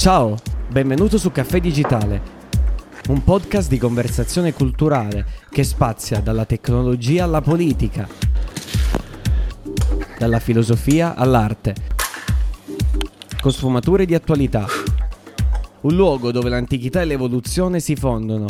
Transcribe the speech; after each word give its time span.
Ciao, 0.00 0.34
benvenuto 0.70 1.18
su 1.18 1.30
Caffè 1.30 1.60
Digitale, 1.60 2.22
un 3.08 3.22
podcast 3.22 3.68
di 3.68 3.76
conversazione 3.76 4.54
culturale 4.54 5.26
che 5.50 5.62
spazia 5.62 6.20
dalla 6.20 6.46
tecnologia 6.46 7.24
alla 7.24 7.42
politica, 7.42 8.08
dalla 10.18 10.38
filosofia 10.38 11.14
all'arte, 11.14 11.74
con 13.42 13.52
sfumature 13.52 14.06
di 14.06 14.14
attualità. 14.14 14.64
Un 15.82 15.94
luogo 15.94 16.32
dove 16.32 16.48
l'antichità 16.48 17.02
e 17.02 17.04
l'evoluzione 17.04 17.78
si 17.78 17.94
fondono 17.94 18.46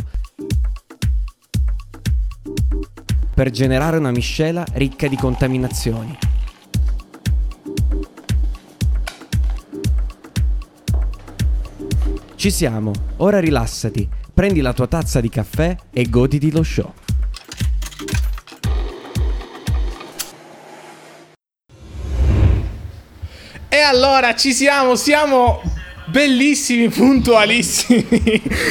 per 3.35 3.51
generare 3.51 3.97
una 3.97 4.13
miscela 4.13 4.65
ricca 4.75 5.09
di 5.09 5.17
contaminazioni. 5.17 6.30
Ci 12.41 12.51
siamo, 12.51 12.93
ora 13.19 13.39
rilassati, 13.39 14.09
prendi 14.33 14.63
la 14.63 14.73
tua 14.73 14.87
tazza 14.87 15.21
di 15.21 15.29
caffè 15.29 15.77
e 15.93 16.09
goditi 16.09 16.51
lo 16.51 16.63
show. 16.63 16.91
E 23.69 23.77
allora 23.77 24.35
ci 24.37 24.55
siamo, 24.55 24.95
siamo 24.95 25.61
bellissimi, 26.07 26.89
puntualissimi. 26.89 28.09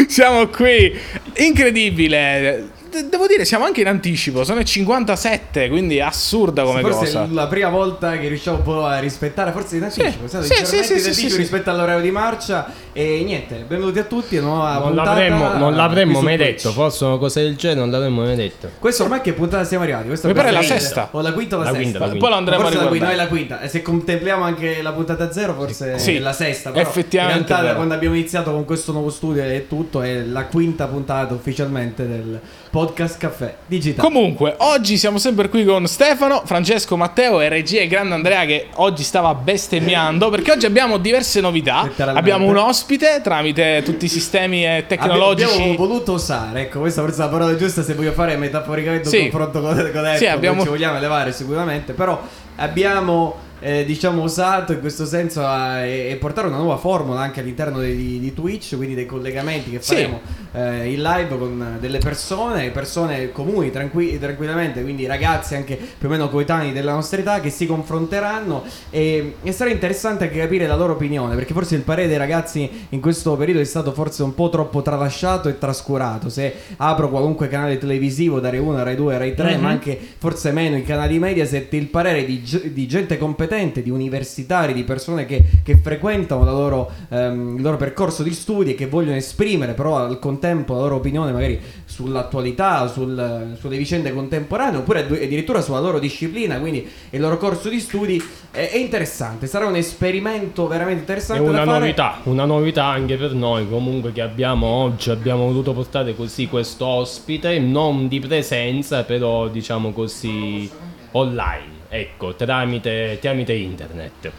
siamo 0.08 0.48
qui. 0.48 0.92
Incredibile. 1.36 2.79
De- 2.90 3.08
devo 3.10 3.28
dire, 3.28 3.46
siamo 3.46 3.66
anche 3.66 3.82
in 3.82 3.88
anticipo. 3.88 4.44
Sono 4.44 4.60
le 4.60 4.66
57, 4.66 5.70
quindi 5.70 6.00
assurda 6.02 6.64
come 6.64 6.82
forse 6.82 6.98
cosa. 7.06 7.24
è 7.24 7.28
la 7.30 7.48
prima 7.48 7.70
volta 7.70 8.18
che 8.18 8.28
riusciamo 8.28 8.58
un 8.58 8.64
po' 8.64 8.86
a 8.86 9.00
rispettare, 9.00 9.52
forse 9.52 9.78
in 9.78 9.84
anticipo, 9.84 10.28
Sì, 10.28 10.66
sì, 10.66 10.84
sì, 10.84 11.00
sì, 11.00 11.14
sì, 11.30 11.36
rispetto 11.38 11.70
all'orario 11.70 12.02
di 12.02 12.12
marcia. 12.12 12.88
E 12.92 13.22
niente, 13.24 13.64
benvenuti 13.68 14.00
a 14.00 14.04
tutti 14.04 14.38
nuova 14.40 14.74
Non 14.74 14.82
puntata 14.88 15.10
l'avremmo, 15.12 15.54
non 15.54 15.76
l'avremmo 15.76 16.22
mai 16.22 16.36
detto, 16.38 16.72
forse 16.72 17.06
una 17.06 17.18
cosa 17.18 17.40
del 17.40 17.56
genere 17.56 17.80
non 17.80 17.92
l'avremmo 17.92 18.24
mai 18.24 18.36
detto. 18.36 18.70
Questo 18.80 19.04
ormai 19.04 19.22
che 19.22 19.34
puntata 19.34 19.64
siamo 19.64 19.84
arrivati? 19.84 20.08
Questa 20.08 20.28
Mi 20.28 20.34
pare 20.34 20.52
la 20.52 20.60
è 20.60 20.64
sesta. 20.64 21.08
O 21.12 21.22
la 21.22 21.32
quinta 21.32 21.56
o 21.56 21.60
la, 21.60 21.66
La 21.66 21.72
sesta. 21.72 21.84
quinta, 21.84 22.00
la 22.00 22.06
quinta. 22.10 22.20
Poi 22.26 22.30
lo 22.34 22.36
andremo 22.40 22.62
Forse 22.62 22.78
a 22.78 22.82
la 22.84 22.88
quinta, 22.90 23.06
riguardare. 23.10 23.30
noi 23.30 23.40
la 23.40 23.56
quinta. 23.56 23.66
E 23.66 23.70
se 23.70 23.82
contempliamo 23.84 24.44
anche 24.44 24.82
la 24.82 24.92
puntata 24.92 25.32
zero, 25.32 25.54
forse 25.54 26.00
Sì, 26.00 26.16
è 26.16 26.20
la 26.20 26.34
sesta. 26.34 26.72
Però 26.72 26.88
effettivamente 26.90 27.52
In 27.54 27.58
realtà, 27.60 27.76
quando 27.76 27.94
abbiamo 27.94 28.16
iniziato 28.16 28.52
con 28.52 28.66
questo 28.66 28.92
nuovo 28.92 29.10
studio 29.12 29.44
e 29.44 29.68
tutto, 29.70 30.02
è 30.02 30.22
la 30.24 30.46
quinta 30.46 30.88
puntata 30.88 31.34
ufficialmente 31.36 32.08
del 32.08 32.40
podcast 32.70 33.18
Caffè 33.18 33.56
Digitale. 33.66 34.08
Comunque, 34.08 34.54
oggi 34.60 34.98
siamo 34.98 35.18
sempre 35.18 35.50
qui 35.50 35.66
con 35.66 35.88
Stefano, 35.88 36.44
Francesco, 36.46 36.96
Matteo 36.98 37.42
e 37.42 37.50
regia 37.50 37.82
e 37.82 37.88
grande 37.88 38.14
Andrea 38.14 38.46
che 38.46 38.68
oggi 38.76 39.04
stava 39.04 39.34
bestemmiando 39.34 40.30
perché 40.30 40.52
oggi 40.52 40.66
abbiamo 40.66 40.98
diverse 40.98 41.42
novità. 41.42 41.90
Abbiamo 41.98 42.46
un 42.46 42.58
ospite 42.58 43.22
tramite 43.24 43.82
tutti 43.84 44.06
i 44.06 44.10
sistemi 44.10 44.66
eh, 44.66 44.86
tecnologici. 44.88 45.52
Abbiamo 45.60 45.76
voluto 45.76 46.14
usare, 46.14 46.62
ecco, 46.62 46.80
questa 46.80 47.02
forse 47.02 47.22
è 47.22 47.26
la 47.26 47.32
parola 47.32 47.56
giusta 47.56 47.82
se 47.84 47.94
voglio 47.96 48.12
fare 48.12 48.38
metaforicamente 48.38 49.10
Sì. 49.10 49.18
un 49.18 49.30
confronto 49.30 49.62
con, 49.62 49.76
con 49.76 50.06
Apple, 50.06 50.18
Sì, 50.18 50.26
abbiamo- 50.28 50.62
ci 50.62 50.70
vogliamo 50.70 50.98
elevare 50.98 51.32
sicuramente, 51.34 51.94
però 51.94 52.22
abbiamo 52.58 53.48
eh, 53.60 53.86
diciamo 53.86 54.22
usato 54.24 54.72
in 54.74 54.80
questo 54.80 55.06
senso 55.06 55.46
a, 55.46 55.80
e, 55.86 56.10
e 56.12 56.16
portare 56.16 56.48
una 56.48 56.58
nuova 56.58 56.78
formula 56.78 57.20
anche 57.22 57.40
all'interno 57.42 57.80
di, 57.82 58.20
di- 58.20 58.34
Twitch, 58.34 58.76
quindi 58.76 58.96
dei 58.96 59.06
collegamenti 59.06 59.70
che 59.72 59.80
Sì. 59.82 59.96
faremo 59.96 60.22
eh, 60.54 60.92
in 60.94 61.02
live 61.02 61.38
con 61.38 61.78
delle 61.80 61.98
persone, 61.98 62.70
persone 62.70 63.32
comuni, 63.32 63.72
tranqui- 63.72 64.18
tranquillamente, 64.20 64.82
quindi 64.82 65.06
ragazzi 65.06 65.56
anche 65.56 65.76
più 65.76 66.08
o 66.08 66.12
meno 66.12 66.30
coetanei 66.30 66.72
della 66.72 66.94
nostra 66.94 67.20
età 67.20 67.40
che 67.42 67.50
si 67.50 67.66
confronteranno 67.66 68.64
e, 68.90 69.36
e 69.44 69.52
sarà 69.52 69.70
interessante 69.72 70.26
anche 70.26 70.38
capire 70.38 70.68
la 70.68 70.76
loro 70.76 70.94
opinione, 70.94 71.36
perché 71.36 71.54
forse 71.54 71.76
il 71.76 71.82
parere 71.82 72.08
dei 72.08 72.18
ragazzi 72.18 72.70
in 72.90 73.00
questo 73.02 73.36
periodo 73.36 73.60
è 73.60 73.66
stato 73.66 73.92
forse 73.92 74.24
un 74.24 74.34
po' 74.36 74.50
troppo 74.50 74.82
tralasciato 74.82 75.50
e 75.50 75.58
trascurato. 75.58 76.30
Se 76.30 76.54
apro 76.78 77.10
qualunque 77.10 77.48
canale 77.48 77.78
televisivo, 77.78 78.40
da 78.40 78.50
Rai 78.50 78.60
1, 78.60 78.84
Rai 78.84 78.96
2, 78.96 79.18
Rai 79.18 79.34
3, 79.36 79.56
Mhm. 79.56 79.62
ma 79.62 79.70
anche 79.70 80.00
forse 80.18 80.52
meno 80.52 80.78
i 80.78 80.84
canali 80.84 81.20
Mediaset, 81.20 81.74
il 81.74 81.88
parere 81.88 82.24
di, 82.26 82.42
di 82.74 82.88
gente 82.88 83.18
competente, 83.18 83.48
di 83.50 83.90
universitari, 83.90 84.74
di 84.74 84.84
persone 84.84 85.26
che, 85.26 85.44
che 85.64 85.76
frequentano 85.78 86.44
loro, 86.44 86.92
ehm, 87.10 87.56
il 87.58 87.64
loro 87.64 87.78
percorso 87.78 88.22
di 88.22 88.32
studi 88.32 88.72
e 88.72 88.76
che 88.76 88.86
vogliono 88.86 89.16
esprimere 89.16 89.74
però 89.74 89.98
al 89.98 90.20
contempo 90.20 90.76
la 90.76 90.82
loro 90.82 90.96
opinione 90.98 91.32
magari 91.32 91.60
sull'attualità, 91.84 92.88
sul- 92.88 93.56
sulle 93.60 93.78
vicende 93.78 94.14
contemporanee 94.14 94.80
oppure 94.80 95.02
addirittura 95.02 95.62
sulla 95.62 95.80
loro 95.80 95.98
disciplina, 96.00 96.60
quindi 96.60 96.88
il 97.10 97.20
loro 97.20 97.38
corso 97.38 97.70
di 97.70 97.80
studi 97.80 98.24
è, 98.52 98.70
è 98.72 98.78
interessante, 98.78 99.48
sarà 99.48 99.66
un 99.66 99.76
esperimento 99.76 100.68
veramente 100.68 100.98
È 101.00 101.02
interessante 101.02 101.42
una 101.42 101.60
da 101.60 101.66
fare. 101.66 101.80
novità, 101.80 102.20
una 102.24 102.46
novità 102.46 102.86
anche 102.86 103.18
per 103.18 103.34
noi 103.34 103.68
comunque 103.68 104.12
che 104.12 104.22
abbiamo 104.22 104.68
oggi, 104.68 105.10
abbiamo 105.10 105.46
voluto 105.46 105.74
portare 105.74 106.16
così 106.16 106.48
questo 106.48 106.86
ospite, 106.86 107.58
non 107.60 108.08
di 108.08 108.20
presenza 108.20 109.04
però 109.04 109.48
diciamo 109.48 109.92
così 109.92 110.70
online, 111.12 111.69
ecco, 111.90 112.36
tramite, 112.36 113.18
tramite 113.20 113.54
internet. 113.54 114.32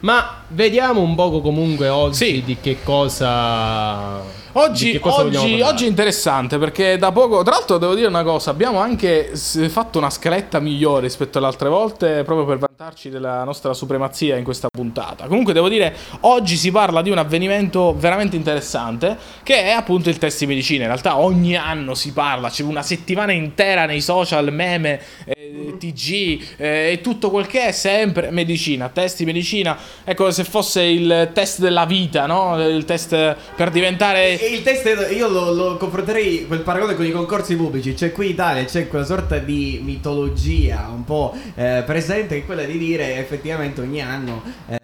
Ma 0.00 0.42
vediamo 0.48 1.00
un 1.00 1.14
poco 1.14 1.40
comunque 1.40 1.88
oggi 1.88 2.14
Sì. 2.14 2.42
di 2.44 2.56
che 2.60 2.78
cosa... 2.82 4.20
Oggi, 4.52 4.98
oggi, 5.00 5.60
oggi 5.60 5.84
è 5.84 5.88
interessante 5.88 6.58
perché 6.58 6.98
da 6.98 7.12
poco, 7.12 7.44
tra 7.44 7.54
l'altro 7.54 7.78
devo 7.78 7.94
dire 7.94 8.08
una 8.08 8.24
cosa, 8.24 8.50
abbiamo 8.50 8.80
anche 8.80 9.30
fatto 9.68 9.98
una 9.98 10.10
scaletta 10.10 10.58
migliore 10.58 11.02
rispetto 11.02 11.38
alle 11.38 11.46
altre 11.46 11.68
volte 11.68 12.24
proprio 12.24 12.44
per 12.46 12.58
vantarci 12.58 13.10
della 13.10 13.44
nostra 13.44 13.72
supremazia 13.74 14.36
in 14.36 14.42
questa 14.42 14.66
puntata. 14.68 15.28
Comunque 15.28 15.52
devo 15.52 15.68
dire, 15.68 15.94
oggi 16.22 16.56
si 16.56 16.72
parla 16.72 17.00
di 17.00 17.10
un 17.10 17.18
avvenimento 17.18 17.94
veramente 17.96 18.34
interessante 18.34 19.16
che 19.44 19.62
è 19.62 19.70
appunto 19.70 20.08
il 20.08 20.18
test 20.18 20.40
di 20.40 20.46
medicina. 20.46 20.82
In 20.82 20.88
realtà 20.88 21.18
ogni 21.18 21.54
anno 21.56 21.94
si 21.94 22.12
parla, 22.12 22.50
c'è 22.50 22.64
una 22.64 22.82
settimana 22.82 23.30
intera 23.30 23.86
nei 23.86 24.00
social, 24.00 24.52
meme, 24.52 25.00
eh, 25.26 25.76
TG 25.78 26.56
eh, 26.56 26.90
e 26.92 27.00
tutto 27.00 27.30
quel 27.30 27.46
che 27.46 27.66
è 27.66 27.72
sempre 27.72 28.32
medicina, 28.32 28.88
test 28.88 29.18
di 29.18 29.26
medicina. 29.26 29.78
È 30.02 30.14
come 30.14 30.32
se 30.32 30.42
fosse 30.42 30.82
il 30.82 31.30
test 31.32 31.60
della 31.60 31.84
vita, 31.84 32.26
no? 32.26 32.60
Il 32.60 32.84
test 32.84 33.36
per 33.54 33.70
diventare 33.70 34.38
E 34.42 34.46
il 34.54 34.62
test 34.62 34.86
è- 34.86 35.12
io 35.12 35.28
lo, 35.28 35.52
lo 35.52 35.76
confronterei 35.76 36.46
quel 36.46 36.60
paragone 36.60 36.94
con 36.94 37.04
i 37.04 37.10
concorsi 37.10 37.56
pubblici, 37.56 37.94
cioè 37.94 38.10
qui 38.10 38.26
in 38.26 38.32
Italia 38.32 38.64
c'è 38.64 38.88
quella 38.88 39.04
sorta 39.04 39.36
di 39.38 39.80
mitologia 39.84 40.88
un 40.92 41.04
po' 41.04 41.34
eh, 41.54 41.82
presente 41.84 42.36
che 42.36 42.42
è 42.42 42.46
quella 42.46 42.62
di 42.64 42.78
dire 42.78 43.18
effettivamente 43.18 43.82
ogni 43.82 44.00
anno 44.00 44.42
eh, 44.68 44.78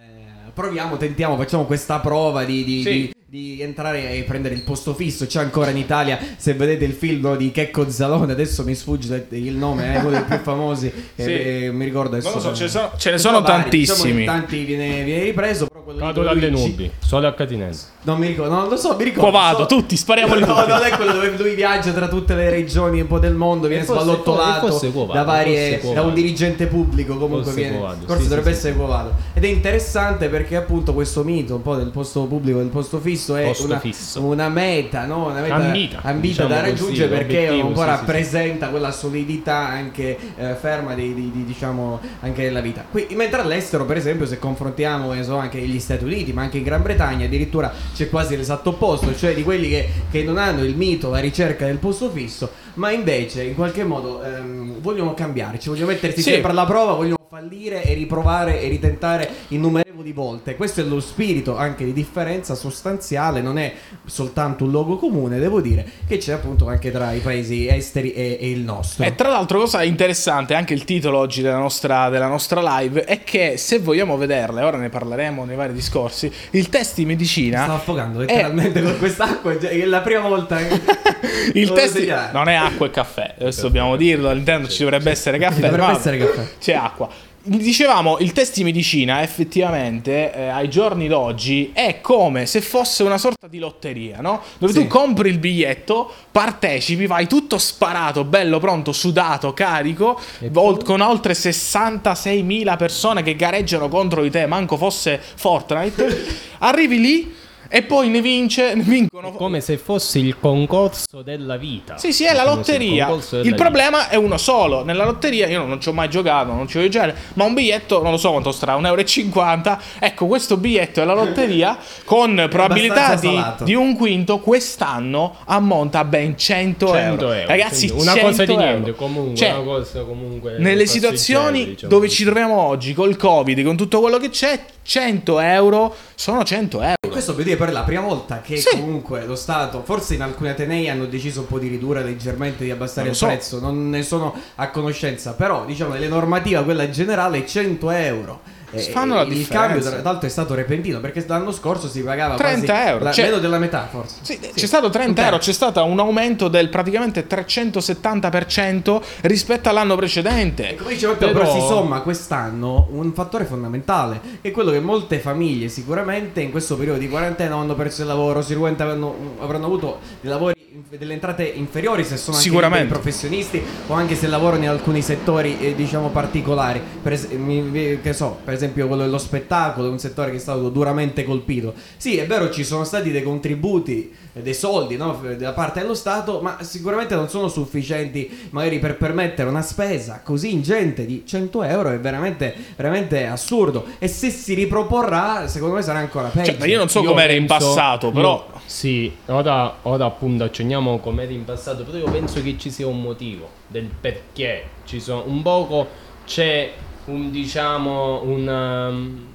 proviamo, 0.52 0.98
tentiamo, 0.98 1.36
facciamo 1.36 1.64
questa 1.64 2.00
prova 2.00 2.44
di, 2.44 2.64
di- 2.64 2.82
Sì. 2.82 2.90
di- 2.90 3.14
di 3.28 3.60
entrare 3.60 4.12
e 4.12 4.22
prendere 4.22 4.54
il 4.54 4.62
posto 4.62 4.94
fisso. 4.94 5.26
C'è 5.26 5.40
ancora 5.40 5.70
in 5.70 5.76
Italia, 5.76 6.16
se 6.36 6.54
vedete 6.54 6.84
il 6.84 6.92
film 6.92 7.22
no, 7.22 7.34
di 7.34 7.50
Checco 7.50 7.90
Zalone, 7.90 8.30
adesso 8.30 8.62
mi 8.62 8.74
sfugge 8.76 9.26
il 9.30 9.56
nome, 9.56 9.94
è 9.94 9.98
uno 9.98 10.10
dei 10.10 10.22
più 10.22 10.38
famosi, 10.38 10.92
eh, 11.16 11.22
Sì. 11.24 11.32
eh, 11.64 11.70
mi 11.72 11.84
ricordo 11.84 12.14
adesso. 12.16 12.28
Non 12.32 12.36
lo 12.42 12.42
so, 12.44 12.54
ce 12.54 12.62
ne 12.64 12.68
sono, 12.70 12.90
ce 12.96 13.10
ne 13.10 13.18
sono 13.18 13.40
vari, 13.40 13.62
tantissimi. 13.62 14.12
diciamo, 14.20 14.38
tanti 14.38 14.64
viene, 14.64 15.02
viene 15.02 15.24
ripreso, 15.24 15.66
però 15.66 15.82
quello 15.82 15.98
Cado 15.98 16.22
dove 16.22 16.34
dalle 16.38 16.50
nubi, 16.50 16.88
sole 17.00 17.26
a 17.26 17.34
catinense. 17.34 17.86
non 18.02 18.18
mi 18.20 18.28
ricordo, 18.28 18.54
non 18.54 18.68
lo 18.68 18.76
so, 18.76 18.94
mi 18.96 19.02
ricordo. 19.04 19.30
Qua 19.30 19.40
vado, 19.40 19.58
so- 19.58 19.66
tutti, 19.66 19.96
spariamoli 19.96 20.40
No, 20.46 20.54
tutti. 20.54 20.68
non 20.68 20.82
è 20.84 20.90
quello 20.90 21.12
dove 21.12 21.30
lui 21.36 21.54
viaggia 21.56 21.90
tra 21.92 22.06
tutte 22.06 22.34
le 22.36 22.48
regioni 22.48 23.00
un 23.00 23.08
po' 23.08 23.18
del 23.18 23.34
mondo, 23.34 23.66
viene 23.66 23.82
forse- 23.82 24.02
sballottolato 24.04 24.68
forse 24.68 24.92
da 25.12 25.24
varie 25.24 25.80
da 25.92 26.02
un 26.02 26.14
dirigente 26.14 26.66
pubblico, 26.68 27.16
comunque 27.16 27.50
Forse 27.52 27.60
viene 27.60 27.78
forse 28.06 28.22
sì, 28.22 28.28
dovrebbe 28.28 28.50
sì, 28.52 28.56
essere 28.68 28.74
Vado. 28.74 29.14
Ed 29.34 29.42
è 29.44 29.48
interessante 29.48 30.28
perché 30.28 30.54
appunto 30.54 30.94
questo 30.94 31.24
mito 31.24 31.56
un 31.56 31.62
po' 31.62 31.74
del 31.74 31.90
posto 31.90 32.22
pubblico, 32.26 32.58
del 32.58 32.68
posto 32.68 32.98
fisso 33.00 33.14
è 33.36 33.44
Posto 33.44 33.64
una, 33.64 33.80
una 34.14 34.48
meta, 34.48 35.04
no? 35.06 35.26
Una 35.26 35.40
meta 35.40 35.54
Ambita, 35.54 36.00
ambita 36.02 36.44
diciamo 36.44 36.48
da 36.48 36.54
così, 36.56 36.70
raggiungere 36.70 37.08
perché 37.08 37.34
l'obiettivo, 37.46 37.66
un 37.68 37.72
po' 37.72 37.80
sì, 37.80 37.86
sì, 37.86 37.92
sì. 37.92 37.96
rappresenta 37.96 38.68
quella 38.68 38.90
solidità 38.92 39.56
anche 39.56 40.18
eh, 40.36 40.54
ferma 40.54 40.94
di, 40.94 41.14
di- 41.14 41.30
di, 41.32 41.44
diciamo 41.44 42.00
anche 42.20 42.42
della 42.42 42.60
vita. 42.60 42.84
Qui, 42.90 43.06
mentre 43.12 43.40
all'estero, 43.40 43.84
per 43.84 43.96
esempio, 43.96 44.26
se 44.26 44.38
confrontiamo 44.38 45.14
so, 45.22 45.36
anche 45.36 45.58
gli 45.60 45.78
Stati 45.80 46.04
Uniti, 46.04 46.32
ma 46.32 46.42
anche 46.42 46.58
in 46.58 46.64
Gran 46.64 46.82
Bretagna, 46.82 47.26
addirittura 47.26 47.72
c'è 47.94 48.08
quasi 48.08 48.36
l'esatto 48.36 48.70
opposto, 48.70 49.14
cioè 49.16 49.34
di 49.34 49.42
quelli 49.42 49.68
che, 49.68 49.88
che 50.10 50.22
non 50.22 50.38
hanno 50.38 50.62
il 50.64 50.76
mito, 50.76 51.10
la 51.10 51.18
ricerca 51.18 51.66
del 51.66 51.78
posto 51.78 52.10
fisso, 52.10 52.50
ma 52.74 52.90
invece 52.90 53.42
in 53.44 53.54
qualche 53.54 53.84
modo 53.84 54.22
ehm, 54.22 54.80
vogliono 54.80 55.14
cambiarci, 55.14 55.68
vogliono 55.68 55.88
mettersi 55.92 56.22
Sì. 56.22 56.30
sempre 56.30 56.50
alla 56.50 56.64
prova, 56.66 56.92
vogliono 56.92 57.16
fallire 57.36 57.84
e 57.84 57.92
riprovare 57.92 58.62
e 58.62 58.68
ritentare 58.68 59.28
innumerevoli 59.48 60.12
volte. 60.12 60.56
Questo 60.56 60.80
è 60.80 60.84
lo 60.84 61.00
spirito 61.00 61.54
anche 61.54 61.84
di 61.84 61.92
differenza 61.92 62.54
sostanziale, 62.54 63.42
non 63.42 63.58
è 63.58 63.74
soltanto 64.06 64.64
un 64.64 64.70
logo 64.70 64.96
comune, 64.96 65.38
devo 65.38 65.60
dire, 65.60 65.86
che 66.08 66.16
c'è 66.16 66.32
appunto 66.32 66.66
anche 66.66 66.90
tra 66.90 67.12
i 67.12 67.18
paesi 67.18 67.68
esteri 67.68 68.14
e, 68.14 68.38
e 68.40 68.50
il 68.50 68.60
nostro. 68.60 69.04
E 69.04 69.14
tra 69.14 69.28
l'altro, 69.28 69.58
cosa 69.58 69.82
interessante, 69.82 70.54
anche 70.54 70.72
il 70.72 70.84
titolo 70.84 71.18
oggi 71.18 71.42
della 71.42 71.58
nostra, 71.58 72.08
della 72.08 72.28
nostra 72.28 72.78
live, 72.78 73.04
è 73.04 73.22
che 73.22 73.58
se 73.58 73.80
vogliamo 73.80 74.16
vederle, 74.16 74.62
ora 74.62 74.78
ne 74.78 74.88
parleremo 74.88 75.44
nei 75.44 75.56
vari 75.56 75.74
discorsi, 75.74 76.32
il 76.52 76.70
test 76.70 76.94
di 76.94 77.04
medicina. 77.04 77.64
stavo 77.64 77.74
affogando 77.74 78.20
letteralmente 78.20 78.80
con 78.82 78.96
quest'acqua, 78.96 79.58
è 79.58 79.84
la 79.84 80.00
prima 80.00 80.20
volta. 80.20 80.58
Il 81.52 81.68
Lo 81.68 81.74
test 81.74 82.32
non 82.32 82.48
è 82.48 82.54
acqua 82.54 82.86
e 82.86 82.90
caffè, 82.90 83.34
adesso 83.38 83.62
dobbiamo 83.62 83.96
dirlo, 83.96 84.30
all'interno 84.30 84.68
ci 84.68 84.82
dovrebbe 84.82 85.10
essere 85.10 85.38
caffè. 85.38 85.60
Dovrebbe 85.60 85.76
ma 85.76 85.96
essere 85.96 86.18
caffè. 86.18 86.46
C'è 86.58 86.72
acqua. 86.72 87.08
Dicevamo, 87.48 88.18
il 88.18 88.32
test 88.32 88.56
di 88.56 88.64
medicina 88.64 89.22
effettivamente 89.22 90.34
eh, 90.34 90.48
ai 90.48 90.68
giorni 90.68 91.06
d'oggi 91.06 91.70
è 91.72 92.00
come 92.00 92.44
se 92.44 92.60
fosse 92.60 93.04
una 93.04 93.18
sorta 93.18 93.46
di 93.46 93.60
lotteria, 93.60 94.20
no? 94.20 94.42
Dove 94.58 94.72
Sì. 94.72 94.80
tu 94.80 94.86
compri 94.88 95.28
il 95.28 95.38
biglietto, 95.38 96.10
partecipi, 96.32 97.06
vai 97.06 97.28
tutto 97.28 97.58
sparato, 97.58 98.24
bello, 98.24 98.58
pronto, 98.58 98.90
sudato, 98.90 99.52
carico, 99.54 100.18
vol- 100.50 100.82
con 100.82 101.00
oltre 101.00 101.34
66.000 101.34 102.76
persone 102.76 103.22
che 103.22 103.36
gareggiano 103.36 103.88
contro 103.88 104.22
di 104.22 104.30
te, 104.30 104.46
manco 104.46 104.76
fosse 104.76 105.20
Fortnite. 105.36 106.26
Arrivi 106.58 107.00
lì 107.00 107.34
e 107.68 107.82
poi 107.82 108.08
ne 108.08 108.20
vince, 108.20 108.74
ne 108.74 108.82
vincono 108.82 109.32
Come 109.32 109.60
se 109.60 109.76
fosse 109.78 110.18
il 110.18 110.38
concorso 110.38 111.22
della 111.22 111.56
vita. 111.56 111.96
sì, 111.98 112.12
sì, 112.12 112.24
è 112.24 112.32
la 112.34 112.42
Come 112.44 112.62
se 112.62 112.72
lotteria. 112.72 113.08
Il 113.10 113.42
della 113.42 113.54
problema 113.56 114.08
è 114.08 114.16
uno 114.16 114.36
solo. 114.36 114.84
Nella 114.84 115.04
lotteria 115.04 115.46
io 115.46 115.64
non 115.64 115.80
ci 115.80 115.88
ho 115.88 115.92
mai 115.92 116.08
giocato, 116.08 116.52
non 116.52 116.66
ci 116.68 116.76
voglio 116.78 116.88
giocare, 116.90 117.14
ma 117.34 117.44
un 117.44 117.54
biglietto 117.54 118.02
non 118.02 118.12
lo 118.12 118.16
so 118.16 118.30
quanto 118.30 118.52
starà, 118.52 118.76
1,50 118.76 119.66
euro. 119.66 119.78
Ecco, 119.98 120.26
questo 120.26 120.56
biglietto 120.56 121.00
è 121.00 121.04
la 121.04 121.14
lotteria 121.14 121.76
con 122.04 122.46
probabilità 122.50 123.14
di, 123.16 123.42
di 123.60 123.74
un 123.74 123.96
quinto 123.96 124.38
quest'anno 124.38 125.36
ammonta 125.46 126.00
a 126.00 126.04
ben 126.04 126.36
100, 126.36 126.86
100 126.86 126.98
euro. 126.98 127.32
euro. 127.32 127.48
Ragazzi, 127.48 127.86
Quindi 127.88 128.02
una 128.02 128.12
100 128.12 128.26
cosa 128.28 128.44
di 128.44 128.52
euro. 128.52 128.64
niente, 128.64 128.94
comunque, 128.94 129.36
Cioè, 129.36 129.50
una 129.52 129.62
cosa 129.62 130.00
comunque 130.02 130.56
nelle 130.58 130.86
situazioni 130.86 131.64
diciamo 131.66 131.90
dove 131.92 132.06
così. 132.06 132.16
ci 132.18 132.24
troviamo 132.24 132.58
oggi, 132.60 132.94
col 132.94 133.16
Covid, 133.16 133.62
con 133.64 133.76
tutto 133.76 134.00
quello 134.00 134.18
che 134.18 134.30
c'è, 134.30 134.60
100 134.86 135.40
euro 135.40 135.94
sono 136.14 136.44
100 136.44 136.80
euro. 136.80 136.94
Questo 137.10 137.34
per 137.34 137.44
dire 137.44 137.56
per 137.56 137.72
la 137.72 137.82
prima 137.82 138.02
volta 138.02 138.40
che 138.40 138.56
Sì. 138.56 138.78
comunque 138.78 139.24
lo 139.26 139.34
Stato, 139.34 139.82
forse 139.84 140.14
in 140.14 140.22
alcuni 140.22 140.50
Atenei 140.50 140.88
hanno 140.88 141.06
deciso 141.06 141.40
un 141.40 141.46
po' 141.46 141.58
di 141.58 141.68
ridurre 141.68 142.02
leggermente, 142.04 142.62
di 142.64 142.70
abbassare 142.70 143.08
il 143.08 143.14
so. 143.14 143.26
prezzo, 143.26 143.58
non 143.60 143.90
ne 143.90 144.02
sono 144.02 144.34
a 144.56 144.70
conoscenza, 144.70 145.34
però 145.34 145.64
diciamo 145.64 145.94
nelle 145.94 146.08
normative 146.08 146.62
quella 146.62 146.88
generale 146.88 147.38
è 147.38 147.44
100 147.44 147.90
euro. 147.90 148.40
E- 148.72 148.80
Fanno 148.80 149.14
la 149.14 149.22
il 149.22 149.28
differenza. 149.28 149.66
cambio 149.66 149.88
tra 149.90 150.02
l'altro 150.02 150.26
è 150.26 150.30
stato 150.30 150.54
repentino 150.54 150.98
perché 151.00 151.24
l'anno 151.28 151.52
scorso 151.52 151.88
si 151.88 152.02
pagava 152.02 152.34
30 152.34 152.72
quasi 152.72 152.88
euro, 152.88 153.04
la- 153.04 153.12
cioè- 153.12 153.24
meno 153.26 153.38
della 153.38 153.58
metà 153.58 153.86
forse. 153.90 154.16
Sì, 154.22 154.38
c'è 154.38 154.66
stato 154.66 154.90
30 154.90 155.24
euro, 155.24 155.38
c'è 155.38 155.52
stato 155.52 155.84
un 155.84 155.98
aumento 156.00 156.48
del 156.48 156.68
praticamente 156.68 157.26
370% 157.26 159.02
rispetto 159.22 159.68
all'anno 159.68 159.94
E 159.94 159.96
precedente. 159.96 160.74
come 160.76 160.90
dicevo 160.94 161.14
però, 161.16 161.32
Però- 161.32 161.52
si 161.52 161.60
somma 161.60 162.00
quest'anno 162.00 162.88
un 162.90 163.12
fattore 163.12 163.44
fondamentale, 163.44 164.20
che 164.40 164.48
è 164.48 164.50
quello 164.50 164.70
che 164.70 164.80
molte 164.80 165.18
famiglie 165.18 165.68
sicuramente 165.68 166.40
in 166.40 166.50
questo 166.50 166.76
periodo 166.76 166.98
di 166.98 167.08
quarantena 167.08 167.54
hanno 167.56 167.74
perso 167.74 168.02
il 168.02 168.08
lavoro, 168.08 168.42
sicuramente 168.42 168.82
avranno, 168.82 169.14
avranno 169.40 169.66
avuto 169.66 169.98
dei 170.20 170.30
lavori, 170.30 170.54
delle 170.88 171.14
entrate 171.14 171.42
inferiori 171.44 172.04
se 172.04 172.16
sono 172.16 172.36
anche 172.36 172.84
professionisti 172.86 173.60
o 173.88 173.94
anche 173.94 174.14
se 174.14 174.28
lavorano 174.28 174.62
in 174.62 174.68
alcuni 174.68 175.02
settori 175.02 175.58
eh, 175.58 175.74
diciamo 175.74 176.10
particolari. 176.10 176.80
Per, 177.02 177.12
es- 177.12 177.26
mi- 177.30 177.98
che 178.00 178.12
so, 178.12 178.38
per 178.44 178.54
esempio 178.54 178.86
quello 178.86 179.02
dello 179.02 179.18
spettacolo, 179.18 179.88
è 179.88 179.90
un 179.90 179.98
settore 179.98 180.30
che 180.30 180.36
è 180.36 180.40
stato 180.40 180.68
duramente 180.68 181.24
colpito. 181.24 181.74
Sì, 181.96 182.16
è 182.18 182.26
vero, 182.26 182.50
ci 182.50 182.62
sono 182.62 182.84
stati 182.84 183.10
dei 183.10 183.22
contributi, 183.24 184.14
eh, 184.32 184.42
dei 184.42 184.54
soldi 184.54 184.96
no, 184.96 185.20
da 185.36 185.52
parte 185.52 185.80
dello 185.80 185.94
Stato, 185.94 186.40
ma 186.40 186.58
sicuramente 186.60 187.14
non 187.16 187.28
sono 187.28 187.48
sufficienti 187.48 188.48
magari 188.50 188.78
per 188.78 188.96
permettere 188.96 189.48
una 189.48 189.62
spesa 189.62 190.20
così 190.22 190.52
ingente 190.52 191.04
di 191.04 191.24
100 191.26 191.62
euro. 191.64 191.90
È 191.90 191.98
veramente, 191.98 192.54
veramente 192.76 193.26
assurdo. 193.26 193.86
E 193.98 194.06
se 194.06 194.30
si 194.30 194.54
riproporrà, 194.54 195.48
secondo 195.48 195.74
me 195.74 195.82
sarà 195.82 195.98
ancora 195.98 196.28
peggio. 196.28 196.52
Cioè, 196.52 196.58
ma 196.60 196.66
io 196.66 196.78
non 196.78 196.88
so 196.88 197.00
Io 197.02 197.10
com'era 197.10 197.32
in 197.32 197.46
penso- 197.46 197.66
passato, 197.74 198.10
però. 198.12 198.46
io- 198.48 198.54
sì, 198.66 199.14
ora, 199.26 199.78
ora 199.82 200.04
appunto 200.04 200.44
accenniamo 200.44 200.98
com'era 200.98 201.32
in 201.32 201.44
passato, 201.44 201.84
però 201.84 201.98
io 201.98 202.10
penso 202.10 202.42
che 202.42 202.56
ci 202.58 202.70
sia 202.70 202.86
un 202.86 203.00
motivo 203.00 203.48
del 203.68 203.88
perché. 204.00 204.64
Ci 204.84 205.00
sono 205.00 205.24
un 205.26 205.42
poco 205.42 206.04
c'è 206.26 206.72
un 207.06 207.30
diciamo 207.30 208.22
un. 208.22 208.48
um, 208.48 209.26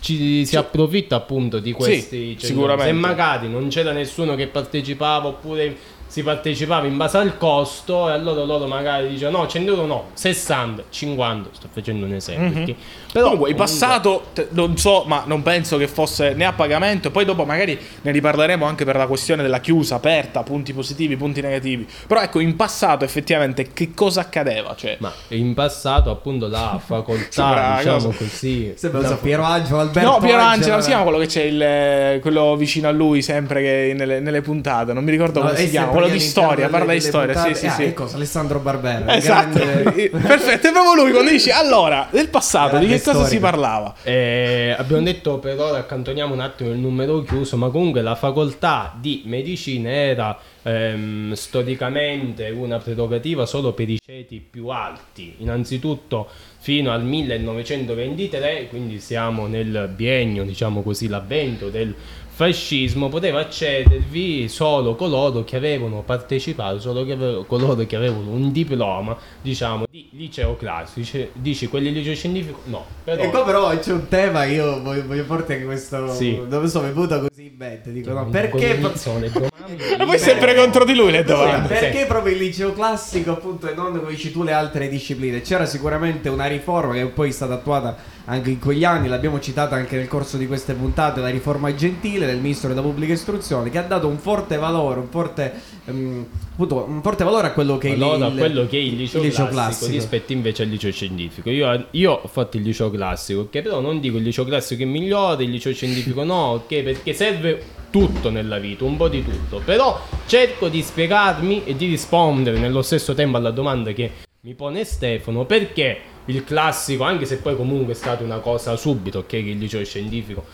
ci 0.00 0.44
si 0.44 0.56
approfitta 0.56 1.16
appunto 1.16 1.60
di 1.60 1.72
questi 1.72 2.36
cioè, 2.38 2.46
sicuramente. 2.50 2.92
Se 2.92 2.92
magari 2.92 3.48
non 3.48 3.68
c'era 3.68 3.92
nessuno 3.92 4.34
che 4.34 4.48
partecipava 4.48 5.28
oppure 5.28 5.74
si 6.06 6.22
partecipava 6.22 6.86
in 6.86 6.96
base 6.96 7.16
al 7.18 7.36
costo 7.38 8.08
e 8.08 8.12
allora 8.12 8.44
loro 8.44 8.66
magari 8.66 9.08
dicono 9.08 9.38
no 9.38 9.46
100 9.48 9.70
euro 9.72 9.86
no 9.86 10.04
60 10.14 10.84
50 10.88 11.48
sto 11.52 11.68
facendo 11.72 12.06
un 12.06 12.14
esempio 12.14 12.50
perché- 12.52 12.76
però 13.14 13.26
Comunque, 13.26 13.50
in 13.50 13.56
passato, 13.56 14.24
te- 14.32 14.48
non 14.50 14.76
so, 14.76 15.04
ma 15.06 15.22
non 15.24 15.42
penso 15.42 15.76
che 15.76 15.86
fosse 15.86 16.34
né 16.34 16.44
a 16.44 16.52
pagamento. 16.52 17.06
E 17.06 17.10
poi 17.12 17.24
dopo 17.24 17.44
magari 17.44 17.78
ne 18.02 18.10
riparleremo 18.10 18.66
anche 18.66 18.84
per 18.84 18.96
la 18.96 19.06
questione 19.06 19.40
della 19.40 19.60
chiusa 19.60 19.94
aperta, 19.94 20.42
punti 20.42 20.72
positivi, 20.72 21.16
punti 21.16 21.40
negativi. 21.40 21.86
Però 22.08 22.20
ecco, 22.20 22.40
in 22.40 22.56
passato 22.56 23.04
effettivamente 23.04 23.72
che 23.72 23.94
cosa 23.94 24.20
accadeva? 24.22 24.74
Cioè, 24.76 24.96
Ma 24.98 25.12
in 25.28 25.54
passato 25.54 26.10
appunto 26.10 26.48
la 26.48 26.76
facoltà, 26.84 27.76
diciamo 27.78 27.96
cosa- 28.06 28.16
così. 28.18 28.72
Sembra 28.74 29.12
Piero 29.14 29.44
Angelo, 29.44 29.78
Alberto 29.78 30.10
no, 30.10 30.18
Piero 30.18 30.42
Angela, 30.42 30.80
si 30.80 30.88
chiama 30.88 31.04
quello 31.04 31.18
che 31.18 31.26
c'è 31.26 31.42
il, 31.42 32.20
quello 32.20 32.56
vicino 32.56 32.88
a 32.88 32.90
lui 32.90 33.22
sempre 33.22 33.62
che 33.62 33.94
nelle, 33.96 34.18
nelle 34.18 34.40
puntate. 34.40 34.92
Non 34.92 35.04
mi 35.04 35.12
ricordo 35.12 35.38
No, 35.40 35.46
come 35.46 35.58
è 35.58 35.62
si 35.64 35.70
chiama. 35.70 35.92
Quello 35.94 36.08
di 36.08 36.20
storia, 36.20 36.68
parla 36.68 36.92
di 36.92 37.00
storia. 37.00 37.34
Sì, 37.34 37.40
puntate. 37.40 37.54
sì, 37.58 37.66
Ah, 37.66 37.70
sì. 37.72 37.82
ecco, 37.84 38.08
Alessandro 38.12 38.58
Barbera. 38.60 39.16
Esatto, 39.16 39.58
grande- 39.58 40.10
perfetto, 40.10 40.68
è 40.68 40.72
proprio 40.72 40.94
lui 41.02 41.12
quando 41.12 41.30
dici 41.30 41.50
allora, 41.50 42.08
del 42.10 42.28
passato, 42.28 42.78
di 42.78 42.86
che 42.86 43.00
cosa 43.00 43.18
si 43.20 43.36
storico. 43.36 43.40
parlava? 43.40 43.94
Eh, 44.02 44.74
abbiamo 44.76 45.02
detto 45.02 45.38
per 45.38 45.58
ora 45.60 45.78
accantoniamo 45.78 46.32
un 46.34 46.40
attimo 46.40 46.70
il 46.70 46.78
numero 46.78 47.22
chiuso, 47.22 47.56
ma 47.56 47.68
comunque 47.70 48.02
la 48.02 48.14
facoltà 48.14 48.94
di 49.00 49.22
medicina 49.26 49.90
era 49.90 50.38
ehm, 50.62 51.32
storicamente 51.34 52.50
una 52.50 52.78
prerogativa 52.78 53.46
solo 53.46 53.72
per 53.72 53.88
i 53.88 53.98
ceti 54.04 54.44
più 54.48 54.68
alti. 54.68 55.36
Innanzitutto 55.38 56.28
fino 56.58 56.90
al 56.92 57.04
1923, 57.04 58.68
quindi 58.68 58.98
siamo 59.00 59.46
nel 59.46 59.90
biennio, 59.94 60.44
diciamo 60.44 60.82
così, 60.82 61.08
l'avvento 61.08 61.68
del 61.68 61.94
fascismo, 62.36 63.08
poteva 63.08 63.40
accedervi 63.40 64.48
solo 64.48 64.96
coloro 64.96 65.44
che 65.44 65.54
avevano 65.56 66.02
partecipato, 66.04 66.80
solo 66.80 67.04
che 67.04 67.12
avevano- 67.12 67.44
coloro 67.44 67.86
che 67.86 67.94
avevano 67.94 68.30
un 68.30 68.50
diploma, 68.50 69.16
diciamo, 69.40 69.84
di 69.88 70.08
liceo 70.12 70.56
classico. 70.56 71.28
Dici 71.32 71.68
quelli 71.68 71.92
di 71.92 71.98
liceo 72.00 72.14
scientifico? 72.16 72.58
No, 72.64 72.84
però... 73.04 73.22
E 73.22 73.28
qua 73.30 73.44
però 73.44 73.78
c'è 73.78 73.92
un 73.92 74.08
tema, 74.08 74.44
io 74.44 74.82
voglio, 74.82 75.06
voglio 75.06 75.24
porti 75.24 75.52
anche 75.52 75.64
questo. 75.64 76.12
Sì. 76.12 76.40
Dove 76.48 76.66
sono 76.68 76.88
venuto 76.92 77.20
così 77.20 77.46
in 77.46 77.54
mente. 77.56 77.92
Dico, 77.92 78.12
no, 78.12 78.26
perché. 78.26 78.74
l'inizio, 78.74 79.18
le 79.18 79.30
domande, 79.30 79.52
E 79.94 80.04
poi 80.04 80.18
sempre 80.18 80.54
contro 80.56 80.84
di 80.84 80.94
lui 80.94 81.12
le 81.12 81.18
Sì, 81.20 81.24
domande. 81.24 81.68
perché 81.68 82.04
proprio 82.06 82.34
il 82.34 82.42
liceo 82.42 82.72
classico, 82.72 83.30
appunto, 83.30 83.70
e 83.70 83.74
non 83.74 83.96
come 83.96 84.10
dici 84.10 84.32
tu 84.32 84.42
le 84.42 84.52
altre 84.52 84.88
discipline? 84.88 85.40
C'era 85.40 85.66
sicuramente 85.66 86.28
una 86.28 86.46
riforma 86.46 86.94
che 86.94 87.06
poi 87.06 87.28
è 87.28 87.32
stata 87.32 87.54
attuata 87.54 87.96
anche 88.26 88.50
in 88.50 88.58
quegli 88.58 88.84
anni, 88.84 89.08
l'abbiamo 89.08 89.38
citata 89.38 89.74
anche 89.76 89.96
nel 89.96 90.08
corso 90.08 90.36
di 90.36 90.46
queste 90.46 90.72
puntate, 90.74 91.20
la 91.20 91.28
riforma 91.28 91.74
gentile 91.74 92.23
del 92.26 92.38
ministro 92.38 92.68
della 92.68 92.80
pubblica 92.80 93.12
istruzione, 93.12 93.70
che 93.70 93.78
ha 93.78 93.82
dato 93.82 94.06
un 94.06 94.18
forte 94.18 94.56
valore, 94.56 95.00
un 95.00 95.08
forte, 95.08 95.52
ehm, 95.84 96.26
appunto, 96.52 96.84
un 96.86 97.02
forte 97.02 97.24
valore 97.24 97.48
a 97.48 97.52
quello 97.52 97.78
che 97.78 97.92
Allora, 97.92 98.26
il, 98.26 98.36
quello 98.36 98.66
che 98.66 98.76
è 98.76 98.80
il 98.80 98.96
liceo, 98.96 99.20
il 99.20 99.28
liceo 99.28 99.48
classico, 99.48 99.86
classico. 99.86 99.92
rispetto 99.92 100.32
invece 100.32 100.62
al 100.62 100.68
liceo 100.68 100.92
scientifico. 100.92 101.50
Io, 101.50 101.86
io 101.90 102.12
ho 102.12 102.28
fatto 102.28 102.56
il 102.56 102.62
liceo 102.62 102.90
classico, 102.90 103.48
che 103.50 103.62
però 103.62 103.80
non 103.80 104.00
dico 104.00 104.16
il 104.16 104.22
liceo 104.22 104.44
classico 104.44 104.82
è 104.82 104.86
migliore, 104.86 105.44
il 105.44 105.50
liceo 105.50 105.72
scientifico 105.72 106.24
no, 106.24 106.52
ok? 106.52 106.82
Perché 106.82 107.12
serve 107.12 107.62
tutto 107.90 108.30
nella 108.30 108.58
vita, 108.58 108.84
un 108.84 108.96
po' 108.96 109.08
di 109.08 109.24
tutto. 109.24 109.60
Però 109.64 110.00
cerco 110.26 110.68
di 110.68 110.82
spiegarmi 110.82 111.64
e 111.64 111.76
di 111.76 111.86
rispondere 111.86 112.58
nello 112.58 112.82
stesso 112.82 113.14
tempo 113.14 113.36
alla 113.36 113.52
domanda 113.52 113.92
che 113.92 114.10
mi 114.40 114.54
pone 114.54 114.84
Stefano, 114.84 115.44
perché 115.44 116.12
il 116.26 116.44
classico, 116.44 117.04
anche 117.04 117.24
se 117.24 117.36
poi 117.36 117.56
comunque 117.56 117.92
è 117.92 117.96
stata 117.96 118.22
una 118.22 118.38
cosa 118.38 118.76
subito, 118.76 119.20
ok? 119.20 119.26
Che 119.26 119.36
il 119.36 119.58
liceo 119.58 119.84
scientifico 119.84 120.44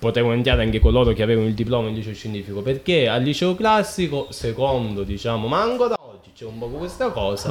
potevano 0.00 0.32
entrare 0.32 0.62
anche 0.62 0.80
coloro 0.80 1.12
che 1.12 1.22
avevano 1.22 1.46
il 1.46 1.54
diploma 1.54 1.88
in 1.88 1.94
liceo 1.94 2.14
scientifico 2.14 2.62
perché 2.62 3.06
al 3.06 3.22
liceo 3.22 3.54
classico 3.54 4.26
secondo 4.30 5.04
diciamo 5.04 5.46
ma 5.46 5.62
ancora 5.62 5.94
oggi 6.00 6.30
c'è 6.34 6.46
un 6.46 6.58
po' 6.58 6.66
questa 6.66 7.10
cosa 7.10 7.50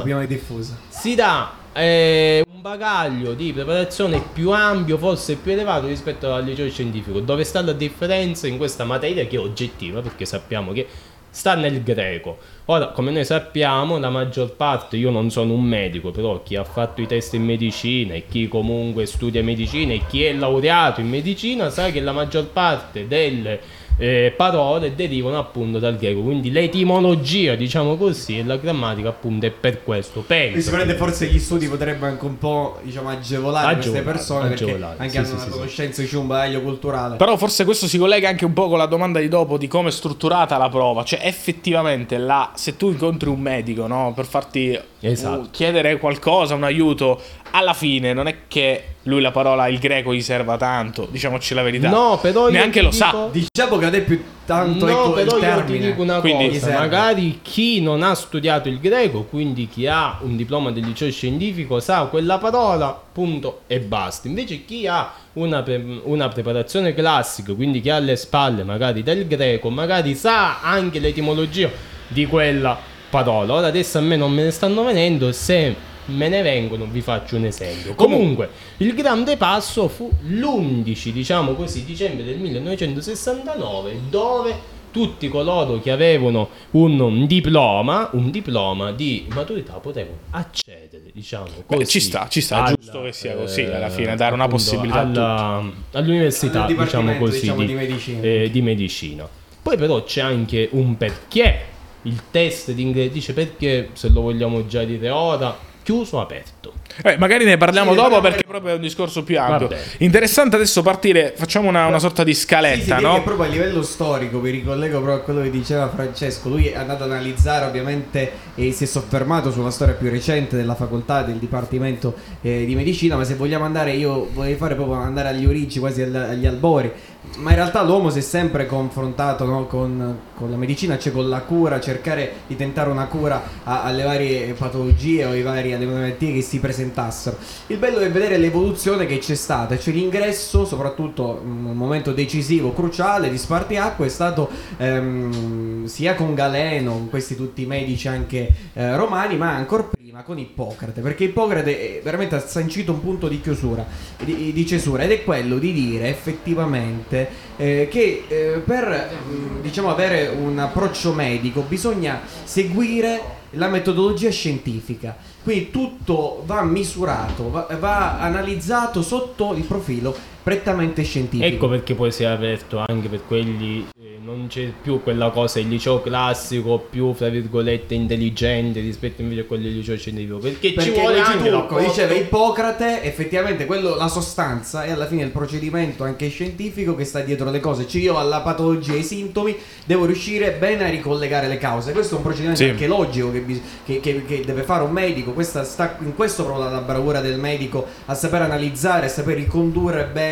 si 0.89 1.15
dà 1.15 1.53
eh, 1.73 2.43
un 2.51 2.61
bagaglio 2.61 3.33
di 3.33 3.53
preparazione 3.53 4.21
più 4.33 4.51
ampio, 4.51 4.97
forse 4.97 5.35
più 5.35 5.51
elevato 5.51 5.87
rispetto 5.87 6.33
al 6.33 6.43
liceo 6.43 6.69
scientifico. 6.69 7.19
Dove 7.19 7.43
sta 7.43 7.61
la 7.61 7.73
differenza 7.73 8.47
in 8.47 8.57
questa 8.57 8.83
materia 8.83 9.25
che 9.27 9.37
è 9.37 9.39
oggettiva, 9.39 10.01
perché 10.01 10.25
sappiamo 10.25 10.71
che 10.73 10.87
sta 11.29 11.55
nel 11.55 11.83
greco. 11.83 12.37
Ora, 12.65 12.87
come 12.87 13.11
noi 13.11 13.25
sappiamo, 13.25 13.97
la 13.97 14.09
maggior 14.09 14.53
parte, 14.55 14.97
io 14.97 15.09
non 15.09 15.29
sono 15.31 15.53
un 15.53 15.63
medico, 15.63 16.11
però 16.11 16.41
chi 16.43 16.55
ha 16.55 16.63
fatto 16.63 17.01
i 17.01 17.07
test 17.07 17.33
in 17.33 17.43
medicina 17.43 18.13
e 18.13 18.25
chi 18.27 18.47
comunque 18.47 19.05
studia 19.05 19.43
medicina 19.43 19.93
e 19.93 20.01
chi 20.07 20.23
è 20.23 20.33
laureato 20.33 21.01
in 21.01 21.09
medicina 21.09 21.69
sa 21.69 21.89
che 21.89 21.99
la 21.99 22.11
maggior 22.11 22.47
parte 22.47 23.07
delle 23.07 23.59
eh, 23.99 24.33
parole 24.35 24.95
derivano 24.95 25.37
appunto 25.37 25.77
dal 25.77 25.97
greco, 25.97 26.21
quindi 26.21 26.51
l'etimologia, 26.51 27.55
diciamo 27.55 27.97
così, 27.97 28.39
e 28.39 28.43
la 28.45 28.55
grammatica 28.55 29.09
appunto 29.09 29.45
è 29.45 29.51
per 29.51 29.83
questo. 29.83 30.23
Penso. 30.25 30.61
Sicuramente 30.61 30.95
forse 30.95 31.27
gli 31.27 31.37
studi 31.37 31.67
potrebbero 31.67 32.05
anche 32.05 32.25
un 32.25 32.37
po' 32.37 32.79
diciamo, 32.81 33.09
agevolare 33.09 33.73
queste 33.73 33.89
Agevolare, 33.91 34.17
persone 34.17 34.53
agevolare, 34.53 34.95
perché 34.95 35.03
anche 35.03 35.11
sì, 35.11 35.17
hanno 35.17 35.27
sì, 35.27 35.33
una 35.33 35.43
sì, 35.43 35.49
sì. 35.49 35.57
conoscenza 35.57 36.01
diciamo, 36.01 36.21
un 36.21 36.27
bagaglio 36.27 36.61
culturale. 36.61 37.15
Però 37.17 37.37
forse 37.37 37.65
questo 37.65 37.87
si 37.87 37.97
collega 37.97 38.29
anche 38.29 38.45
un 38.45 38.53
po' 38.53 38.69
con 38.69 38.77
la 38.77 38.85
domanda 38.85 39.19
di 39.19 39.27
dopo 39.27 39.57
di 39.57 39.67
come 39.67 39.89
è 39.89 39.91
strutturata 39.91 40.57
la 40.57 40.69
prova. 40.69 41.03
Cioè, 41.03 41.19
effettivamente, 41.23 42.17
la, 42.17 42.53
se 42.55 42.77
tu 42.77 42.89
incontri 42.89 43.27
un 43.27 43.41
medico, 43.41 43.85
no, 43.85 44.13
per 44.15 44.25
farti 44.25 44.79
Esatto. 45.01 45.39
uh, 45.39 45.47
chiedere 45.51 45.97
qualcosa, 45.97 46.55
un 46.55 46.63
aiuto, 46.63 47.21
alla 47.51 47.73
fine 47.73 48.13
non 48.13 48.27
è 48.27 48.35
che 48.47 48.83
lui 49.03 49.21
la 49.21 49.31
parola 49.31 49.67
il 49.67 49.79
greco 49.79 50.13
gli 50.13 50.21
serva 50.21 50.57
tanto, 50.57 51.07
diciamoci 51.09 51.53
la 51.53 51.63
verità. 51.63 51.89
No, 51.89 52.19
però 52.21 52.49
Neanche 52.49 52.81
lo 52.81 52.91
sa. 52.91 53.29
dico- 53.31 53.47
Diciamo 53.53 53.77
che 53.77 53.85
ad 53.85 53.95
è 53.95 54.01
più 54.01 54.21
tanto 54.45 54.85
no, 54.85 54.91
ecco, 54.91 55.11
però 55.13 55.37
il 55.37 55.43
io 55.43 55.49
ti 55.49 55.55
termine. 55.65 55.85
dico 55.87 56.01
una 56.01 56.19
Quindi- 56.19 56.49
cosa, 56.49 56.73
magari 56.77 57.39
chi 57.41 57.81
non 57.81 58.03
ha 58.03 58.13
studiato 58.13 58.67
il 58.69 58.79
greco, 58.79 59.23
quindi 59.23 59.67
chi 59.67 59.87
ha 59.87 60.17
un 60.21 60.35
diploma 60.35 60.71
del 60.71 60.83
liceo 60.85 61.09
scientifico, 61.11 61.79
sa 61.79 62.03
quella 62.05 62.37
parola, 62.37 62.99
punto 63.11 63.61
e 63.67 63.79
basta. 63.79 64.27
Invece 64.27 64.65
chi 64.65 64.85
ha 64.87 65.11
una, 65.33 65.61
pre- 65.63 66.01
una 66.03 66.27
preparazione 66.27 66.93
classica, 66.93 67.53
quindi 67.53 67.81
chi 67.81 67.89
ha 67.89 67.95
alle 67.95 68.15
spalle 68.15 68.63
magari 68.63 69.01
del 69.01 69.25
greco, 69.27 69.69
magari 69.69 70.13
sa 70.15 70.61
anche 70.61 70.99
l'etimologia 70.99 71.69
di 72.07 72.25
quella 72.27 72.77
parola. 73.09 73.53
Ora 73.53 73.67
adesso 73.67 73.97
a 73.97 74.01
me 74.01 74.15
non 74.15 74.31
me 74.31 74.43
ne 74.43 74.51
stanno 74.51 74.83
venendo, 74.83 75.31
se 75.31 75.75
me 76.09 76.27
ne 76.29 76.41
vengono 76.41 76.85
vi 76.89 77.01
faccio 77.01 77.35
un 77.37 77.45
esempio. 77.45 77.93
Comunque, 77.95 78.49
il 78.77 78.93
grande 78.93 79.37
passo 79.37 79.87
fu 79.87 80.11
l'11, 80.27 81.09
diciamo 81.11 81.53
così, 81.53 81.85
dicembre 81.85 82.25
del 82.25 82.37
1969, 82.37 83.99
dove 84.09 84.77
tutti 84.91 85.27
coloro 85.27 85.79
che 85.79 85.91
avevano 85.91 86.49
un, 86.71 87.27
diploma, 87.27 88.09
un 88.13 88.31
diploma 88.31 88.91
di 88.91 89.27
maturità 89.33 89.73
potevano 89.73 90.17
accedere, 90.31 91.03
diciamo 91.13 91.45
Beh, 91.67 91.75
così. 91.77 91.85
ci 91.85 91.99
sta, 91.99 92.27
ci 92.27 92.41
sta, 92.41 92.55
è 92.55 92.59
alla- 92.59 92.73
giusto 92.79 93.01
che 93.03 93.13
sia 93.13 93.35
così, 93.35 93.61
eh, 93.61 93.75
alla 93.75 93.89
fine, 93.89 94.15
dare 94.15 94.33
una 94.33 94.47
possibilità 94.47 94.99
a 94.99 95.01
alla- 95.01 95.71
all'università, 95.91 96.65
Al 96.65 96.75
diciamo 96.75 97.15
così, 97.17 97.39
diciamo, 97.41 97.59
di, 97.61 97.67
di 97.67 97.73
medicina. 97.73 98.21
eh, 98.23 98.49
di 98.51 98.61
medicina. 98.61 99.29
Poi 99.61 99.77
però 99.77 100.03
c'è 100.03 100.21
anche 100.21 100.69
un 100.71 100.97
perché. 100.97 101.67
Il 102.03 102.21
test 102.31 102.71
di 102.71 102.81
inglese 102.81 103.09
dice 103.11 103.33
perché, 103.33 103.89
se 103.93 104.07
lo 104.09 104.21
vogliamo 104.21 104.65
già 104.65 104.83
dire 104.85 105.09
ora, 105.09 105.55
chiuso 105.89 106.17
o 106.17 106.21
aperto. 106.21 106.73
Eh, 107.03 107.17
magari 107.17 107.45
ne 107.45 107.57
parliamo 107.57 107.91
Sì, 107.91 107.95
dopo 107.95 108.09
parliamo 108.09 108.35
perché 108.35 108.47
proprio 108.47 108.73
è 108.73 108.75
un 108.75 108.81
discorso 108.81 109.23
più 109.23 109.39
ampio. 109.39 109.67
bene. 109.69 109.81
Interessante 109.99 110.55
adesso 110.55 110.83
partire, 110.83 111.33
facciamo 111.35 111.67
una, 111.67 111.87
una 111.87 111.97
sorta 111.97 112.23
di 112.23 112.33
Sì, 112.33 112.41
sì, 112.41 112.45
scaletta, 112.45 112.83
direi 112.97 113.01
no? 113.01 113.13
che 113.15 113.21
proprio 113.21 113.47
a 113.47 113.49
livello 113.49 113.81
storico 113.81 114.37
mi 114.39 114.51
ricollego 114.51 114.97
proprio 114.97 115.15
a 115.15 115.19
quello 115.21 115.41
che 115.41 115.49
diceva 115.49 115.89
Francesco. 115.89 116.49
Lui 116.49 116.67
è 116.67 116.75
andato 116.75 117.05
ad 117.05 117.11
analizzare 117.11 117.65
ovviamente 117.65 118.31
e 118.53 118.71
si 118.71 118.83
è 118.83 118.87
soffermato 118.87 119.51
sulla 119.51 119.71
storia 119.71 119.95
più 119.95 120.11
recente 120.11 120.55
della 120.55 120.75
facoltà 120.75 121.23
del 121.23 121.37
dipartimento 121.37 122.13
eh, 122.41 122.65
di 122.65 122.75
medicina, 122.75 123.15
ma 123.15 123.23
se 123.23 123.33
vogliamo 123.33 123.65
andare 123.65 123.93
io 123.93 124.29
vorrei 124.31 124.55
fare 124.55 124.75
proprio 124.75 124.97
andare 124.97 125.29
agli 125.29 125.45
origini, 125.45 125.79
quasi 125.79 126.03
agli 126.03 126.45
albori. 126.45 126.91
Ma 127.37 127.49
in 127.49 127.57
realtà 127.57 127.83
l'uomo 127.83 128.09
si 128.09 128.19
è 128.19 128.21
sempre 128.21 128.65
confrontato 128.65 129.45
no, 129.45 129.65
con, 129.67 130.19
con 130.35 130.49
la 130.49 130.55
medicina, 130.55 130.97
cioè 130.97 131.11
con 131.11 131.27
la 131.27 131.41
cura, 131.41 131.79
cercare 131.79 132.31
di 132.47 132.55
tentare 132.55 132.89
una 132.89 133.05
cura 133.05 133.41
a- 133.63 133.83
alle 133.83 134.03
varie 134.03 134.53
patologie 134.53 135.25
o 135.25 135.43
vari, 135.43 135.73
alle 135.73 135.85
malattie 135.85 136.33
che 136.33 136.41
si 136.41 136.59
presentassero. 136.59 137.37
Il 137.67 137.77
bello 137.77 137.99
è 137.99 138.09
vedere 138.09 138.37
l'evoluzione 138.37 139.05
che 139.05 139.19
c'è 139.19 139.35
stata, 139.35 139.77
cioè 139.77 139.93
l'ingresso, 139.93 140.65
soprattutto 140.65 141.41
in 141.43 141.65
un 141.65 141.75
momento 141.75 142.13
decisivo, 142.13 142.71
cruciale 142.73 143.29
di 143.29 143.37
Spartiacque 143.37 144.05
è 144.05 144.09
stato 144.09 144.49
ehm, 144.77 145.85
sia 145.85 146.15
con 146.15 146.33
Galeno, 146.33 147.07
questi 147.09 147.35
tutti 147.35 147.63
i 147.63 147.65
medici 147.65 148.07
anche 148.07 148.49
eh, 148.73 148.95
romani, 148.95 149.35
ma 149.35 149.55
ancora 149.55 149.87
prima 150.19 150.23
con 150.23 150.37
Ippocrate, 150.37 151.01
perché 151.01 151.25
Ippocrate 151.25 151.97
eh, 151.97 152.01
veramente 152.03 152.35
ha 152.35 152.39
sancito 152.39 152.91
un 152.91 153.01
punto 153.01 153.27
di 153.27 153.41
chiusura, 153.41 153.85
di, 154.23 154.51
di 154.53 154.65
cesura, 154.65 155.03
ed 155.03 155.11
è 155.11 155.23
quello 155.23 155.57
di 155.57 155.71
dire 155.71 156.09
effettivamente 156.09 157.29
eh, 157.57 157.87
che 157.89 158.23
eh, 158.27 158.61
per 158.63 159.09
mm, 159.27 159.61
diciamo 159.61 159.89
avere 159.89 160.27
un 160.27 160.57
approccio 160.59 161.13
medico 161.13 161.61
bisogna 161.61 162.21
seguire 162.43 163.37
la 163.51 163.67
metodologia 163.67 164.29
scientifica. 164.29 165.15
Quindi 165.41 165.71
tutto 165.71 166.43
va 166.45 166.61
misurato, 166.63 167.49
va, 167.49 167.67
va 167.79 168.19
analizzato 168.19 169.01
sotto 169.01 169.53
il 169.55 169.63
profilo 169.63 170.15
prettamente 170.41 171.03
scientifico. 171.03 171.45
Ecco 171.45 171.67
perché 171.69 171.93
poi 171.95 172.11
si 172.11 172.23
è 172.23 172.27
aperto 172.27 172.83
anche 172.85 173.07
per 173.07 173.21
quelli, 173.27 173.87
eh, 174.01 174.17
non 174.23 174.47
c'è 174.47 174.71
più 174.81 175.01
quella 175.03 175.29
cosa, 175.29 175.59
il 175.59 175.67
liceo 175.67 176.01
classico 176.01 176.77
più, 176.89 177.13
fra 177.13 177.29
virgolette, 177.29 177.93
intelligente 177.93 178.79
rispetto 178.79 179.21
invece 179.21 179.41
a 179.41 179.43
quello 179.45 179.63
del 179.63 179.75
liceo 179.75 179.97
scientifico. 179.97 180.37
Perché, 180.37 180.69
ci 180.69 180.73
Perché 180.75 180.99
vuole 180.99 181.15
dici 181.17 181.31
anche 181.31 181.49
tu, 181.49 181.55
l'apporto- 181.55 181.87
diceva 181.87 182.13
Ippocrate, 182.13 183.03
effettivamente 183.03 183.65
quello, 183.65 183.95
la 183.95 184.07
sostanza 184.07 184.83
e 184.85 184.91
alla 184.91 185.05
fine 185.07 185.23
il 185.23 185.31
procedimento 185.31 186.03
anche 186.03 186.29
scientifico 186.29 186.95
che 186.95 187.03
sta 187.05 187.19
dietro 187.21 187.49
le 187.51 187.59
cose. 187.59 187.87
Cioè 187.87 188.01
io 188.01 188.17
alla 188.17 188.41
patologia 188.41 188.93
e 188.93 188.97
ai 188.97 189.03
sintomi 189.03 189.55
devo 189.85 190.05
riuscire 190.05 190.51
bene 190.53 190.85
a 190.85 190.89
ricollegare 190.89 191.47
le 191.47 191.57
cause. 191.57 191.91
Questo 191.91 192.15
è 192.15 192.17
un 192.17 192.23
procedimento 192.23 192.61
Sì. 192.63 192.69
anche 192.69 192.87
logico 192.87 193.31
che, 193.31 193.39
bis- 193.39 193.61
che- 193.85 193.99
che- 193.99 194.23
che 194.25 194.43
deve 194.45 194.63
fare 194.63 194.83
un 194.83 194.91
medico. 194.91 195.31
Questa 195.33 195.63
sta 195.63 195.97
in 196.01 196.15
questo 196.15 196.43
proprio 196.43 196.65
la, 196.65 196.71
la 196.71 196.81
bravura 196.81 197.19
del 197.21 197.37
medico 197.39 197.85
a 198.05 198.13
saper 198.13 198.41
analizzare, 198.43 199.07
a 199.07 199.09
saper 199.09 199.35
ricondurre 199.35 200.05
bene 200.05 200.27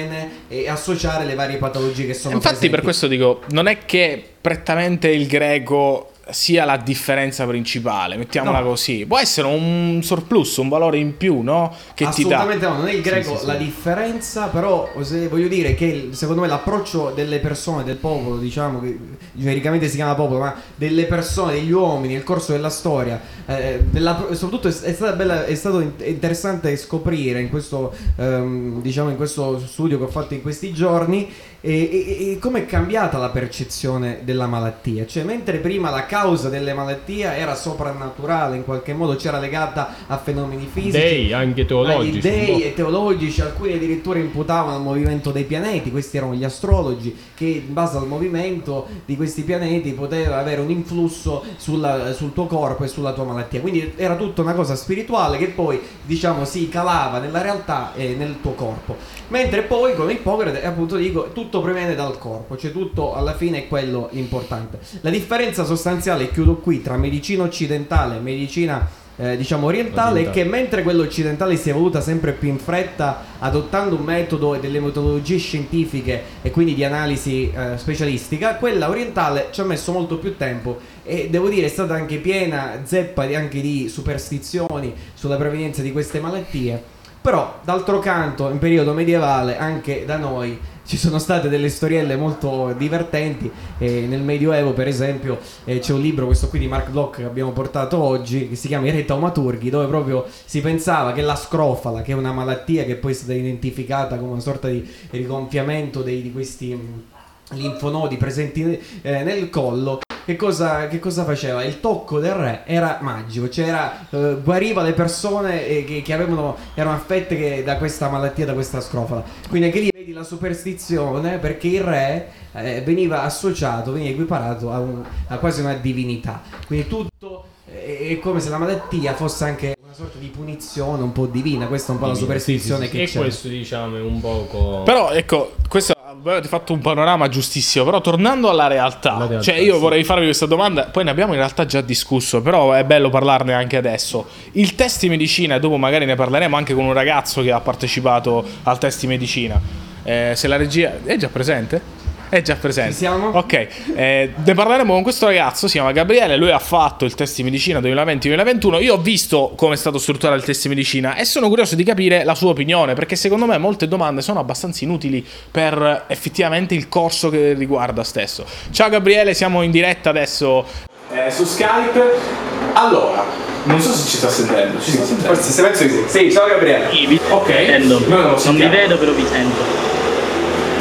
e 0.48 0.70
associare 0.70 1.25
le 1.25 1.36
varie 1.36 1.58
patologie 1.58 2.06
che 2.06 2.13
sono 2.13 2.36
Infatti, 2.36 2.56
presenti. 2.56 2.75
per 2.75 2.84
questo 2.84 3.08
dico, 3.08 3.42
non 3.50 3.68
è 3.68 3.80
che 3.86 4.24
prettamente 4.39 5.10
il 5.10 5.27
greco 5.27 6.12
sia 6.31 6.65
la 6.65 6.77
differenza 6.77 7.46
principale, 7.46 8.17
mettiamola 8.17 8.60
No. 8.60 8.69
così. 8.69 9.05
Può 9.05 9.17
essere 9.17 9.48
un 9.48 10.00
surplus, 10.03 10.57
un 10.57 10.69
valore 10.69 10.98
in 10.98 11.15
più, 11.17 11.41
no? 11.41 11.74
Che 11.93 12.07
ti 12.10 12.24
dà. 12.24 12.39
Assolutamente 12.39 12.67
no, 12.67 12.74
non 12.77 12.88
è 12.88 12.93
il 12.93 13.01
greco 13.01 13.34
Sì, 13.34 13.39
sì, 13.41 13.46
la 13.46 13.57
sì. 13.57 13.63
differenza, 13.63 14.48
però 14.48 14.89
voglio 14.93 15.48
dire 15.48 15.74
che 15.75 16.10
secondo 16.12 16.41
me 16.41 16.48
l'approccio 16.48 17.12
delle 17.15 17.39
persone, 17.39 17.84
del 17.84 17.96
popolo, 17.98 18.38
diciamo 18.38 18.79
che 18.81 18.98
genericamente 19.34 19.88
si 19.88 19.96
chiama 19.96 20.15
popolo, 20.15 20.39
ma 20.39 20.55
delle 20.75 21.05
persone, 21.05 21.53
degli 21.53 21.72
uomini 21.72 22.13
nel 22.13 22.24
corso 22.24 22.51
della 22.51 22.69
storia, 22.69 23.19
eh, 23.46 23.79
della- 23.89 24.27
soprattutto 24.31 24.67
è, 24.67 24.72
è 24.72 24.93
stata 24.93 25.13
bella- 25.13 25.46
è 25.46 25.55
stato 25.55 25.79
in- 25.79 25.91
interessante 26.03 26.75
scoprire 26.77 27.39
in 27.41 27.50
questo, 27.50 27.93
ehm, 28.17 28.81
diciamo, 28.81 29.10
in 29.10 29.15
questo 29.15 29.60
studio 29.65 29.98
che 29.98 30.03
ho 30.03 30.07
fatto 30.10 30.34
in 30.34 30.41
questi 30.41 30.74
giorni 30.74 31.29
e, 31.69 31.89
e- 31.91 32.31
e 32.31 32.39
come 32.39 32.59
è 32.59 32.65
cambiata 32.65 33.17
la 33.17 33.29
percezione 33.29 34.19
della 34.24 34.47
malattia. 34.47 35.05
Cioè, 35.05 35.24
mentre 35.24 35.57
prima 35.57 35.89
la 35.89 36.05
causa 36.05 36.47
delle 36.50 36.74
malattie 36.74 37.25
era 37.36 37.55
soprannaturale, 37.55 38.55
in 38.55 38.63
qualche 38.63 38.93
modo 38.93 39.15
c'era 39.15 39.39
legata 39.39 39.93
a 40.07 40.17
fenomeni 40.17 40.67
fisici, 40.71 40.97
Dei, 40.97 41.33
anche 41.33 41.65
teologici. 41.65 42.19
dei 42.19 42.62
e 42.63 42.74
teologici, 42.74 43.41
alcuni 43.41 43.74
addirittura 43.74 44.19
imputavano 44.19 44.75
al 44.77 44.81
movimento 44.81 45.31
dei 45.31 45.43
pianeti, 45.43 45.91
questi 45.91 46.17
erano 46.17 46.33
gli 46.33 46.43
astrologi, 46.43 47.15
che 47.36 47.45
in 47.45 47.74
base 47.74 47.97
al 47.97 48.07
movimento 48.07 48.88
di 49.05 49.15
questi 49.15 49.41
pianeti 49.41 49.91
poteva 49.91 50.38
avere 50.38 50.62
un 50.62 50.69
influsso 50.69 51.43
sulla- 51.57 52.13
sul 52.13 52.33
tuo 52.33 52.45
corpo 52.45 52.83
e 52.83 52.88
sulla 52.88 53.12
tua 53.13 53.25
malattia. 53.25 53.59
Quindi 53.62 53.93
era 53.97 54.15
tutta 54.15 54.41
una 54.41 54.53
cosa 54.53 54.75
spirituale 54.75 55.38
che 55.38 55.47
poi, 55.47 55.79
diciamo, 56.03 56.45
si 56.45 56.69
calava 56.69 57.19
nella 57.19 57.41
realtà 57.41 57.91
e 57.95 58.15
nel 58.17 58.36
tuo 58.41 58.51
corpo. 58.51 58.95
Mentre 59.29 59.63
poi 59.63 59.93
con 59.95 60.09
Ippocrate, 60.09 60.63
appunto 60.63 60.95
dico, 60.95 61.31
tutto 61.33 61.56
proviene 61.61 61.95
dal 61.95 62.17
corpo, 62.17 62.57
cioè 62.57 62.71
tutto 62.71 63.15
alla 63.15 63.35
fine 63.35 63.59
è 63.59 63.67
quello 63.67 64.09
l'importante. 64.11 64.79
La 65.01 65.09
differenza 65.09 65.63
sostanziale, 65.63 66.31
chiudo 66.31 66.55
qui, 66.55 66.81
tra 66.81 66.97
medicina 66.97 67.43
occidentale 67.43 68.17
e 68.17 68.19
medicina 68.19 69.05
eh, 69.19 69.35
diciamo 69.35 69.65
orientale 69.65 70.09
è 70.09 70.27
Orientale. 70.27 70.43
che 70.43 70.49
mentre 70.49 70.83
quella 70.83 71.01
occidentale 71.01 71.55
si 71.55 71.69
è 71.69 71.71
evoluta 71.71 72.01
sempre 72.01 72.33
più 72.33 72.49
in 72.49 72.59
fretta 72.59 73.23
adottando 73.39 73.95
un 73.95 74.03
metodo 74.03 74.53
e 74.53 74.59
delle 74.59 74.79
metodologie 74.79 75.37
scientifiche 75.37 76.21
e 76.43 76.51
quindi 76.51 76.75
di 76.75 76.83
analisi 76.83 77.51
eh, 77.51 77.77
specialistica, 77.77 78.55
quella 78.55 78.89
orientale 78.89 79.47
ci 79.51 79.61
ha 79.61 79.63
messo 79.63 79.91
molto 79.91 80.17
più 80.17 80.37
tempo 80.37 80.77
e 81.03 81.29
devo 81.31 81.49
dire 81.49 81.65
è 81.65 81.69
stata 81.69 81.95
anche 81.95 82.17
piena 82.17 82.81
zeppa 82.83 83.25
di- 83.25 83.35
anche 83.35 83.59
di 83.59 83.89
superstizioni 83.89 84.93
sulla 85.15 85.35
provenienza 85.35 85.81
di 85.81 85.91
queste 85.91 86.19
malattie. 86.19 86.95
Però, 87.19 87.59
d'altro 87.63 87.99
canto, 87.99 88.49
in 88.49 88.57
periodo 88.59 88.93
medievale, 88.93 89.57
anche 89.57 90.05
da 90.05 90.15
noi 90.15 90.57
ci 90.88 90.98
sono 90.98 91.20
state 91.20 91.50
delle 91.50 91.70
storielle 91.70 92.15
molto 92.15 92.74
divertenti. 92.77 93.51
Eh, 93.77 94.06
nel 94.08 94.22
Medioevo, 94.22 94.72
per 94.72 94.88
esempio, 94.88 95.38
eh, 95.65 95.79
c'è 95.79 95.94
un 95.94 96.00
libro, 96.00 96.25
questo 96.25 96.48
qui 96.48 96.60
di 96.60 96.67
Mark 96.67 96.89
Bloch, 96.89 97.17
che 97.17 97.25
abbiamo 97.25 97.51
portato 97.51 98.00
oggi, 98.00 98.48
che 98.48 98.56
si 98.56 98.67
chiama 98.67 98.88
I 98.88 98.91
Re 98.91 99.06
Taumaturghi, 99.06 99.70
dove 99.70 99.86
proprio 99.88 100.25
si 100.46 100.62
pensava 100.62 101.12
che 101.12 101.22
la 101.22 101.36
scrofala, 101.36 102.01
che 102.01 102.13
è 102.13 102.15
una 102.15 102.32
malattia 102.32 102.86
che 102.86 102.96
poi 102.96 103.12
è 103.12 103.15
stata 103.15 103.34
identificata 103.34 104.17
come 104.17 104.32
una 104.32 104.39
sorta 104.39 104.70
di 104.70 104.88
rigonfiamento 105.12 106.01
dei- 106.01 106.22
di 106.22 106.32
questi 106.32 106.74
mh, 106.74 107.56
linfonodi 107.56 108.15
presenti 108.17 108.79
eh, 109.01 109.24
nel 109.24 109.50
collo, 109.50 110.00
che 110.25 110.36
cosa, 110.36 110.88
che 110.88 111.00
cosa 111.00 111.24
faceva? 111.24 111.63
Il 111.63 111.79
tocco 111.79 112.20
del 112.20 112.34
re 112.34 112.62
era 112.65 113.00
magico, 113.01 113.50
cioè 113.50 113.67
era, 113.67 114.08
eh, 114.10 114.38
guariva 114.44 114.84
le 114.84 114.94
persone 114.94 115.65
eh, 115.65 115.84
che, 115.86 116.01
che 116.01 116.13
avevano, 116.13 116.56
erano 116.74 116.96
affette 116.96 117.38
che- 117.38 117.63
da 117.63 117.77
questa 117.77 118.10
malattia, 118.10 118.46
da 118.46 118.53
questa 118.53 118.82
scrofala. 118.82 119.24
Quindi 119.50 119.67
anche 119.67 119.79
lì 119.79 119.89
la 120.17 120.24
superstizione 120.24 121.38
perché 121.38 121.67
il 121.67 121.81
re 121.81 122.27
eh, 122.53 122.81
veniva 122.81 123.24
associato, 123.24 123.91
veniva 123.91 124.12
equiparato 124.12 124.71
a, 124.71 124.79
un- 124.79 125.03
a 125.27 125.38
quasi 125.38 125.62
una 125.62 125.74
divinità. 125.75 126.41
Quindi 126.65 126.88
tutto 126.88 127.45
è, 127.71 128.09
è 128.09 128.19
come 128.19 128.39
se 128.39 128.50
la 128.50 128.57
malattia 128.57 129.13
fosse 129.13 129.43
anche 129.43 129.75
una 129.83 129.93
sorta 129.93 130.17
di 130.17 130.27
punizione 130.27 131.03
un 131.03 131.12
po' 131.12 131.27
divina. 131.27 131.67
Questa 131.67 131.91
è 131.91 131.95
un 131.95 132.01
po' 132.01 132.07
la 132.07 132.15
superstizione 132.15 132.86
Sì, 132.86 132.91
sì, 132.91 132.91
sì. 132.91 132.97
che 132.97 133.03
E 133.03 133.13
c'è. 133.13 133.19
questo 133.19 133.47
diciamo 133.47 133.97
è 133.97 134.01
un 134.01 134.19
poco... 134.19 134.81
Però 134.83 135.12
ecco, 135.12 135.53
questo 135.69 135.93
avete 136.24 136.47
fatto 136.47 136.74
un 136.74 136.79
panorama 136.79 137.29
giustissimo, 137.29 137.86
però 137.86 138.01
tornando 138.01 138.50
alla 138.50 138.67
realtà, 138.67 139.17
realtà, 139.17 139.41
cioè 139.41 139.57
io 139.57 139.75
sì. 139.75 139.79
vorrei 139.79 140.03
farvi 140.03 140.25
questa 140.25 140.47
domanda, 140.47 140.86
poi 140.86 141.03
ne 141.03 141.12
abbiamo 141.12 141.33
in 141.33 141.38
realtà 141.39 141.65
già 141.65 141.81
discusso, 141.81 142.41
però 142.41 142.71
è 142.74 142.83
bello 142.83 143.09
parlarne 143.09 143.53
anche 143.53 143.77
adesso. 143.77 144.25
Il 144.53 144.74
test 144.74 145.01
di 145.01 145.09
medicina, 145.09 145.55
e 145.55 145.59
dopo 145.59 145.77
magari 145.77 146.05
ne 146.05 146.15
parleremo 146.15 146.55
anche 146.55 146.74
con 146.74 146.86
un 146.86 146.93
ragazzo 146.93 147.43
che 147.43 147.51
ha 147.51 147.59
partecipato 147.59 148.43
al 148.63 148.77
test 148.79 149.01
di 149.01 149.07
medicina. 149.07 149.86
Eh, 150.07 150.31
se 150.35 150.47
la 150.47 150.55
regia 150.55 150.93
è 151.03 151.17
già 151.17 151.27
presente? 151.27 151.81
È 152.29 152.41
già 152.41 152.55
presente. 152.55 152.91
Ci 152.93 152.97
siamo? 152.99 153.27
Ok, 153.27 153.67
eh, 153.95 154.33
ne 154.41 154.53
parleremo 154.53 154.93
con 154.93 155.03
questo 155.03 155.25
ragazzo, 155.25 155.67
si 155.67 155.73
chiama 155.73 155.91
Gabriele, 155.91 156.37
lui 156.37 156.49
ha 156.49 156.59
fatto 156.59 157.03
il 157.03 157.13
test 157.13 157.35
di 157.35 157.43
medicina 157.43 157.79
2020-2021, 157.79 158.81
io 158.81 158.93
ho 158.93 158.97
visto 158.97 159.51
come 159.57 159.73
è 159.73 159.77
stato 159.77 159.97
strutturato 159.97 160.37
il 160.37 160.45
test 160.45 160.63
di 160.63 160.69
medicina 160.69 161.15
e 161.15 161.25
sono 161.25 161.49
curioso 161.49 161.75
di 161.75 161.83
capire 161.83 162.23
la 162.23 162.35
sua 162.35 162.51
opinione, 162.51 162.93
perché 162.93 163.17
secondo 163.17 163.45
me 163.45 163.57
molte 163.57 163.89
domande 163.89 164.21
sono 164.21 164.39
abbastanza 164.39 164.85
inutili 164.85 165.25
per 165.51 166.05
effettivamente 166.07 166.73
il 166.73 166.87
corso 166.87 167.29
che 167.29 167.51
riguarda 167.51 168.05
stesso. 168.05 168.45
Ciao 168.71 168.87
Gabriele, 168.87 169.33
siamo 169.33 169.61
in 169.61 169.71
diretta 169.71 170.09
adesso 170.09 170.65
eh, 171.11 171.29
su 171.31 171.43
Skype. 171.43 172.56
Allora, 172.79 173.24
non 173.63 173.81
so 173.81 173.91
se 173.91 174.07
ci 174.07 174.17
sta 174.17 174.29
sentendo, 174.29 174.79
ci 174.79 174.91
sta 174.91 175.03
sentendo. 175.03 175.34
Forse 175.34 175.51
se 175.51 175.62
penso 175.63 175.84
di 175.84 175.89
sì. 175.89 176.03
Sì, 176.07 176.31
ciao 176.31 176.46
Gabriele. 176.48 176.86
Sì, 176.91 177.07
vi 177.07 177.19
Ok, 177.29 177.48
sento. 177.48 178.00
noi 178.07 178.22
non 178.22 178.31
lo 178.34 178.41
Non 178.43 178.55
vi 178.55 178.67
vedo, 178.67 178.98
però 178.98 179.12
vi 179.13 179.25
sento. 179.25 179.62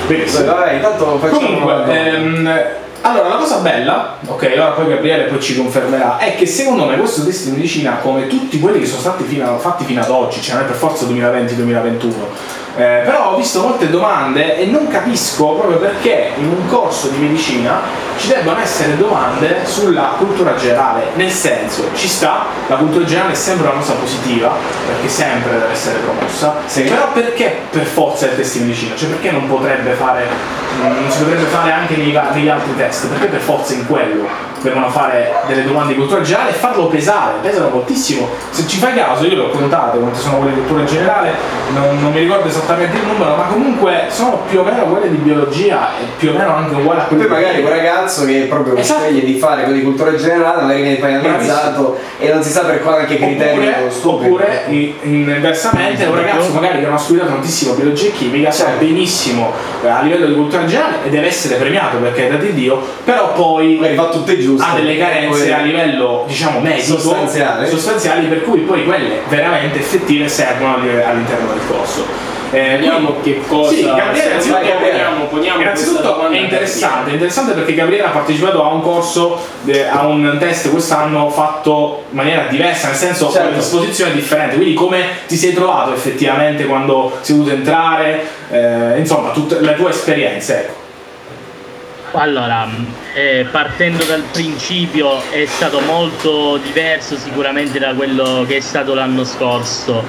Benissimo. 0.06 0.44
Vabbè, 0.44 0.72
intanto 0.74 1.18
facciamo 1.18 1.38
Comunque, 1.40 1.84
ehm, 2.10 2.60
allora 3.00 3.28
la 3.28 3.36
cosa 3.36 3.56
bella, 3.56 4.18
ok, 4.26 4.42
allora 4.52 4.70
poi 4.72 4.88
Gabriele 4.88 5.24
poi 5.24 5.40
ci 5.40 5.56
confermerà, 5.56 6.18
è 6.18 6.36
che 6.36 6.44
secondo 6.44 6.84
me 6.84 6.98
questo 6.98 7.24
test 7.24 7.46
di 7.46 7.52
medicina, 7.52 7.92
come 8.02 8.26
tutti 8.26 8.60
quelli 8.60 8.78
che 8.80 8.86
sono 8.86 9.00
stati 9.00 9.24
fino 9.24 9.48
a- 9.54 9.58
fatti 9.58 9.84
fino 9.84 10.02
ad 10.02 10.10
oggi, 10.10 10.42
cioè 10.42 10.56
non 10.56 10.64
è 10.64 10.66
per 10.66 10.76
forza 10.76 11.06
2020-2021, 11.06 12.14
eh, 12.76 13.02
però 13.04 13.32
ho 13.32 13.36
visto 13.36 13.62
molte 13.62 13.88
domande 13.88 14.58
e 14.58 14.66
non 14.66 14.86
capisco 14.88 15.54
proprio 15.54 15.78
perché 15.78 16.32
in 16.36 16.48
un 16.48 16.68
corso 16.68 17.08
di 17.08 17.16
medicina 17.16 17.80
ci 18.18 18.28
debbano 18.28 18.60
essere 18.60 18.96
domande 18.96 19.64
sulla 19.64 20.14
cultura 20.18 20.54
generale, 20.56 21.04
nel 21.14 21.30
senso 21.30 21.88
ci 21.94 22.06
sta, 22.06 22.46
la 22.66 22.76
cultura 22.76 23.04
generale 23.04 23.32
è 23.32 23.36
sempre 23.36 23.68
una 23.68 23.78
cosa 23.78 23.94
positiva, 23.94 24.54
perché 24.86 25.08
sempre 25.08 25.52
deve 25.52 25.72
essere 25.72 25.98
promossa, 25.98 26.56
però 26.74 27.12
perché 27.12 27.60
per 27.70 27.84
forza 27.84 28.26
il 28.26 28.36
test 28.36 28.58
di 28.58 28.64
medicina? 28.64 28.94
Cioè 28.94 29.08
perché 29.08 29.30
non 29.30 29.48
potrebbe 29.48 29.92
fare, 29.92 30.26
non 30.80 31.10
si 31.10 31.18
potrebbe 31.18 31.44
fare 31.44 31.72
anche 31.72 31.94
va- 32.12 32.30
negli 32.32 32.48
altri 32.48 32.76
test? 32.76 33.06
Perché 33.08 33.26
per 33.26 33.40
forza 33.40 33.72
in 33.72 33.86
quello 33.86 34.26
devono 34.68 34.90
fare 34.90 35.32
delle 35.46 35.64
domande 35.64 35.92
di 35.92 35.98
cultura 35.98 36.20
generale 36.22 36.50
e 36.50 36.54
farlo 36.54 36.86
pesare, 36.86 37.34
pesano 37.40 37.68
moltissimo. 37.68 38.28
Se 38.50 38.66
ci 38.66 38.78
fai 38.78 38.94
caso, 38.94 39.24
io 39.26 39.36
le 39.36 39.42
ho 39.42 39.50
contate 39.50 39.98
quante 39.98 40.18
sono 40.18 40.38
quelle 40.38 40.54
di 40.54 40.60
cultura 40.60 40.84
generale, 40.84 41.32
non, 41.72 42.00
non 42.00 42.12
mi 42.12 42.20
ricordo 42.20 42.48
esattamente 42.48 42.96
il 42.96 43.06
numero, 43.06 43.36
ma 43.36 43.44
comunque 43.44 44.04
sono 44.08 44.42
più 44.48 44.60
o 44.60 44.62
meno 44.64 44.84
quelle 44.84 45.10
di 45.10 45.16
biologia 45.16 45.90
e 46.00 46.04
più 46.16 46.30
o 46.30 46.32
meno 46.32 46.54
anche 46.54 46.74
uguali 46.74 47.00
a 47.00 47.04
quelle 47.04 47.24
Poi 47.24 47.40
magari 47.40 47.62
un 47.62 47.68
ragazzo 47.68 48.24
che 48.24 48.46
proprio 48.48 48.76
Esatto. 48.76 49.00
sceglie 49.04 49.24
di 49.24 49.38
fare 49.38 49.62
quello 49.62 49.78
di 49.78 49.84
cultura 49.84 50.14
generale, 50.14 50.62
magari 50.62 50.82
viene 50.82 50.96
penalizzato 50.96 51.98
e 52.18 52.32
non 52.32 52.42
si 52.42 52.50
sa 52.50 52.60
per 52.60 52.82
quale 52.82 53.02
anche 53.02 53.16
criterio 53.16 53.74
Oppure, 54.02 54.64
in- 54.68 54.94
inversamente 55.02 56.04
un 56.04 56.14
ragazzo 56.14 56.52
magari 56.52 56.78
che 56.78 56.84
non 56.84 56.94
ha 56.94 56.98
studiato 56.98 57.30
tantissimo 57.30 57.74
biologia 57.74 58.08
e 58.08 58.12
chimica 58.12 58.50
sa 58.50 58.70
benissimo 58.78 59.52
eh, 59.82 59.88
a 59.88 60.02
livello 60.02 60.26
di 60.26 60.34
cultura 60.34 60.64
generale 60.64 61.04
e 61.04 61.10
deve 61.10 61.26
essere 61.26 61.56
premiato 61.56 61.98
perché 61.98 62.28
è 62.28 62.30
da 62.30 62.36
di 62.36 62.52
Dio, 62.52 62.80
però 63.04 63.32
poi 63.32 63.76
Magari 63.76 63.96
fa 63.96 64.08
tutte 64.08 64.36
ha 64.58 64.74
delle 64.74 64.96
carenze 64.98 65.52
a 65.52 65.58
livello 65.60 66.24
diciamo 66.26 66.60
medico 66.60 66.98
Sostanziale. 66.98 67.68
sostanziali, 67.68 68.26
per 68.26 68.42
cui 68.42 68.60
poi 68.60 68.84
quelle 68.84 69.20
veramente 69.28 69.78
effettive 69.78 70.28
servono 70.28 70.76
alli- 70.76 71.02
all'interno 71.02 71.48
del 71.52 71.62
corso. 71.68 72.34
Eh, 72.52 72.76
Vediamo 72.76 73.16
che 73.24 73.40
cosa- 73.48 73.70
Sì, 73.70 73.82
Gabriele, 73.84 74.38
Gabriele. 74.38 74.76
poniamo- 74.78 75.24
poniamo 75.24 75.60
innanzitutto 75.62 76.28
è 76.30 76.38
interessante, 76.38 77.10
è 77.10 77.12
interessante 77.14 77.52
perché 77.52 77.74
Gabriele 77.74 78.04
ha 78.04 78.10
partecipato 78.10 78.62
a 78.62 78.68
un 78.72 78.82
corso, 78.82 79.38
eh, 79.66 79.82
a 79.82 80.06
un 80.06 80.36
test 80.38 80.70
quest'anno 80.70 81.28
fatto 81.28 82.04
in 82.10 82.16
maniera 82.16 82.46
diversa, 82.48 82.86
nel 82.88 82.96
senso 82.96 83.24
Certo. 83.26 83.38
con 83.40 83.48
una 83.48 83.56
disposizione 83.58 84.12
differente. 84.12 84.54
Quindi 84.54 84.74
come 84.74 85.04
ti 85.26 85.36
sei 85.36 85.52
trovato 85.54 85.92
effettivamente 85.92 86.66
quando 86.66 87.18
sei 87.20 87.36
dovuto 87.36 87.52
entrare, 87.54 88.24
eh, 88.50 88.98
insomma, 88.98 89.30
tutte 89.30 89.58
le 89.60 89.74
tue 89.74 89.90
esperienze. 89.90 90.60
Ecco. 90.60 90.84
Allora, 92.18 92.66
eh, 93.12 93.46
partendo 93.50 94.02
dal 94.04 94.22
principio 94.32 95.20
è 95.30 95.44
stato 95.44 95.80
molto 95.80 96.56
diverso 96.56 97.14
sicuramente 97.18 97.78
da 97.78 97.92
quello 97.92 98.46
che 98.48 98.56
è 98.56 98.60
stato 98.60 98.94
l'anno 98.94 99.22
scorso. 99.22 100.02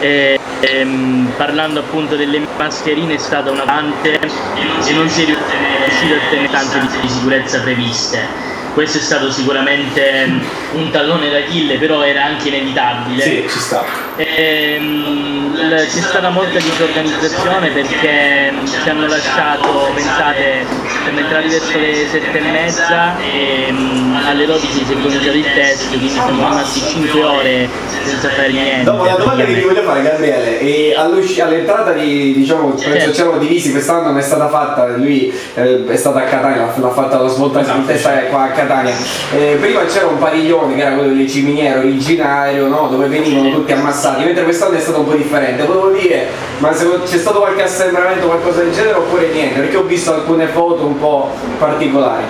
Eh, 0.00 0.40
ehm, 0.58 1.34
parlando 1.36 1.80
appunto 1.80 2.16
delle 2.16 2.44
mascherine 2.56 3.14
è 3.14 3.18
stata 3.18 3.48
una 3.48 3.62
tante 3.62 4.18
e 4.18 4.92
non 4.92 5.08
si 5.08 5.22
è 5.22 5.26
riuscito 5.26 6.14
a 6.14 6.30
tenere 6.30 6.50
tante 6.50 6.80
di 7.00 7.08
sicurezza 7.08 7.60
previste. 7.60 8.26
Questo 8.74 8.98
è 8.98 9.00
stato 9.00 9.30
sicuramente 9.30 10.40
un 10.72 10.90
tallone 10.90 11.30
d'Achille, 11.30 11.78
però 11.78 12.02
era 12.04 12.24
anche 12.24 12.48
inevitabile. 12.48 13.22
Sì, 13.22 13.46
ci 13.48 13.58
sta. 13.58 13.84
Ehm, 14.16 15.54
l- 15.54 15.74
c'è 15.76 16.00
stata 16.00 16.28
molta 16.30 16.58
disorganizzazione 16.58 17.68
perché 17.70 18.50
mm, 18.52 18.66
ci 18.66 18.88
hanno 18.88 19.06
lasciato, 19.06 19.90
pensate, 19.94 20.66
siamo 21.02 21.18
entrati 21.20 21.48
verso 21.48 21.78
le 21.78 22.06
sette 22.10 22.38
e 22.38 22.40
mezza 22.40 23.16
e 23.18 23.68
mm, 23.70 24.16
alle 24.26 24.46
12 24.46 24.66
si 24.84 24.92
è 24.92 25.00
cominciato 25.00 25.36
il 25.36 25.52
test, 25.54 25.88
quindi 25.88 26.08
siamo 26.08 26.28
rimasti 26.30 26.80
5 26.80 27.22
ore 27.24 27.68
senza 28.02 28.28
fare 28.30 28.50
niente. 28.50 28.84
Dopo 28.84 29.04
la 29.04 29.14
domanda 29.16 29.44
che 29.44 29.54
ti 29.54 29.60
voglio 29.60 29.82
fare 29.82 30.02
Gabriele, 30.02 30.58
e 30.60 30.94
all'entrata 30.96 31.92
di, 31.92 32.32
diciamo, 32.34 32.76
Certo. 32.76 33.10
c'erano 33.10 33.38
divisi, 33.38 33.70
quest'anno 33.70 34.02
non 34.08 34.18
è 34.18 34.22
stata 34.22 34.48
fatta, 34.48 34.96
lui 34.96 35.32
eh, 35.54 35.84
è 35.86 35.96
stato 35.96 36.18
a 36.18 36.22
Catania, 36.22 36.72
l'ha, 36.74 36.90
fatta 36.90 37.18
la 37.18 37.28
svolta 37.28 37.60
Esatto, 37.60 37.78
di 37.80 37.86
testa 37.86 38.10
qua 38.24 38.42
a 38.44 38.48
Catania. 38.48 38.94
Eh, 39.34 39.56
prima 39.60 39.84
c'era 39.86 40.06
un 40.06 40.18
padiglione 40.18 40.57
che 40.66 40.80
era 40.80 40.94
quello 40.94 41.14
del 41.14 41.28
ciminiere 41.28 41.78
originario, 41.78 42.66
no? 42.68 42.88
dove 42.88 43.06
venivano 43.06 43.50
tutti 43.50 43.72
ammassati, 43.72 44.24
mentre 44.24 44.44
quest'anno 44.44 44.76
è 44.76 44.80
stato 44.80 45.00
un 45.00 45.06
po' 45.06 45.14
differente. 45.14 45.64
Volevo 45.64 45.90
dire, 45.90 46.28
ma 46.58 46.72
se 46.72 46.86
c'è 47.04 47.18
stato 47.18 47.40
qualche 47.40 47.62
assembramento 47.62 48.26
qualcosa 48.26 48.62
del 48.62 48.72
genere 48.72 48.94
oppure 48.94 49.28
niente? 49.28 49.60
Perché 49.60 49.76
ho 49.76 49.84
visto 49.84 50.14
alcune 50.14 50.46
foto 50.46 50.84
un 50.84 50.98
po' 50.98 51.30
particolari. 51.58 52.24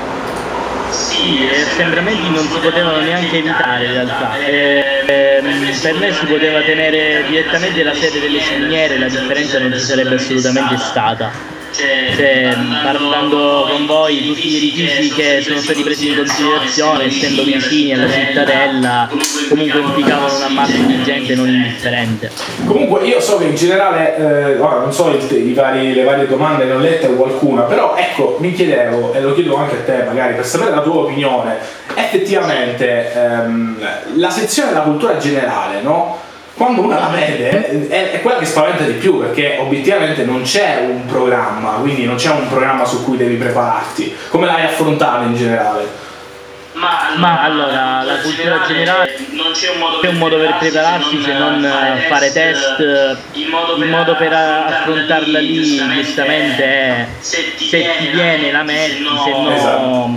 Sì, 0.90 1.22
gli 1.22 1.48
assembramenti 1.48 2.30
non 2.30 2.46
si 2.48 2.58
potevano 2.60 3.00
neanche 3.00 3.38
evitare 3.38 3.84
in 3.84 3.92
realtà. 3.92 4.38
Eh, 4.38 5.04
ehm, 5.06 5.80
per 5.80 5.94
me 5.98 6.12
si 6.12 6.26
poteva 6.26 6.60
tenere 6.62 7.24
direttamente 7.28 7.82
la 7.82 7.94
sede 7.94 8.20
delle 8.20 8.40
ciminiere, 8.40 8.98
la 8.98 9.08
differenza 9.08 9.58
non 9.58 9.72
ci 9.72 9.80
sarebbe 9.80 10.14
assolutamente 10.14 10.76
stata. 10.78 11.56
Cioè, 11.70 12.54
parlando 12.82 13.66
con 13.70 13.86
voi, 13.86 14.26
tutti 14.26 14.48
gli 14.48 14.56
edifici 14.56 15.12
che 15.12 15.40
sono 15.42 15.58
stati 15.60 15.82
presi 15.82 16.08
in 16.08 16.16
considerazione, 16.16 17.04
essendo 17.04 17.44
vicini 17.44 17.92
alla 17.94 18.10
cittadella, 18.10 19.08
comunque 19.48 19.78
implicavano 19.80 20.36
una 20.36 20.48
massa 20.48 20.76
di 20.76 21.02
gente 21.04 21.34
non 21.36 21.48
indifferente. 21.48 22.30
Comunque 22.66 23.04
io 23.06 23.20
so 23.20 23.36
che 23.38 23.44
in 23.44 23.54
generale, 23.54 24.16
eh, 24.16 24.58
ora 24.58 24.78
non 24.80 24.92
so 24.92 25.08
il- 25.10 25.54
vari- 25.54 25.94
le 25.94 26.02
varie 26.04 26.26
domande, 26.26 26.64
ne 26.64 26.72
ho 26.72 26.78
lette 26.78 27.06
qualcuna, 27.14 27.62
però 27.62 27.94
ecco, 27.96 28.38
mi 28.40 28.52
chiedevo, 28.52 29.12
e 29.12 29.20
lo 29.20 29.34
chiedo 29.34 29.56
anche 29.56 29.76
a 29.76 29.80
te 29.84 30.02
magari, 30.04 30.34
per 30.34 30.46
sapere 30.46 30.74
la 30.74 30.82
tua 30.82 31.02
opinione, 31.02 31.56
effettivamente 31.94 33.12
ehm, 33.12 33.76
la 34.16 34.30
sezione 34.30 34.70
della 34.70 34.82
cultura 34.82 35.16
generale, 35.18 35.80
no? 35.82 36.26
Quando 36.58 36.80
una 36.82 36.98
la 36.98 37.06
vede 37.14 37.86
è, 37.86 38.10
è 38.10 38.20
quella 38.20 38.38
che 38.38 38.44
spaventa 38.44 38.82
di 38.82 38.94
più 38.94 39.20
perché 39.20 39.58
obiettivamente 39.60 40.24
non 40.24 40.42
c'è 40.42 40.84
un 40.90 41.06
programma, 41.06 41.74
quindi 41.74 42.04
non 42.04 42.16
c'è 42.16 42.30
un 42.30 42.48
programma 42.48 42.84
su 42.84 43.04
cui 43.04 43.16
devi 43.16 43.36
prepararti. 43.36 44.12
Come 44.28 44.46
l'hai 44.46 44.64
affrontato 44.64 45.22
in 45.26 45.36
generale? 45.36 46.07
Ma 47.16 47.42
allora, 47.42 48.02
la 48.04 48.18
cultura 48.22 48.62
generale 48.66 49.16
non 49.30 49.52
c'è 49.52 49.70
un 49.70 50.18
modo 50.18 50.36
per 50.38 50.56
prepararsi 50.58 51.20
se 51.22 51.32
non 51.32 51.64
eh, 51.64 52.06
fare 52.08 52.32
test. 52.32 52.78
eh, 52.80 53.16
Il 53.32 53.88
modo 53.88 54.14
per 54.16 54.32
affrontarla 54.32 55.38
lì, 55.40 55.76
giustamente, 56.02 56.62
è 56.64 57.06
se 57.18 57.38
ti 57.56 57.68
viene 58.12 58.52
la 58.52 58.62
metti, 58.62 59.04
se 59.04 59.30
no 59.30 59.54
Esatto. 59.54 60.10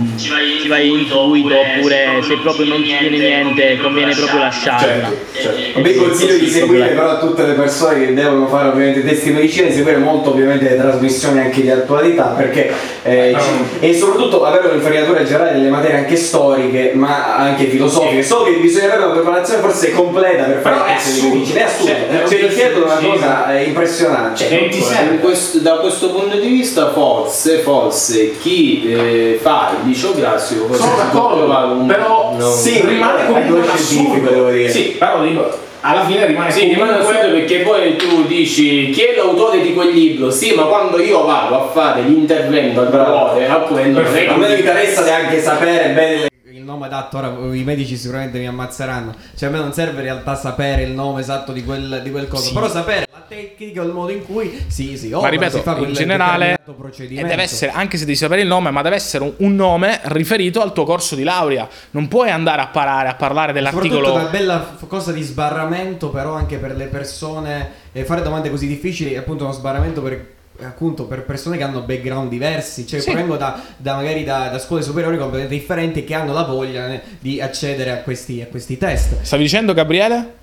ci 0.60 0.68
vai 0.68 0.88
intuito, 0.90 1.54
oppure 1.58 2.20
se 2.22 2.36
proprio 2.38 2.66
non 2.66 2.82
ti 2.82 2.96
viene 2.96 3.16
niente, 3.18 3.78
conviene 3.78 4.14
proprio 4.14 4.38
lasciarla. 4.40 4.86
Certo, 4.86 5.16
certo. 5.40 5.80
Vi 5.80 5.94
consiglio 5.96 6.36
di 6.38 6.46
seguire 6.48 6.88
però 6.88 7.10
a 7.10 7.18
tutte 7.18 7.44
le 7.44 7.54
persone 7.54 7.98
che 8.06 8.14
devono 8.14 8.46
fare 8.46 8.68
ovviamente 8.68 9.04
test 9.04 9.24
di 9.24 9.30
medicina, 9.30 9.66
di 9.68 9.74
seguire 9.74 9.98
molto 9.98 10.30
ovviamente 10.30 10.68
le 10.68 10.76
trasmissioni 10.76 11.40
anche 11.40 11.60
di 11.62 11.70
attualità 11.70 12.34
perché 12.36 12.72
eh, 13.02 13.34
ci- 13.38 13.84
e 13.86 13.94
soprattutto 13.94 14.44
avere 14.44 14.68
un'infarinatura 14.68 15.24
generale 15.24 15.52
delle 15.54 15.68
materie 15.68 15.96
anche 15.96 16.16
storiche 16.16 16.50
teoriche 16.54 16.92
ma 16.94 17.36
anche 17.36 17.64
filosofiche. 17.66 18.22
So 18.22 18.42
che 18.42 18.52
bisogna 18.52 18.86
avere 18.86 19.04
una 19.04 19.12
preparazione 19.14 19.60
forse 19.60 19.90
completa 19.92 20.44
per 20.44 20.60
fare 20.60 20.74
Però 20.76 20.84
queste 20.86 21.10
assurdo. 21.10 21.34
difficili. 21.36 21.58
È 21.58 21.62
assurdo. 21.62 21.92
Cioè, 21.92 22.28
Cioè, 22.28 22.48
richiedono 22.48 22.84
una 22.84 22.94
cosa 22.96 23.52
impressionante. 23.58 24.44
Cioè, 24.44 24.60
non 24.60 24.68
ti 24.70 24.80
serve. 24.82 25.14
in 25.14 25.20
questo- 25.20 25.58
da 25.58 25.70
questo 25.76 26.10
punto 26.10 26.36
di 26.36 26.48
vista 26.48 26.90
forse, 26.92 27.58
forse 27.58 28.36
chi 28.38 28.84
eh, 28.92 29.38
fa 29.40 29.72
il 29.82 29.88
liceo 29.88 30.12
classico 30.12 30.66
forse 30.66 30.82
Sono 30.82 30.96
d'accordo, 30.96 31.84
però 31.86 32.34
no, 32.38 32.50
sì, 32.50 32.82
rimane 32.84 33.26
comunque 33.26 33.60
un 33.60 33.68
assurdo. 33.68 34.30
devo 34.30 34.50
dire. 34.50 34.68
Sì, 34.70 34.96
però 34.98 35.22
dico, 35.22 35.48
alla 35.80 36.04
fine 36.04 36.26
rimane 36.26 36.50
Sì, 36.50 36.60
rimane 36.68 36.92
comunque- 36.98 37.16
assurdo 37.18 37.34
perché 37.36 37.56
poi 37.58 37.96
tu 37.96 38.24
dici 38.26 38.90
chi 38.90 39.00
è 39.02 39.14
l'autore 39.16 39.60
di 39.60 39.74
quel 39.74 39.88
libro? 39.90 40.30
Sì, 40.30 40.52
ma 40.54 40.62
quando 40.64 41.00
io 41.00 41.24
vado 41.24 41.56
a 41.56 41.68
fare 41.72 42.02
l'intervento 42.02 42.80
al 42.80 42.88
valore 42.90 43.48
a 43.48 43.56
quello 43.56 44.00
non 44.00 44.14
è 44.14 44.26
che 44.48 44.58
interessa 44.58 45.02
neanche 45.02 45.40
sapere 45.42 45.88
bene 45.90 46.26
nome 46.72 46.86
adatto, 46.86 47.18
ora 47.18 47.28
i 47.54 47.62
medici 47.62 47.96
sicuramente 47.96 48.38
mi 48.38 48.46
ammazzeranno. 48.46 49.14
Cioè, 49.36 49.48
a 49.48 49.52
me 49.52 49.58
non 49.58 49.72
serve 49.72 49.98
in 49.98 50.02
realtà 50.04 50.34
sapere 50.34 50.82
il 50.82 50.92
nome 50.92 51.20
esatto 51.20 51.52
di 51.52 51.62
quel, 51.64 52.00
di 52.02 52.10
quel 52.10 52.28
coso, 52.28 52.52
però 52.52 52.68
sapere 52.68 53.06
la 53.12 53.22
tecnica 53.28 53.82
o 53.82 53.84
il 53.84 53.92
modo 53.92 54.10
in 54.10 54.24
cui 54.24 54.64
sì, 54.68 54.96
sì, 54.96 55.10
Ma 55.10 55.18
opera, 55.18 55.30
ripeto, 55.30 55.56
si 55.58 55.62
fa 55.62 55.76
in 55.78 55.92
generale, 55.92 56.58
e 56.96 57.22
deve 57.22 57.42
essere, 57.42 57.70
anche 57.70 57.96
se 57.96 58.04
devi 58.04 58.16
sapere 58.16 58.40
il 58.42 58.46
nome, 58.46 58.70
ma 58.70 58.82
deve 58.82 58.96
essere 58.96 59.24
un, 59.24 59.32
un 59.38 59.54
nome 59.54 60.00
riferito 60.04 60.60
al 60.60 60.72
tuo 60.72 60.84
corso 60.84 61.14
di 61.14 61.22
laurea. 61.22 61.68
Non 61.90 62.08
puoi 62.08 62.30
andare 62.30 62.62
a 62.62 62.68
parare, 62.68 63.08
a 63.08 63.14
parlare 63.14 63.52
dell'articolo. 63.52 64.14
una 64.14 64.24
bella 64.24 64.76
cosa 64.86 65.12
di 65.12 65.22
sbarramento, 65.22 66.10
però 66.10 66.34
anche 66.34 66.56
per 66.56 66.74
le 66.74 66.86
persone 66.86 67.70
e 67.92 68.04
fare 68.04 68.22
domande 68.22 68.50
così 68.50 68.66
difficili 68.66 69.12
è 69.12 69.18
appunto 69.18 69.44
uno 69.44 69.52
sbarramento 69.52 70.00
per 70.00 70.40
appunto 70.64 71.04
per 71.04 71.22
persone 71.24 71.56
che 71.56 71.62
hanno 71.62 71.80
background 71.80 72.28
diversi, 72.30 72.86
cioè 72.86 73.00
Sì. 73.00 73.12
vengo 73.12 73.36
da, 73.36 73.60
da 73.76 73.94
magari 73.96 74.24
da, 74.24 74.48
da 74.48 74.58
scuole 74.58 74.82
superiori 74.82 75.16
completamente 75.18 75.58
differenti 75.58 76.04
che 76.04 76.14
hanno 76.14 76.32
la 76.32 76.42
voglia 76.42 76.92
eh, 76.92 77.00
di 77.18 77.40
accedere 77.40 77.90
a 77.90 77.96
questi, 77.98 78.40
a 78.42 78.46
questi 78.46 78.78
test. 78.78 79.20
Stavi 79.22 79.42
dicendo, 79.42 79.72
Gabriele? 79.74 80.34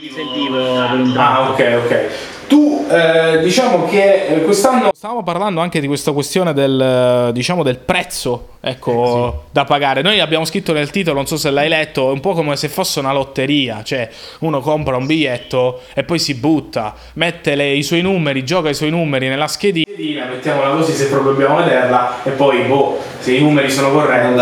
Mi 0.00 0.10
sentivo 0.10 0.56
per 0.56 0.90
un 0.92 1.14
Ah, 1.16 1.50
ok, 1.50 1.80
ok. 1.84 2.08
Tu, 2.52 2.86
eh, 2.86 3.40
diciamo 3.40 3.86
che 3.86 4.26
eh, 4.26 4.42
quest'anno 4.42 4.90
stavamo 4.94 5.22
parlando 5.22 5.62
anche 5.62 5.80
di 5.80 5.86
questa 5.86 6.12
questione 6.12 6.52
del, 6.52 7.28
eh, 7.28 7.32
diciamo, 7.32 7.62
del 7.62 7.78
prezzo, 7.78 8.48
ecco, 8.60 9.44
da 9.50 9.64
pagare. 9.64 10.02
Noi 10.02 10.20
abbiamo 10.20 10.44
scritto 10.44 10.74
nel 10.74 10.90
titolo, 10.90 11.16
non 11.16 11.26
so 11.26 11.38
se 11.38 11.48
l'hai 11.48 11.70
letto, 11.70 12.10
è 12.10 12.12
un 12.12 12.20
po' 12.20 12.34
come 12.34 12.54
se 12.56 12.68
fosse 12.68 12.98
una 13.00 13.14
lotteria, 13.14 13.82
cioè 13.82 14.06
uno 14.40 14.60
compra 14.60 14.98
un 14.98 15.06
biglietto 15.06 15.80
e 15.94 16.04
poi 16.04 16.18
si 16.18 16.34
butta, 16.34 16.94
mette 17.14 17.54
le- 17.54 17.72
i 17.72 17.82
suoi 17.82 18.02
numeri, 18.02 18.44
gioca 18.44 18.68
i 18.68 18.74
suoi 18.74 18.90
numeri 18.90 19.28
nella 19.28 19.48
schedina, 19.48 20.26
mettiamola 20.26 20.74
così 20.74 20.92
se 20.92 21.08
proprio 21.08 21.32
dobbiamo 21.32 21.56
vederla, 21.56 22.22
e 22.22 22.32
poi, 22.32 22.64
boh, 22.64 22.98
se 23.18 23.32
i 23.32 23.40
numeri 23.40 23.70
sono 23.70 23.92
corretti, 23.92 24.38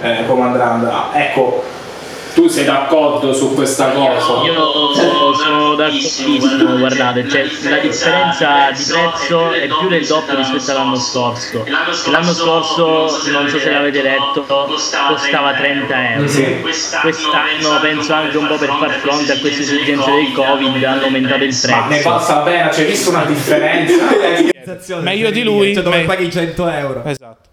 eh, 0.00 0.26
come 0.26 0.42
andrà, 0.42 0.72
andrà. 0.72 1.10
Ecco, 1.14 1.62
tu 2.34 2.48
sei 2.48 2.64
d'accordo 2.64 3.32
su 3.32 3.54
questa 3.54 3.90
cosa. 3.90 4.42
Io 4.44 4.94
sono 5.34 5.74
d'accordissimo, 5.74 6.78
guardate, 6.78 7.28
cioè, 7.28 7.44
la 7.68 7.78
differenza 7.78 8.70
di 8.70 8.82
prezzo 8.82 9.52
è 9.52 9.66
più 9.66 9.88
del 9.88 10.06
doppio 10.06 10.36
rispetto 10.36 10.70
all'anno 10.70 10.96
scorso. 10.96 11.64
L'anno 12.10 12.32
scorso, 12.32 13.30
non 13.30 13.48
so 13.48 13.58
se 13.58 13.70
l'avete 13.70 14.02
letto, 14.02 14.44
costava 14.44 15.54
30 15.54 16.12
euro. 16.12 16.30
Quest'anno 17.00 17.80
penso 17.80 18.12
anche 18.12 18.36
un 18.36 18.46
po' 18.46 18.56
per 18.56 18.68
far 18.68 18.90
fronte 19.00 19.32
a 19.32 19.38
queste 19.38 19.62
esigenze 19.62 20.10
del 20.10 20.32
Covid 20.32 20.84
hanno 20.84 21.04
aumentato 21.04 21.44
il 21.44 21.60
ma 21.68 21.86
ne 21.86 22.00
prezzo. 22.00 22.08
la 22.08 22.42
pena, 22.44 22.68
c'è 22.68 22.86
visto 22.86 23.10
una 23.10 23.24
differenza? 23.24 23.94
Meglio 25.00 25.30
di 25.30 25.42
lui, 25.42 25.74
cioè, 25.74 25.82
dove 25.82 25.98
me- 25.98 26.04
paghi 26.04 26.30
100 26.30 26.68
euro. 26.68 27.02
Esatto. 27.04 27.50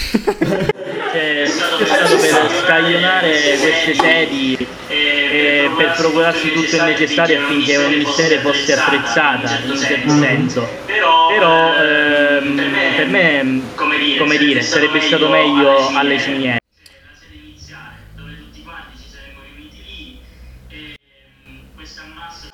C'è, 1.12 1.42
c'è 1.42 1.86
stato 1.86 2.16
per 2.18 2.50
scaglionare 2.62 3.30
queste 3.60 3.94
sedi 3.94 4.56
e 4.86 5.68
per 5.76 5.94
procurarsi 5.96 6.52
tutto 6.52 6.76
il 6.76 6.82
necessario 6.84 7.42
affinché 7.42 7.78
ogni 7.78 8.04
sede 8.04 8.38
fosse 8.38 8.74
attrezzata 8.74 9.58
in 9.64 9.76
certo 9.76 10.10
senso. 10.10 10.68
Però 10.86 11.74
ehm, 11.74 12.62
per 12.96 13.06
me, 13.08 13.60
come 13.74 14.38
dire, 14.38 14.62
sarebbe 14.62 15.00
stato 15.00 15.28
meglio 15.28 15.88
alle 15.94 16.18
cimiere. 16.18 16.59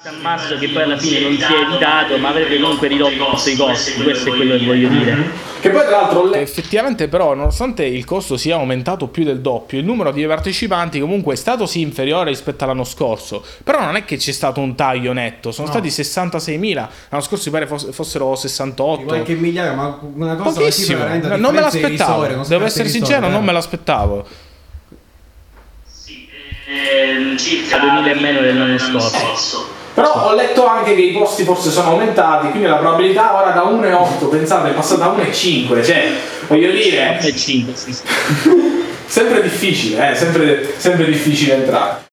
Ammasso 0.08 0.56
che 0.58 0.68
poi 0.68 0.82
alla 0.82 0.96
fine 0.96 1.20
non 1.20 1.36
si 1.36 1.42
è 1.52 1.60
evitato 1.68 2.16
ma 2.18 2.28
avrebbe 2.28 2.60
comunque 2.60 2.88
ridotto 2.88 3.12
i 3.12 3.56
costi 3.56 3.96
questo 4.02 4.32
è 4.32 4.36
quello 4.36 4.56
che 4.56 4.64
voglio 4.64 4.88
dire 4.88 5.44
Che 5.60 5.70
poi 5.70 5.84
tra 5.84 6.02
l'altro 6.02 6.28
le- 6.28 6.40
effettivamente 6.40 7.08
però 7.08 7.34
nonostante 7.34 7.84
il 7.84 8.04
costo 8.04 8.36
sia 8.36 8.54
aumentato 8.54 9.08
più 9.08 9.24
del 9.24 9.40
doppio, 9.40 9.78
il 9.78 9.84
numero 9.84 10.12
di 10.12 10.24
partecipanti 10.24 11.00
comunque 11.00 11.34
è 11.34 11.36
stato 11.36 11.66
sì 11.66 11.80
inferiore 11.80 12.30
rispetto 12.30 12.64
all'anno 12.64 12.84
scorso, 12.84 13.44
però 13.64 13.82
non 13.82 13.96
è 13.96 14.04
che 14.04 14.16
c'è 14.16 14.32
stato 14.32 14.60
un 14.60 14.74
taglio 14.76 15.12
netto, 15.12 15.50
sono 15.50 15.66
stati 15.66 15.88
66.000, 15.88 16.74
l'anno 17.08 17.22
scorso 17.22 17.44
mi 17.46 17.50
pare 17.52 17.66
foss- 17.66 17.90
fossero 17.90 18.34
68. 18.34 19.04
Qualche 19.04 19.34
migliaio, 19.34 19.74
ma 19.74 19.98
una 20.14 20.36
cosa 20.36 20.60
Pochissimo, 20.60 20.98
veramente 20.98 21.36
non 21.36 21.54
me 21.54 21.60
l'aspettavo, 21.60 22.44
si 22.44 22.48
devo 22.48 22.64
essere 22.64 22.88
sincero, 22.88 23.22
soldi, 23.22 23.32
non 23.32 23.40
me 23.40 23.46
vero? 23.46 23.52
l'aspettavo. 23.52 24.26
circa 27.36 27.78
2000 27.78 28.12
in 28.12 28.20
meno 28.20 28.40
dell'anno 28.40 28.78
scorso 28.78 29.75
Però 29.96 30.26
ho 30.26 30.35
letto 30.35 30.66
anche 30.66 30.94
che 30.94 31.00
i 31.00 31.12
posti 31.12 31.42
forse 31.42 31.70
sono 31.70 31.92
aumentati, 31.92 32.50
quindi 32.50 32.68
la 32.68 32.76
probabilità 32.76 33.35
ora 33.35 33.52
da 33.52 33.62
1,8, 33.62 34.28
pensate, 34.28 34.68
è 34.68 34.74
passata 34.74 35.06
a 35.06 35.16
1,5, 35.16 35.82
cioè 35.82 36.11
voglio 36.48 36.70
dire, 36.70 37.18
e 37.18 37.35
5 37.35 37.74
sì, 37.74 37.94
sì. 37.94 38.02
sempre 39.06 39.40
difficile, 39.40 40.11
eh, 40.11 40.14
sempre, 40.14 40.74
sempre 40.76 41.06
difficile 41.06 41.54
entrare. 41.54 42.04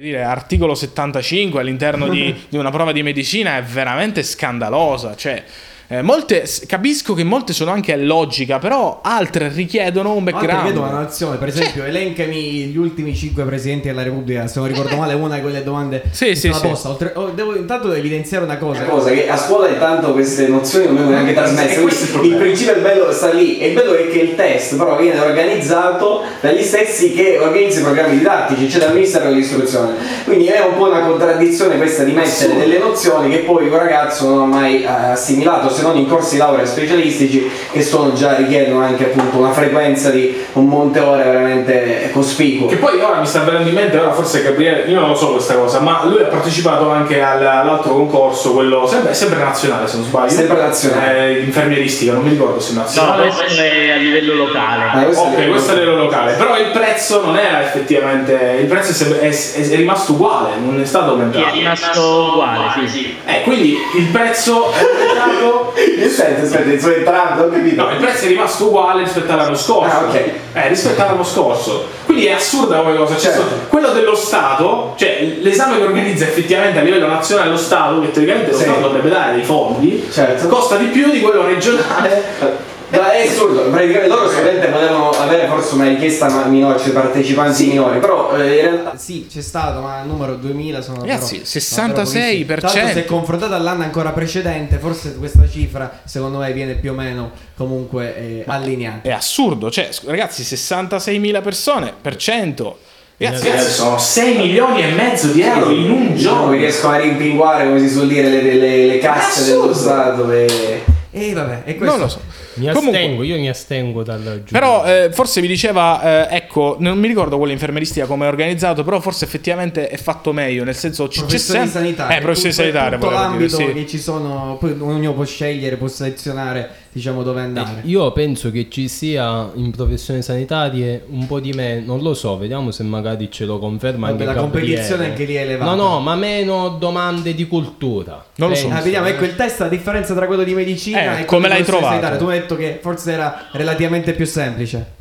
Dire, 0.00 0.22
articolo 0.22 0.76
75 0.76 1.60
all'interno 1.60 2.06
di, 2.06 2.32
di 2.48 2.56
una 2.56 2.70
prova 2.70 2.92
di 2.92 3.02
medicina 3.02 3.56
è 3.56 3.62
veramente 3.64 4.22
scandalosa. 4.22 5.16
Cioè, 5.16 5.42
eh, 5.88 6.02
molte, 6.02 6.44
capisco 6.66 7.14
che 7.14 7.22
molte 7.22 7.52
sono 7.52 7.70
anche 7.70 7.92
a 7.92 7.96
logica, 7.96 8.58
però 8.58 9.00
altre 9.02 9.48
richiedono 9.48 10.14
un 10.14 10.24
background. 10.24 10.66
vedo 10.66 10.80
una 10.80 10.90
nazione, 10.90 11.36
per 11.36 11.48
esempio, 11.48 11.84
elencami 11.84 12.64
gli 12.66 12.76
ultimi 12.76 13.14
5 13.14 13.44
presidenti 13.44 13.86
della 13.86 14.02
Repubblica. 14.02 14.46
Se 14.46 14.58
non 14.58 14.68
ricordo 14.68 14.96
male, 14.96 15.14
una 15.14 15.36
di 15.36 15.40
quelle 15.42 15.62
domande 15.62 16.02
Sì, 16.10 16.34
sì, 16.34 16.52
sì. 16.52 16.60
posta. 16.60 16.88
Oltre- 16.88 17.12
oh, 17.14 17.30
devo 17.30 17.54
intanto 17.56 17.92
evidenziare 17.92 18.44
una 18.44 18.58
cosa. 18.58 18.80
Una 18.82 18.90
cosa 18.90 19.10
che 19.10 19.28
a 19.28 19.36
scuola 19.36 19.68
intanto 19.68 20.12
queste 20.12 20.48
nozioni 20.48 20.86
non 20.86 20.96
vengono 20.96 21.16
neanche 21.16 21.34
trasmesse. 21.38 21.80
Questo 21.82 22.18
è 22.20 22.24
il 22.24 22.32
il, 22.32 22.36
principio 22.36 22.72
del 22.74 22.82
bello 22.82 23.12
sta 23.12 23.30
lì. 23.30 23.58
E 23.58 23.68
il 23.68 23.74
bello 23.74 23.94
è 23.94 24.08
che 24.08 24.18
il 24.18 24.34
test 24.34 24.76
però 24.76 24.96
viene 24.96 25.20
organizzato 25.20 26.22
dagli 26.40 26.62
stessi 26.62 27.12
che 27.12 27.38
organizzano 27.40 27.80
i 27.80 27.92
programmi 27.92 28.18
didattici, 28.18 28.68
cioè 28.68 28.80
dal 28.80 28.94
Ministero 28.94 29.28
dell'Istruzione. 29.28 29.94
Quindi 30.24 30.46
è 30.46 30.60
un 30.60 30.76
po' 30.76 30.88
una 30.88 31.00
contraddizione 31.00 31.76
questa 31.76 32.02
di 32.02 32.12
mettere 32.12 32.56
delle 32.56 32.78
nozioni 32.78 33.30
che 33.30 33.38
poi 33.38 33.68
un 33.68 33.76
ragazzo 33.76 34.28
non 34.28 34.42
ha 34.42 34.46
mai 34.46 34.82
eh, 34.82 34.86
assimilato, 34.86 35.68
se 35.76 35.82
non 35.82 35.96
in 35.96 36.08
corsi 36.08 36.32
di 36.34 36.38
laurea 36.38 36.64
specialistici 36.64 37.48
che 37.70 37.82
sono 37.82 38.12
già 38.14 38.34
richiedono 38.34 38.80
anche 38.82 39.04
appunto 39.04 39.36
una 39.38 39.52
frequenza 39.52 40.10
di 40.10 40.44
un 40.54 40.66
monte 40.66 41.00
ore 41.00 41.24
veramente 41.24 42.10
cospicuo. 42.12 42.66
Che 42.68 42.76
poi 42.76 42.98
ora 43.00 43.20
mi 43.20 43.26
sta 43.26 43.40
venendo 43.40 43.68
in 43.68 43.74
mente, 43.74 43.98
ora 43.98 44.12
forse 44.12 44.42
Gabriele, 44.42 44.84
io 44.90 44.98
non 45.00 45.10
lo 45.10 45.14
so 45.14 45.32
questa 45.32 45.54
cosa, 45.54 45.80
ma 45.80 46.02
lui 46.04 46.20
ha 46.22 46.26
partecipato 46.26 46.88
anche 46.90 47.20
al- 47.22 47.44
all'altro 47.46 47.92
concorso, 47.94 48.52
quello 48.52 48.86
sempre, 48.86 49.14
sempre 49.14 49.38
nazionale 49.40 49.86
se 49.86 49.96
non 49.96 50.06
sbaglio. 50.06 50.30
Sempre 50.30 50.60
nazionale. 50.60 51.26
Eh, 51.28 51.38
infermieristica, 51.40 52.12
non 52.12 52.22
mi 52.22 52.30
ricordo 52.30 52.58
se 52.60 52.72
è 52.72 52.74
no 52.74 52.80
nazionale. 52.80 53.28
questo 53.28 53.60
è 53.62 53.90
a 53.90 53.96
livello 53.96 54.34
locale 54.34 54.84
Ah, 54.86 55.02
questo 55.04 55.24
è 55.24 55.28
Ok, 55.32 55.38
il- 55.38 55.48
questo 55.50 55.72
è 55.72 55.74
l'ero 55.76 55.96
locale, 55.96 56.32
però 56.34 56.56
il 56.58 56.70
prezzo 56.72 57.24
non 57.24 57.36
era 57.36 57.62
effettivamente, 57.62 58.56
il 58.60 58.66
prezzo 58.66 59.04
è, 59.14 59.18
è- 59.18 59.28
è- 59.28 59.68
è 59.70 59.76
rimasto 59.76 60.12
uguale, 60.12 60.50
non 60.64 60.80
è 60.80 60.84
stato 60.84 61.04
Sì, 61.06 61.10
è 61.10 61.22
aumentato. 61.22 61.54
rimasto 61.54 62.30
uguale 62.32 62.88
sì. 62.88 63.16
Eh, 63.24 63.42
quindi 63.42 63.76
il 63.96 64.04
prezzo 64.06 64.72
è 64.72 64.76
aumentato, 64.80 65.65
Nel 65.74 66.10
senso, 66.10 66.44
aspetta, 66.44 66.78
sto 66.78 66.94
entrando, 66.94 67.42
ho 67.44 67.48
capito. 67.50 67.82
no, 67.84 67.90
il 67.90 67.96
prezzo 67.98 68.24
è 68.24 68.28
rimasto 68.28 68.66
uguale 68.66 69.02
rispetto 69.02 69.32
all'anno 69.32 69.54
scorso. 69.56 69.96
Ah, 69.96 70.04
ok. 70.08 70.14
Eh, 70.52 70.68
rispetto 70.68 71.02
all'anno 71.02 71.24
scorso. 71.24 71.86
Quindi 72.04 72.26
è 72.26 72.32
assurda 72.32 72.78
come 72.78 72.96
cosa. 72.96 73.14
Cioè, 73.16 73.32
Certo. 73.32 73.44
quello 73.68 73.90
dello 73.90 74.14
Stato, 74.14 74.94
cioè 74.96 75.36
l'esame 75.40 75.76
che 75.78 75.82
organizza 75.84 76.24
effettivamente 76.24 76.78
a 76.78 76.82
livello 76.82 77.06
nazionale 77.08 77.50
lo 77.50 77.56
Stato, 77.56 78.00
che 78.00 78.10
teoricamente 78.10 78.50
lo 78.52 78.56
Sì. 78.56 78.62
Stato 78.64 78.80
dovrebbe 78.80 79.08
dare 79.08 79.34
dei 79.34 79.44
fondi, 79.44 80.08
Certo. 80.10 80.48
costa 80.48 80.76
di 80.76 80.86
più 80.86 81.10
di 81.10 81.20
quello 81.20 81.44
regionale. 81.44 82.64
Ma 82.88 83.10
è 83.12 83.26
assurdo, 83.26 83.62
praticamente 83.70 84.06
loro 84.06 84.28
solamente 84.30 84.68
volevano 84.68 85.10
avere 85.10 85.48
forse 85.48 85.74
una 85.74 85.88
richiesta 85.88 86.28
ma- 86.30 86.44
minore, 86.44 86.78
cioè 86.78 86.90
partecipanti 86.90 87.66
minori, 87.66 87.98
però 87.98 88.36
eh, 88.36 88.44
in 88.44 88.60
realtà 88.62 88.96
Sì, 88.96 89.26
c'è 89.28 89.40
stato, 89.40 89.80
ma 89.80 90.02
il 90.02 90.06
numero 90.08 90.36
2000 90.36 90.80
sono 90.82 91.00
Ragazzi, 91.00 91.38
davvero- 91.38 91.44
66%. 91.44 91.74
davvero 91.76 92.02
pochissimi. 92.04 92.44
Tra 92.46 92.70
l'altro, 92.72 92.88
se 93.00 93.04
confrontato 93.04 93.54
all'anno 93.54 93.82
ancora 93.82 94.10
precedente, 94.10 94.78
forse 94.78 95.16
questa 95.16 95.48
cifra, 95.50 96.00
secondo 96.04 96.38
me, 96.38 96.52
viene 96.52 96.74
più 96.74 96.92
o 96.92 96.94
meno 96.94 97.32
comunque 97.56 98.16
eh, 98.16 98.44
allineata. 98.46 99.08
È 99.08 99.12
assurdo, 99.12 99.68
cioè, 99.68 99.88
ragazzi, 100.04 100.42
66.000 100.42 101.42
persone 101.42 101.92
per 102.00 102.14
100. 102.16 102.78
Ragazzi, 103.18 103.48
ragazzi, 103.48 103.70
sono 103.72 103.98
6 103.98 104.36
milioni 104.36 104.82
e 104.82 104.92
mezzo 104.92 105.28
di 105.28 105.40
euro 105.42 105.70
in 105.70 105.90
un 105.90 106.04
Non 106.08 106.16
giorno. 106.16 106.50
riescono 106.52 106.94
a 106.94 106.98
rimpinguare, 106.98 107.64
come 107.64 107.80
si 107.80 107.88
suol 107.88 108.06
dire, 108.06 108.28
le, 108.28 108.42
le- 108.42 108.86
le 108.86 108.98
casse 108.98 109.50
dello 109.50 109.74
Stato. 109.74 110.30
E... 110.30 110.84
E 111.18 111.32
vabbè, 111.32 111.62
e 111.64 111.76
questo 111.76 111.96
Non 111.96 112.04
lo 112.04 112.08
so. 112.10 112.20
Mi 112.54 112.66
Comunque- 112.72 112.98
astengo, 112.98 113.22
io 113.22 113.38
mi 113.38 113.48
astengo 113.48 114.02
dal 114.02 114.20
giudizio. 114.22 114.58
Però 114.58 114.84
eh, 114.84 115.08
forse 115.12 115.40
mi 115.40 115.46
diceva, 115.46 116.28
eh, 116.28 116.36
ecco, 116.36 116.76
non 116.78 116.98
mi 116.98 117.08
ricordo 117.08 117.38
quella 117.38 117.52
infermeristica 117.54 118.04
come 118.06 118.26
è 118.26 118.28
organizzato, 118.28 118.84
però 118.84 119.00
forse 119.00 119.24
effettivamente 119.24 119.88
è 119.88 119.96
fatto 119.96 120.32
meglio, 120.32 120.62
nel 120.64 120.74
senso 120.74 121.08
ci- 121.08 121.24
c'è 121.24 121.38
sempre... 121.38 121.70
sanitari, 121.70 122.14
Eh, 122.16 122.20
professori 122.20 122.50
tutto- 122.50 122.62
sanitari, 122.62 122.94
tutto 122.96 123.06
volevo 123.06 123.22
dire, 123.22 123.38
l'ambito 123.48 123.56
sì. 123.56 123.72
che 123.72 123.86
ci 123.86 123.98
sono, 123.98 124.56
poi 124.60 124.70
ognuno 124.78 125.14
può 125.14 125.24
scegliere, 125.24 125.76
può 125.76 125.88
selezionare, 125.88 126.68
diciamo 126.96 127.22
dove 127.22 127.42
andare. 127.42 127.82
Io 127.84 128.10
penso 128.12 128.50
che 128.50 128.68
ci 128.70 128.88
sia 128.88 129.50
in 129.54 129.70
professioni 129.70 130.22
sanitarie 130.22 131.04
un 131.10 131.26
po' 131.26 131.40
di 131.40 131.52
meno, 131.52 131.84
non 131.84 132.02
lo 132.02 132.14
so, 132.14 132.38
vediamo 132.38 132.70
se 132.70 132.84
magari 132.84 133.30
ce 133.30 133.44
lo 133.44 133.58
conferma 133.58 134.06
Vabbè, 134.10 134.12
anche 134.12 134.24
la 134.24 134.32
Gabriele. 134.40 134.66
competizione 134.76 135.04
anche 135.10 135.24
lì 135.26 135.34
è 135.34 135.42
elevata. 135.42 135.74
No, 135.74 135.88
no, 135.90 136.00
ma 136.00 136.14
meno 136.14 136.70
domande 136.80 137.34
di 137.34 137.46
cultura. 137.46 138.24
Non 138.36 138.48
lo 138.48 138.54
so. 138.54 138.70
Ah, 138.70 138.80
vediamo, 138.80 139.08
ecco 139.08 139.24
il 139.24 139.34
test, 139.36 139.60
la 139.60 139.68
differenza 139.68 140.14
tra 140.14 140.26
quello 140.26 140.42
di 140.42 140.54
medicina 140.54 141.18
Eh, 141.18 141.20
e 141.20 141.24
come 141.26 141.48
quello 141.48 141.48
di 141.48 141.48
l'hai 141.48 141.64
trovato? 141.64 141.86
sanitaria. 141.88 142.16
Tu 142.18 142.24
hai 142.28 142.38
detto 142.40 142.56
che 142.56 142.78
forse 142.80 143.12
era 143.12 143.48
relativamente 143.52 144.14
più 144.14 144.24
semplice. 144.24 144.92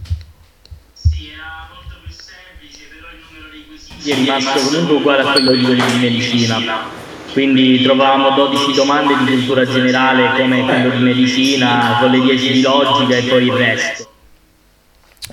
Sì, 0.91 1.29
era 1.33 1.69
molto 1.73 1.95
più 2.03 2.11
semplice, 2.13 2.83
però 2.93 3.07
il 3.07 3.19
numero 3.23 3.49
dei 3.53 3.65
quesiti 3.65 4.11
è 4.11 4.15
rimasto 4.15 4.59
comunque 4.67 4.95
uguale 4.97 5.21
a 5.21 5.31
quello 5.31 5.51
di 5.73 5.81
medicina. 6.01 7.03
Quindi 7.39 7.81
trovavamo 7.81 8.29
12 8.33 8.71
domande 8.71 9.13
di 9.17 9.25
cultura 9.25 9.65
generale 9.65 10.39
come 10.39 10.63
quello 10.63 10.89
di 10.95 11.03
medicina, 11.03 11.97
con 11.99 12.09
le 12.09 12.21
10 12.21 12.53
di 12.53 12.61
logica 12.61 13.17
e 13.17 13.23
poi 13.23 13.43
il 13.47 13.51
resto. 13.51 14.09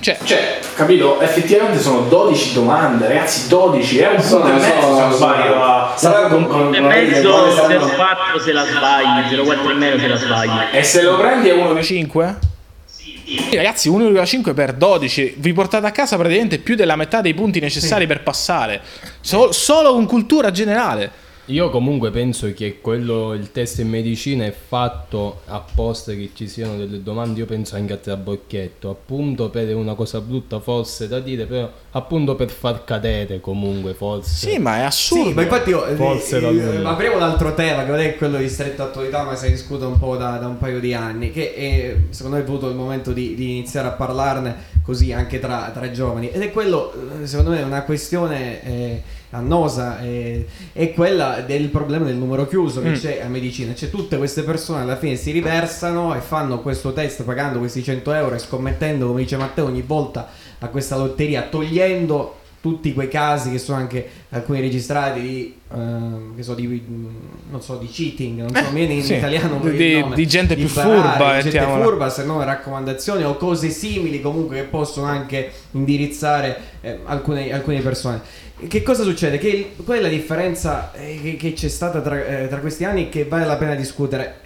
Cioè, 0.01 0.19
Cioè, 0.25 0.59
capito? 0.75 1.21
Effettivamente 1.21 1.79
sono 1.79 2.01
12 2.09 2.55
domande, 2.55 3.07
ragazzi, 3.07 3.47
12. 3.47 3.99
È 3.99 4.09
un 4.09 4.17
punto 4.21 4.49
e 4.49 4.53
mezzo 4.53 4.95
se 4.97 5.01
non 5.01 5.12
sbaglio. 5.12 5.62
a- 5.62 5.95
Sarà 5.97 6.27
con, 6.27 6.49
con, 6.49 6.75
E 6.75 6.81
mezzo 6.81 7.31
quale 7.31 7.53
saranno- 7.53 7.87
04 7.87 8.41
se 8.41 8.53
la 8.53 8.65
sbagli, 8.67 9.37
04 9.37 9.71
e 9.71 9.75
meno 9.75 9.97
se 9.99 10.09
la 10.09 10.17
sbagli. 10.17 10.51
E 10.73 10.83
se 10.83 11.03
lo 11.03 11.17
prendi 11.19 11.51
è 11.51 11.53
uno 11.53 11.69
1,5? 11.73 12.37
Sì, 12.85 13.49
ragazzi, 13.55 13.88
1,5 13.88 14.55
per 14.55 14.73
12. 14.73 15.35
Vi 15.37 15.53
portate 15.53 15.87
a 15.87 15.93
casa 15.93 16.17
praticamente 16.17 16.59
più 16.59 16.75
della 16.75 16.97
metà 16.97 17.21
dei 17.21 17.35
punti 17.35 17.61
necessari 17.61 18.09
per 18.09 18.25
passare. 18.25 18.81
So- 19.21 19.53
solo 19.53 19.93
con 19.93 20.07
cultura 20.07 20.51
generale. 20.51 21.21
Io 21.46 21.70
comunque 21.70 22.12
penso 22.12 22.52
che 22.52 22.78
quello, 22.81 23.33
il 23.33 23.50
test 23.50 23.81
in 23.81 23.88
medicina 23.88 24.44
è 24.44 24.52
fatto 24.52 25.40
apposta 25.46 26.12
che 26.12 26.31
ci 26.35 26.46
siano 26.46 26.76
delle 26.76 27.02
domande, 27.02 27.40
io 27.40 27.46
penso 27.46 27.74
anche 27.74 27.94
a 27.94 27.96
trabocchetto, 27.96 28.88
appunto 28.88 29.50
per 29.50 29.74
una 29.74 29.94
cosa 29.94 30.20
brutta 30.20 30.61
forse 30.61 31.09
da 31.09 31.18
dire, 31.18 31.46
però 31.46 31.68
appunto 31.90 32.37
per 32.37 32.48
far 32.48 32.85
cadere 32.85 33.40
comunque 33.40 33.92
forse. 33.92 34.50
Sì, 34.50 34.59
ma 34.59 34.76
è 34.78 34.83
assurdo. 34.83 35.31
Sì, 35.31 35.35
ma 35.35 35.42
infatti 35.42 35.70
io, 35.70 35.85
eh, 35.85 35.96
Forse 35.96 36.37
eh, 36.37 36.40
lui. 36.40 36.85
apriamo 36.85 37.18
l'altro 37.18 37.52
tema 37.55 37.85
che 37.85 38.14
è 38.14 38.16
quello 38.16 38.38
di 38.38 38.48
stretta 38.48 38.85
attualità, 38.85 39.24
ma 39.24 39.35
si 39.35 39.50
discute 39.50 39.85
un 39.85 39.98
po' 39.98 40.16
da, 40.16 40.37
da 40.37 40.46
un 40.46 40.59
paio 40.59 40.78
di 40.78 40.94
anni, 40.94 41.33
che 41.33 41.55
è, 41.55 41.96
secondo 42.11 42.37
me 42.37 42.42
è 42.44 42.46
venuto 42.46 42.68
il 42.68 42.76
momento 42.76 43.12
di, 43.12 43.35
di 43.35 43.50
iniziare 43.50 43.88
a 43.88 43.92
parlarne 43.92 44.70
così 44.85 45.12
anche 45.12 45.40
tra, 45.40 45.72
tra 45.74 45.85
i 45.87 45.92
giovani. 45.92 46.31
Ed 46.31 46.40
è 46.40 46.52
quello, 46.52 46.92
eh, 47.20 47.26
secondo 47.26 47.50
me, 47.50 47.62
una 47.62 47.83
questione 47.83 48.62
eh, 48.64 49.02
annosa, 49.33 50.01
eh, 50.01 50.47
è 50.73 50.92
quella 50.92 51.40
del 51.40 51.68
problema 51.68 52.07
del 52.07 52.16
numero 52.16 52.47
chiuso 52.47 52.81
che 52.81 52.90
Mm. 52.90 52.95
c'è 52.95 53.21
a 53.23 53.29
medicina. 53.29 53.75
Cioè 53.75 53.90
tutte 53.90 54.16
queste 54.18 54.42
persone 54.42 54.83
alla 54.83 54.97
fine 54.97 55.16
si 55.16 55.31
riversano 55.31 56.14
e 56.14 56.21
fanno 56.21 56.61
questo 56.61 56.92
test 56.92 57.23
pagando 57.25 57.59
questi 57.59 57.83
100 57.83 58.12
euro 58.12 58.35
e 58.35 58.38
scommettendo, 58.38 59.07
come 59.07 59.23
dice 59.23 59.37
Matteo, 59.37 59.66
ogni 59.66 59.83
volta 59.83 60.29
a 60.59 60.68
questa 60.68 60.97
lotteria, 60.97 61.42
togliendo 61.51 62.37
tutti 62.62 62.94
quei 62.94 63.09
casi 63.09 63.51
che 63.51 63.59
sono 63.59 63.77
anche 63.79 64.09
alcuni 64.31 64.61
registrati 64.61 65.20
di, 65.20 65.55
che 66.37 66.42
so, 66.44 66.55
di 66.55 66.83
non 67.51 67.61
so, 67.61 67.77
di 67.77 67.87
cheating, 67.88 68.38
non 68.38 68.55
so, 68.55 68.68
Eh, 68.68 68.72
viene 68.72 68.94
in 68.94 69.03
sì. 69.03 69.14
italiano 69.14 69.59
Di- 69.59 70.01
nome, 70.01 70.14
di 70.14 70.27
gente 70.29 70.55
più 70.55 70.72
barare, 70.72 70.94
furba, 70.94 71.27
di 71.37 71.42
gente 71.42 71.59
mettiamola. 71.59 71.85
furba, 71.85 72.09
se 72.09 72.25
non 72.25 72.44
raccomandazioni 72.44 73.25
o 73.25 73.37
cose 73.37 73.68
simili 73.70 74.20
comunque 74.20 74.57
che 74.57 74.62
possono 74.62 75.07
anche 75.07 75.51
indirizzare 75.72 76.57
eh, 76.83 76.98
alcune, 77.05 77.53
alcune 77.53 77.81
persone. 77.81 78.20
Che 78.68 78.83
cosa 78.83 79.03
succede? 79.03 79.38
Che 79.38 79.48
il- 79.48 79.85
qual 79.85 79.98
è 79.98 80.01
la 80.01 80.09
differenza 80.09 80.92
eh, 80.94 81.18
che, 81.20 81.35
che 81.37 81.53
c'è 81.55 81.68
stata 81.68 82.01
tra, 82.01 82.25
eh, 82.25 82.46
tra 82.48 82.59
questi 82.59 82.85
anni 82.85 83.09
che 83.09 83.25
vale 83.25 83.44
la 83.44 83.57
pena 83.57 83.75
discutere? 83.75 84.37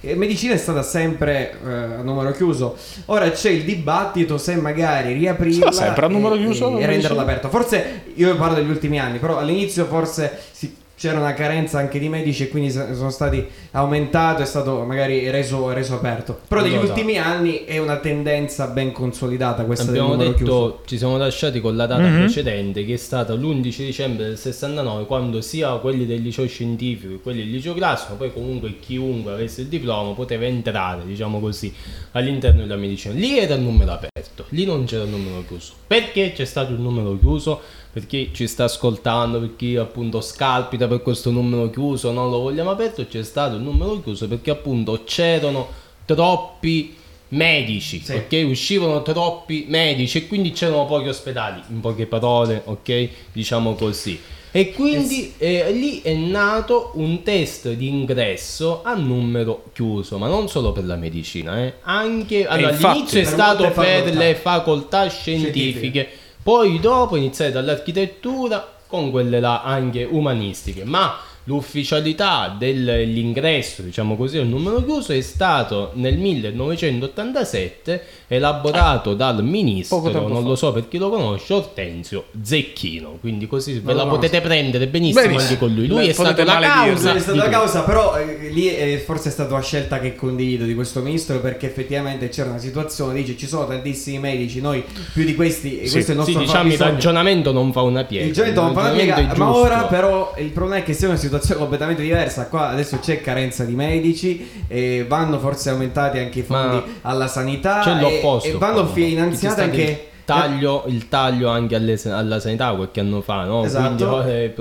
Eh, 0.00 0.14
medicina 0.14 0.54
è 0.54 0.56
stata 0.56 0.82
sempre 0.82 1.52
eh, 1.64 1.70
a 1.70 2.02
numero 2.02 2.30
chiuso. 2.32 2.76
Ora 3.06 3.30
c'è 3.30 3.50
il 3.50 3.64
dibattito 3.64 4.38
se 4.38 4.56
magari 4.56 5.12
riaprirla 5.12 5.72
sempre 5.72 6.06
a 6.06 6.08
numero 6.08 6.34
e- 6.34 6.38
chiuso 6.38 6.76
e, 6.76 6.80
la 6.80 6.86
renderla 6.86 7.22
aperta. 7.22 7.48
Forse 7.48 8.02
io 8.14 8.36
parlo 8.36 8.54
degli 8.56 8.70
ultimi 8.70 8.98
anni, 8.98 9.18
però 9.18 9.38
all'inizio 9.38 9.86
forse 9.86 10.38
si- 10.52 10.74
c'era 11.00 11.18
una 11.18 11.32
carenza 11.32 11.78
anche 11.78 11.98
di 11.98 12.10
medici 12.10 12.42
e 12.42 12.48
quindi 12.48 12.70
so- 12.70 12.94
sono 12.94 13.08
stati 13.08 13.42
aumentato, 13.70 14.42
è 14.42 14.44
stato 14.44 14.80
magari 14.84 15.30
reso, 15.30 15.72
reso 15.72 15.94
aperto. 15.94 16.40
Però 16.46 16.60
negli 16.60 16.74
Allora. 16.74 16.88
ultimi 16.88 17.16
anni 17.16 17.64
è 17.64 17.78
una 17.78 17.96
tendenza 17.96 18.66
ben 18.66 18.92
consolidata 18.92 19.64
questa 19.64 19.88
Abbiamo 19.88 20.08
del 20.10 20.16
numero 20.26 20.32
detto, 20.38 20.44
chiuso. 20.44 20.80
ci 20.84 20.98
siamo 20.98 21.16
lasciati 21.16 21.60
con 21.62 21.74
la 21.74 21.86
data 21.86 22.02
Mhm. 22.06 22.18
precedente 22.18 22.84
che 22.84 22.92
è 22.92 22.96
stata 22.98 23.32
l'11 23.32 23.82
dicembre 23.82 24.26
del 24.26 24.36
69 24.36 25.06
quando 25.06 25.40
sia 25.40 25.70
quelli 25.76 26.04
del 26.04 26.20
liceo 26.20 26.46
scientifico 26.46 27.14
che 27.14 27.20
quelli 27.22 27.38
del 27.44 27.50
liceo 27.50 27.72
classico, 27.72 28.16
poi 28.16 28.30
comunque 28.30 28.78
chiunque 28.78 29.32
avesse 29.32 29.62
il 29.62 29.68
diploma 29.68 30.12
poteva 30.12 30.44
entrare, 30.44 31.06
diciamo 31.06 31.40
così, 31.40 31.72
all'interno 32.12 32.60
della 32.60 32.76
medicina. 32.76 33.14
Lì 33.14 33.38
era 33.38 33.54
il 33.54 33.62
numero 33.62 33.92
aperto, 33.92 34.44
lì 34.50 34.66
non 34.66 34.84
c'era 34.84 35.04
il 35.04 35.08
numero 35.08 35.42
chiuso. 35.46 35.72
Perché 35.86 36.32
c'è 36.34 36.44
stato 36.44 36.72
il 36.72 36.78
numero 36.80 37.18
chiuso? 37.18 37.60
Per 37.92 38.06
chi 38.06 38.30
ci 38.32 38.46
sta 38.46 38.64
ascoltando, 38.64 39.40
per 39.40 39.56
chi 39.56 39.76
appunto 39.76 40.20
scalpita 40.20 40.86
per 40.86 41.02
questo 41.02 41.30
numero 41.30 41.68
chiuso, 41.70 42.12
non 42.12 42.30
lo 42.30 42.38
vogliamo 42.38 42.70
aperto, 42.70 43.04
c'è 43.06 43.22
stato 43.24 43.56
il 43.56 43.62
numero 43.62 44.00
chiuso 44.00 44.28
perché 44.28 44.50
appunto 44.50 45.02
c'erano 45.04 45.66
troppi 46.04 46.94
medici, 47.30 48.00
Sì. 48.02 48.12
ok? 48.14 48.44
Uscivano 48.48 49.02
troppi 49.02 49.64
medici 49.68 50.18
e 50.18 50.26
quindi 50.28 50.52
c'erano 50.52 50.86
pochi 50.86 51.08
ospedali, 51.08 51.60
in 51.68 51.80
poche 51.80 52.06
parole, 52.06 52.62
ok? 52.64 53.08
Diciamo 53.32 53.74
così. 53.74 54.18
E 54.52 54.72
quindi 54.72 55.34
eh, 55.38 55.70
lì 55.70 56.00
è 56.02 56.12
nato 56.12 56.90
un 56.94 57.22
test 57.22 57.70
di 57.70 57.86
ingresso 57.86 58.82
a 58.82 58.94
numero 58.94 59.66
chiuso, 59.72 60.18
ma 60.18 60.26
non 60.26 60.48
solo 60.48 60.72
per 60.72 60.84
la 60.86 60.96
medicina, 60.96 61.62
eh. 61.64 61.74
anche 61.82 62.46
allora, 62.48 62.70
infatti, 62.70 62.86
all'inizio 62.86 63.20
è 63.20 63.24
stato 63.24 63.62
per 63.62 63.72
facoltà. 63.72 64.18
le 64.18 64.34
facoltà 64.34 65.08
scientifiche, 65.08 66.08
poi 66.42 66.80
dopo 66.80 67.16
iniziare 67.16 67.52
dall'architettura 67.52 68.78
con 68.86 69.10
quelle 69.10 69.40
là 69.40 69.62
anche 69.62 70.04
umanistiche, 70.04 70.84
ma 70.84 71.16
l'ufficialità 71.44 72.54
dell'ingresso, 72.56 73.82
diciamo 73.82 74.16
così, 74.16 74.38
al 74.38 74.46
numero 74.46 74.84
chiuso 74.84 75.12
è 75.12 75.20
stato 75.20 75.90
nel 75.94 76.18
1987 76.18 78.04
elaborato 78.28 79.14
dal 79.14 79.42
ministro, 79.42 80.00
non 80.10 80.42
fa. 80.42 80.48
lo 80.48 80.54
so 80.54 80.72
per 80.72 80.86
chi 80.88 80.98
lo 80.98 81.08
conosce, 81.08 81.54
Ortenzio 81.54 82.26
Zecchino, 82.42 83.16
quindi 83.20 83.46
così 83.46 83.80
ve 83.80 83.94
la 83.94 84.06
potete 84.06 84.40
prendere 84.40 84.86
benissimo, 84.86 85.22
Benissimo. 85.22 85.48
anche 85.48 85.58
con 85.58 85.74
lui. 85.74 85.86
Lui 85.86 86.08
è 86.08 86.12
stato 86.12 86.44
la 86.44 86.60
causa. 86.60 87.14
È 87.14 87.18
stata 87.18 87.36
la 87.36 87.48
causa, 87.48 87.82
però 87.82 88.16
eh, 88.18 88.50
lì 88.50 88.74
eh, 88.74 88.98
forse 89.04 89.30
è 89.30 89.32
stata 89.32 89.54
una 89.54 89.62
scelta 89.62 89.98
che 89.98 90.14
condivido 90.14 90.64
di 90.64 90.74
questo 90.74 91.00
ministro 91.00 91.40
perché 91.40 91.66
effettivamente 91.66 92.28
c'era 92.28 92.50
una 92.50 92.58
situazione, 92.58 93.14
dice 93.14 93.36
ci 93.36 93.46
sono 93.46 93.66
tantissimi 93.66 94.18
medici, 94.18 94.60
noi 94.60 94.84
più 95.12 95.24
di 95.24 95.34
questi, 95.34 95.86
Sì, 95.86 95.90
questo 95.90 96.12
è 96.12 96.14
il 96.14 96.22
Sì, 96.24 96.32
nostro 96.32 96.40
diciamo 96.40 96.72
il 96.72 96.78
ragionamento 96.78 97.52
non 97.52 97.72
fa 97.72 97.80
una 97.82 98.04
piega. 98.04 98.26
Il 98.26 98.32
giovetto 98.32 98.60
non 98.60 98.74
fa 98.74 98.80
una 98.80 98.88
ragionamento 98.90 99.34
piega, 99.34 99.44
ma 99.44 99.56
ora 99.56 99.82
però 99.84 100.34
il 100.36 100.50
problema 100.50 100.82
è 100.82 100.84
che 100.84 100.92
sia 100.92 101.08
una 101.08 101.16
situazione 101.16 101.29
completamente 101.56 102.02
diversa. 102.02 102.46
Qua 102.46 102.68
adesso 102.68 102.98
c'è 102.98 103.20
carenza 103.20 103.64
di 103.64 103.74
medici, 103.74 104.64
e 104.68 105.04
vanno 105.08 105.38
forse 105.38 105.70
aumentati 105.70 106.18
anche 106.18 106.40
i 106.40 106.42
fondi 106.42 106.76
Ma 106.76 106.84
alla 107.02 107.28
sanità 107.28 107.80
C'è 107.82 107.96
e, 107.96 108.00
l'opposto. 108.00 108.48
e 108.48 108.52
vanno 108.58 108.88
stato 109.34 109.62
anche 109.62 110.09
taglio, 110.38 110.84
il 110.88 111.08
taglio 111.08 111.48
anche 111.48 111.74
alle- 111.76 111.98
alla 112.06 112.40
sanità 112.40 112.70
qualche 112.74 113.00
anno 113.00 113.20
fa, 113.20 113.44
no? 113.44 113.64
Esatto. 113.64 113.86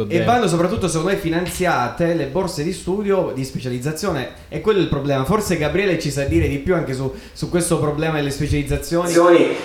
il 0.04 0.12
E 0.12 0.24
vanno 0.24 0.48
soprattutto 0.48 0.88
secondo 0.88 1.12
me 1.12 1.18
finanziate 1.18 2.14
le 2.14 2.26
borse 2.26 2.64
di 2.64 2.74
studio 2.74 3.32
di 3.34 3.44
specializzazione 3.44 4.30
e 4.50 4.62
quello 4.62 4.80
è 4.80 4.82
il 4.82 4.88
problema. 4.90 5.24
Forse 5.26 5.58
Gabriele 5.58 6.00
ci 6.00 6.12
sa 6.12 6.24
dire 6.24 6.48
di 6.48 6.58
più 6.58 6.74
anche 6.76 6.94
su, 6.94 7.12
su 7.34 7.50
questo 7.50 7.78
problema 7.80 8.16
delle 8.16 8.32
specializzazioni. 8.32 9.12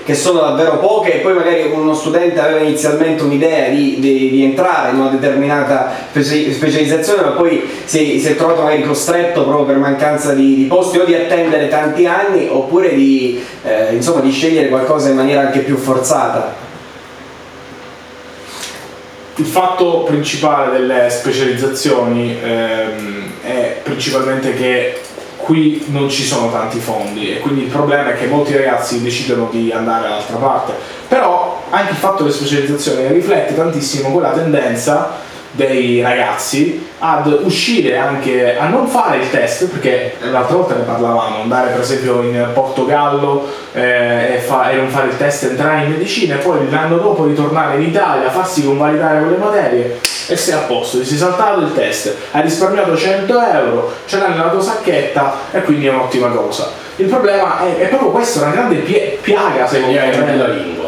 che 0.05 0.15
sono 0.15 0.41
davvero 0.41 0.79
poche 0.79 1.15
e 1.15 1.19
poi 1.19 1.35
magari 1.35 1.63
uno 1.73 1.95
studente 1.95 2.41
aveva 2.41 2.61
inizialmente 2.61 3.23
un'idea 3.23 3.69
di, 3.71 3.99
di- 4.01 4.31
di 4.31 4.43
entrare 4.45 4.91
in 4.91 4.99
una 5.01 5.11
determinata 5.11 5.91
speci- 6.11 6.53
specializzazione 6.53 7.23
ma 7.23 7.31
poi 7.31 7.63
si, 7.85 8.19
si 8.21 8.29
è 8.29 8.37
trovato 8.37 8.63
magari 8.63 8.83
costretto 8.83 9.45
proprio 9.45 9.65
per 9.67 9.77
mancanza 9.79 10.33
di, 10.35 10.55
di 10.55 10.65
posti 10.65 10.99
o 10.99 11.05
di 11.05 11.15
attendere 11.15 11.69
tanti 11.69 12.07
anni 12.07 12.49
oppure 12.49 12.95
di, 12.95 13.43
eh, 13.65 13.95
insomma, 13.95 14.21
di 14.21 14.31
scegliere 14.31 14.69
qualcosa 14.69 15.09
in 15.11 15.17
maniera 15.17 15.43
anche 15.43 15.61
più 15.61 15.77
forzata. 15.95 16.55
Il 19.37 19.47
fatto 19.47 20.03
principale 20.03 20.77
delle 20.79 21.09
specializzazioni 21.11 22.39
ehm, 22.41 23.33
è 23.43 23.81
principalmente 23.83 24.55
che 24.55 25.01
qui 25.37 25.85
non 25.89 26.09
ci 26.09 26.25
sono 26.25 26.51
tanti 26.51 26.79
fondi 26.79 27.35
e 27.35 27.41
quindi 27.41 27.63
il 27.65 27.69
problema 27.69 28.13
è 28.13 28.17
che 28.17 28.27
molti 28.27 28.57
ragazzi 28.57 29.03
decidono 29.03 29.49
di 29.51 29.73
andare 29.73 30.03
dall'altra 30.03 30.37
parte. 30.37 30.73
Però 31.09 31.63
anche 31.71 31.93
il 31.93 31.99
fatto 31.99 32.23
delle 32.23 32.35
specializzazioni 32.35 33.07
riflette 33.09 33.55
tantissimo 33.55 34.11
quella 34.11 34.31
tendenza 34.31 35.33
dei 35.55 36.03
ragazzi 36.03 36.89
ad 36.99 37.27
uscire 37.43 37.97
anche 37.97 38.57
a 38.57 38.67
non 38.67 38.89
fare 38.89 39.19
il 39.19 39.31
test 39.31 39.67
perché 39.67 40.17
l'altra 40.31 40.57
volta 40.57 40.75
ne 40.75 40.83
parlavamo 40.83 41.43
andare 41.43 41.71
per 41.71 41.81
esempio 41.81 42.23
in 42.23 42.49
Portogallo 42.53 43.47
eh, 43.73 44.35
e, 44.35 44.39
fa- 44.39 44.71
e 44.71 44.77
non 44.77 44.89
fare 44.89 45.09
il 45.09 45.17
test 45.17 45.45
entrare 45.45 45.85
in 45.85 45.91
medicina 45.91 46.35
e 46.35 46.39
poi 46.39 46.69
l'anno 46.71 46.97
dopo 46.97 47.25
ritornare 47.27 47.77
in 47.77 47.89
Italia 47.89 48.31
farsi 48.31 48.65
convalidare 48.65 49.21
quelle 49.21 49.37
materie 49.37 50.01
e 50.27 50.37
sei 50.37 50.55
a 50.55 50.59
posto, 50.59 50.99
ti 50.99 51.05
sei 51.05 51.19
saltato 51.19 51.61
il 51.61 51.73
test 51.73 52.15
hai 52.33 52.43
risparmiato 52.43 52.97
100 52.97 53.41
euro 53.41 53.93
ce 54.07 54.19
l'hai 54.19 54.31
nella 54.31 54.49
tua 54.49 54.63
sacchetta 54.63 55.35
e 55.53 55.63
quindi 55.63 55.87
è 55.87 55.91
un'ottima 55.91 56.29
cosa 56.29 56.83
il 56.97 57.07
problema 57.07 57.61
è, 57.61 57.77
è 57.77 57.89
proprio 57.89 58.11
questo, 58.11 58.41
una 58.41 58.53
grande 58.53 58.77
pie- 58.77 59.19
piaga 59.21 59.67
secondo 59.67 59.99
me 59.99 60.49
lingua. 60.55 60.84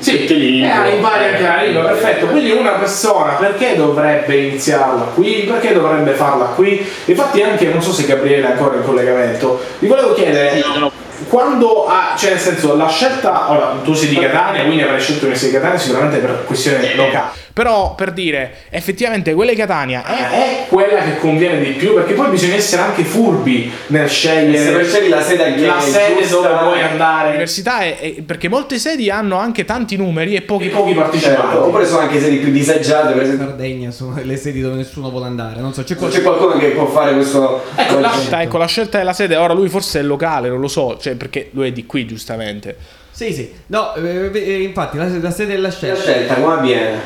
Sì, 0.00 0.24
Che 0.24 0.34
lingua? 0.34 0.86
eh, 0.86 0.94
impari 0.96 1.24
anche 1.26 1.42
la 1.42 1.62
lingua, 1.62 1.82
perfetto. 1.84 2.26
Quindi 2.26 2.50
una 2.50 2.72
persona 2.72 3.32
perché 3.34 3.76
dovrebbe 3.76 4.34
iniziarla 4.36 5.04
qui? 5.14 5.44
Perché 5.46 5.72
dovrebbe 5.72 6.12
farla 6.12 6.46
qui? 6.46 6.84
Infatti 7.04 7.42
anche, 7.42 7.66
non 7.66 7.82
so 7.82 7.92
se 7.92 8.04
Gabriele 8.06 8.46
è 8.48 8.50
ancora 8.50 8.76
in 8.76 8.82
collegamento, 8.84 9.62
vi 9.78 9.86
volevo 9.86 10.14
chiedere, 10.14 10.60
sono- 10.60 10.90
quando 11.28 11.86
ha, 11.86 12.14
cioè 12.16 12.30
nel 12.30 12.38
senso, 12.40 12.74
la 12.76 12.88
scelta, 12.88 13.50
ora 13.50 13.74
tu 13.84 13.92
sei 13.92 14.08
di 14.08 14.18
Catania, 14.18 14.62
quindi 14.64 14.82
avrai 14.82 14.98
scelto 14.98 15.26
l'Università 15.26 15.50
di 15.52 15.58
Catania 15.62 15.78
sicuramente 15.78 16.18
per 16.18 16.44
questione 16.46 16.94
locale. 16.94 17.28
Però 17.52 17.94
per 17.94 18.12
dire, 18.12 18.52
effettivamente 18.70 19.34
quella 19.34 19.50
di 19.50 19.56
Catania 19.56 20.04
è, 20.04 20.28
è 20.30 20.66
quella 20.68 21.00
che 21.02 21.18
conviene 21.18 21.60
di 21.60 21.72
più, 21.72 21.94
perché 21.94 22.14
poi 22.14 22.28
bisogna 22.30 22.54
essere 22.54 22.82
anche 22.82 23.02
furbi 23.02 23.70
nel 23.88 24.08
scegliere 24.08 24.84
Se 24.84 25.08
la 25.08 25.20
sede 25.22 25.54
che 25.54 25.66
la 25.66 25.78
è 25.78 25.80
sede 25.80 26.20
giusta, 26.22 26.48
dove 26.48 26.62
vuoi 26.64 26.82
andare. 26.82 27.26
L'università 27.28 27.80
è, 27.80 27.98
è- 27.98 28.22
perché 28.22 28.48
molte 28.48 28.78
sedi 28.78 29.10
hanno 29.10 29.36
anche 29.36 29.64
tanti 29.64 29.96
numeri 29.96 30.34
e 30.36 30.42
pochi, 30.42 30.68
pochi 30.68 30.92
partecipanti. 30.94 31.40
Certo, 31.42 31.64
oppure 31.66 31.86
sono 31.86 31.98
anche 32.00 32.20
sedi 32.20 32.36
più 32.36 32.50
disagiate, 32.52 33.12
per 33.12 33.22
esempio. 33.22 33.46
Sardegna 33.48 33.90
sono 33.90 34.18
le 34.22 34.36
sedi 34.36 34.60
dove 34.60 34.76
nessuno 34.76 35.10
vuole 35.10 35.26
andare. 35.26 35.60
Non 35.60 35.72
so, 35.74 35.82
c'è 35.82 35.96
C'è 35.96 36.22
qualcuno. 36.22 36.56
che 36.58 36.68
può 36.68 36.86
fare 36.86 37.12
questo. 37.14 37.64
Ecco 37.74 37.98
la, 37.98 38.08
questo- 38.10 38.36
ecco, 38.36 38.58
la 38.58 38.66
scelta 38.66 38.98
della 38.98 39.12
sede, 39.12 39.36
ora 39.36 39.52
lui 39.54 39.68
forse 39.68 39.98
è 39.98 40.02
locale, 40.02 40.48
non 40.48 40.60
lo 40.60 40.68
so, 40.68 40.96
cioè 41.00 41.14
perché 41.16 41.48
lui 41.52 41.68
è 41.68 41.72
di 41.72 41.84
qui 41.84 42.06
giustamente. 42.06 42.76
Sì, 43.10 43.32
sì. 43.34 43.50
No, 43.66 43.94
eh, 43.96 44.30
eh, 44.32 44.62
infatti 44.62 44.96
la, 44.96 45.06
la 45.20 45.30
sede 45.30 45.54
della 45.54 45.68
La 45.68 45.74
scelta. 45.74 46.00
scelta 46.00 46.34
come 46.34 46.54
avviene? 46.54 46.98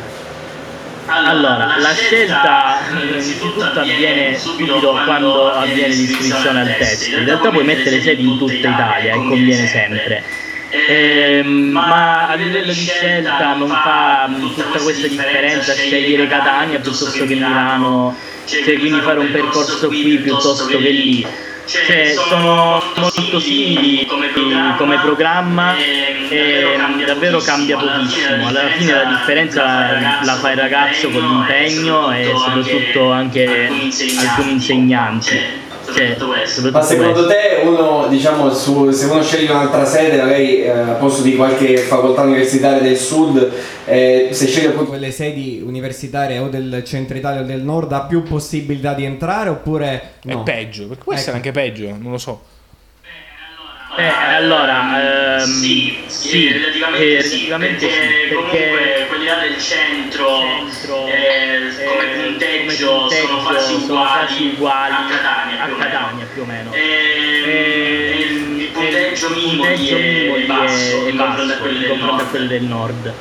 Allora, 1.06 1.76
la 1.78 1.92
scelta 1.92 2.78
innanzitutto 2.90 3.62
avviene 3.62 4.38
subito 4.38 4.98
quando 5.04 5.50
avviene 5.52 5.94
l'iscrizione 5.94 6.60
al 6.60 6.76
test. 6.76 7.08
In 7.08 7.24
realtà 7.24 7.50
puoi 7.50 7.64
mettere 7.64 8.00
sedi 8.00 8.26
in 8.26 8.38
tutta 8.38 8.52
Italia 8.52 9.12
e 9.12 9.16
conviene 9.16 9.66
sempre. 9.66 10.22
Ehm, 10.70 11.70
ma 11.70 12.26
a 12.26 12.34
livello 12.34 12.72
di 12.72 12.84
scelta 12.84 13.54
non 13.54 13.68
fa 13.68 14.26
mh, 14.26 14.54
tutta 14.54 14.78
questa 14.80 15.06
differenza 15.06 15.72
scegliere 15.72 16.26
Catania 16.26 16.80
piuttosto 16.80 17.10
che 17.12 17.24
Milano, 17.26 18.16
cioè 18.44 18.78
quindi 18.78 19.00
fare 19.00 19.20
un 19.20 19.30
percorso 19.30 19.86
qui 19.86 20.18
piuttosto 20.18 20.66
che 20.66 20.78
lì. 20.78 21.26
Cioè, 21.66 22.14
sono 22.28 22.82
molto 22.96 23.40
simili 23.40 24.06
come 24.06 24.98
programma 24.98 25.76
e 25.76 26.76
mh, 26.76 27.04
davvero 27.06 27.38
cambia 27.40 27.78
pochissimo. 27.78 28.46
Alla 28.46 28.68
fine 28.76 28.92
la 28.92 29.04
differenza 29.04 30.22
la 30.22 30.34
fa 30.36 30.50
il 30.50 30.58
ragazzo 30.58 31.08
con 31.10 31.22
l'impegno 31.22 32.12
e 32.12 32.32
soprattutto 32.36 33.10
anche 33.12 33.68
alcuni 34.18 34.52
insegnanti. 34.52 35.62
Cioè, 35.92 36.16
Ma 36.70 36.82
secondo 36.82 37.12
questo. 37.24 37.28
te 37.28 37.60
uno, 37.66 38.06
diciamo, 38.08 38.52
su- 38.52 38.90
se 38.90 39.06
uno 39.06 39.22
sceglie 39.22 39.50
un'altra 39.50 39.84
sede, 39.84 40.16
magari 40.18 40.62
eh, 40.62 40.70
a 40.70 40.92
posto 40.92 41.22
di 41.22 41.36
qualche 41.36 41.76
facoltà 41.78 42.22
universitaria 42.22 42.80
del 42.80 42.96
sud, 42.96 43.52
eh, 43.86 44.28
se 44.32 44.46
sceglie 44.46 44.68
appunto 44.68 44.90
Quelle 44.90 45.10
sedi 45.10 45.62
universitarie 45.64 46.38
o 46.38 46.48
del 46.48 46.82
centro 46.84 47.16
Italia 47.16 47.42
o 47.42 47.44
del 47.44 47.62
nord 47.62 47.92
ha 47.92 48.02
più 48.02 48.22
possibilità 48.22 48.94
di 48.94 49.04
entrare 49.04 49.48
oppure 49.50 50.12
no? 50.22 50.40
È 50.40 50.42
peggio, 50.42 50.86
perché 50.88 51.02
può 51.04 51.12
Ecco. 51.12 51.20
essere 51.20 51.36
anche 51.36 51.50
peggio, 51.52 51.88
non 51.98 52.10
lo 52.12 52.18
so. 52.18 52.40
Eh, 53.96 54.34
allora, 54.34 55.38
ehm, 55.38 55.44
sì, 55.44 55.98
sì, 56.06 56.52
relativamente, 56.52 57.16
eh, 57.18 57.22
sì, 57.22 57.46
relativamente 57.46 57.86
perché, 57.86 58.26
sì, 58.28 58.34
comunque 58.34 58.58
perché 58.58 59.06
quelli 59.08 59.26
là 59.26 59.36
del 59.36 59.58
centro, 59.58 60.40
centro, 60.40 61.06
eh, 61.06 61.60
come 61.86 62.12
eh, 62.12 62.16
punteggio, 62.16 62.90
come 62.90 63.08
punteggio 63.08 63.10
sono 63.10 63.42
quasi 63.42 63.72
sono 63.72 63.84
uguali, 63.84 64.26
quasi 64.26 64.44
uguali 64.54 64.94
a 64.94 65.06
Catania 65.08 65.62
a 65.62 65.64
più 65.66 65.74
o 65.74 65.78
Catania, 65.78 66.12
meno. 66.12 66.28
più 66.32 66.42
o 66.42 66.44
meno. 66.44 66.72
Ehm, 66.72 67.84
Ehm, 68.24 68.58
il, 68.58 68.68
punteggio 68.70 69.30
minimo 69.30 69.64
è 69.64 70.44
basso 70.46 71.06
è 71.06 71.12
basso 71.12 71.58
quelli 71.60 71.82
in 71.82 71.88
confronto 71.88 72.22
a 72.22 72.26
quelli 72.26 72.46
del 72.48 72.62
nord. 72.62 73.12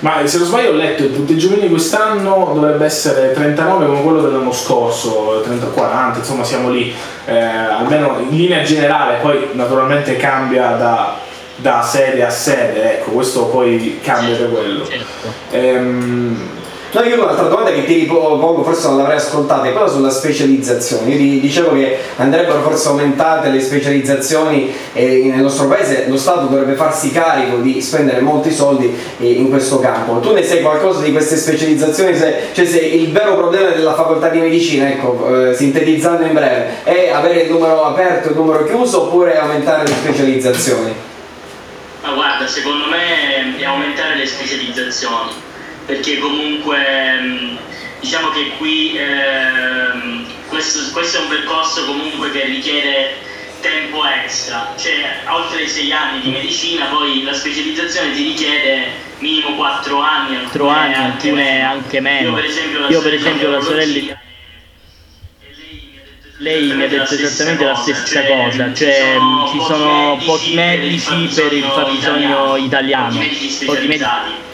Ma 0.00 0.26
se 0.26 0.38
non 0.38 0.46
sbaglio 0.46 0.70
ho 0.70 0.74
letto 0.74 1.02
il 1.02 1.10
punteggio 1.10 1.48
minimo 1.48 1.66
di 1.66 1.72
quest'anno 1.72 2.52
dovrebbe 2.54 2.84
essere 2.84 3.32
39 3.32 3.86
come 3.86 4.02
quello 4.02 4.22
dell'anno 4.22 4.52
scorso, 4.52 5.42
30-40, 5.46 6.16
insomma 6.18 6.44
siamo 6.44 6.70
lì, 6.70 6.94
eh, 7.26 7.38
almeno 7.38 8.18
in 8.18 8.36
linea 8.36 8.62
generale, 8.62 9.18
poi 9.20 9.50
naturalmente 9.52 10.16
cambia 10.16 10.70
da, 10.72 11.18
da 11.56 11.82
sede 11.82 12.24
a 12.24 12.30
sede, 12.30 12.98
ecco, 12.98 13.10
questo 13.10 13.46
poi 13.46 14.00
cambia 14.02 14.36
per 14.36 14.50
quello. 14.50 14.86
Certo. 14.86 15.32
Ehm, 15.50 16.58
No, 16.92 17.02
io 17.04 17.22
un'altra 17.22 17.46
domanda 17.46 17.70
che 17.70 17.84
ti 17.84 18.00
ripongo, 18.00 18.64
forse 18.64 18.88
non 18.88 18.96
l'avrei 18.96 19.16
ascoltata, 19.16 19.64
è 19.68 19.70
quella 19.70 19.86
sulla 19.86 20.10
specializzazione. 20.10 21.10
Io 21.10 21.18
ti 21.18 21.38
dicevo 21.38 21.72
che 21.74 21.98
andrebbero 22.16 22.62
forse 22.62 22.88
aumentate 22.88 23.48
le 23.50 23.60
specializzazioni 23.60 24.74
e 24.92 25.30
nel 25.32 25.40
nostro 25.40 25.68
paese 25.68 26.06
lo 26.08 26.16
Stato 26.16 26.46
dovrebbe 26.46 26.74
farsi 26.74 27.12
carico 27.12 27.58
di 27.58 27.80
spendere 27.80 28.20
molti 28.20 28.50
soldi 28.50 28.92
eh, 29.20 29.30
in 29.30 29.50
questo 29.50 29.78
campo. 29.78 30.18
Tu 30.18 30.32
ne 30.32 30.42
sai 30.42 30.62
qualcosa 30.62 31.02
di 31.02 31.12
queste 31.12 31.36
specializzazioni? 31.36 32.16
Se, 32.16 32.48
cioè 32.54 32.66
se 32.66 32.80
il 32.80 33.12
vero 33.12 33.36
problema 33.36 33.70
della 33.70 33.94
facoltà 33.94 34.28
di 34.28 34.40
medicina, 34.40 34.88
ecco, 34.88 35.50
eh, 35.50 35.54
sintetizzando 35.54 36.24
in 36.24 36.32
breve, 36.32 36.82
è 36.82 37.10
avere 37.14 37.42
il 37.42 37.52
numero 37.52 37.84
aperto 37.84 38.26
e 38.26 38.30
il 38.32 38.36
numero 38.36 38.64
chiuso 38.64 39.02
oppure 39.02 39.38
aumentare 39.38 39.86
le 39.86 39.94
specializzazioni? 39.94 40.92
Ma 42.02 42.12
guarda, 42.14 42.48
secondo 42.48 42.86
me 42.86 43.56
è 43.56 43.64
aumentare 43.64 44.16
le 44.16 44.26
specializzazioni, 44.26 45.30
perché 45.90 46.18
comunque 46.18 46.78
mh, 47.18 47.58
diciamo 47.98 48.30
che 48.30 48.52
qui 48.58 48.96
ehm, 48.96 50.24
questo, 50.46 50.92
questo 50.92 51.18
è 51.18 51.20
un 51.22 51.28
percorso 51.28 51.84
comunque 51.84 52.30
che 52.30 52.44
richiede 52.44 53.28
tempo 53.60 54.06
extra, 54.06 54.72
cioè 54.78 55.18
oltre 55.26 55.62
ai 55.62 55.68
sei 55.68 55.92
anni 55.92 56.20
di 56.20 56.30
medicina 56.30 56.86
poi 56.86 57.24
la 57.24 57.32
specializzazione 57.32 58.12
ti 58.12 58.22
richiede 58.22 58.84
minimo 59.18 59.56
4 59.56 60.00
anni, 60.00 60.36
4 60.42 60.68
anni, 60.68 60.94
alcune 60.94 61.60
anche 61.60 62.00
meno. 62.00 62.28
Io 62.28 62.34
per 62.34 62.44
esempio 62.44 62.78
la, 62.78 62.88
Io, 62.88 63.02
per 63.02 63.14
esempio, 63.14 63.50
la 63.50 63.60
sorella 63.60 64.18
Lei 66.38 66.72
mi 66.72 66.84
ha 66.84 66.88
detto 66.88 67.14
esattamente 67.14 67.64
la 67.64 67.74
stessa 67.74 68.24
cosa, 68.24 68.72
cioè 68.72 69.18
mh, 69.18 69.50
ci 69.50 69.60
sono 69.66 70.18
pochi 70.24 70.54
medici 70.54 71.30
per 71.34 71.52
il 71.52 71.64
fabbisogno 71.64 72.56
italiano, 72.56 73.18
pochi 73.66 73.86
medici 73.88 74.48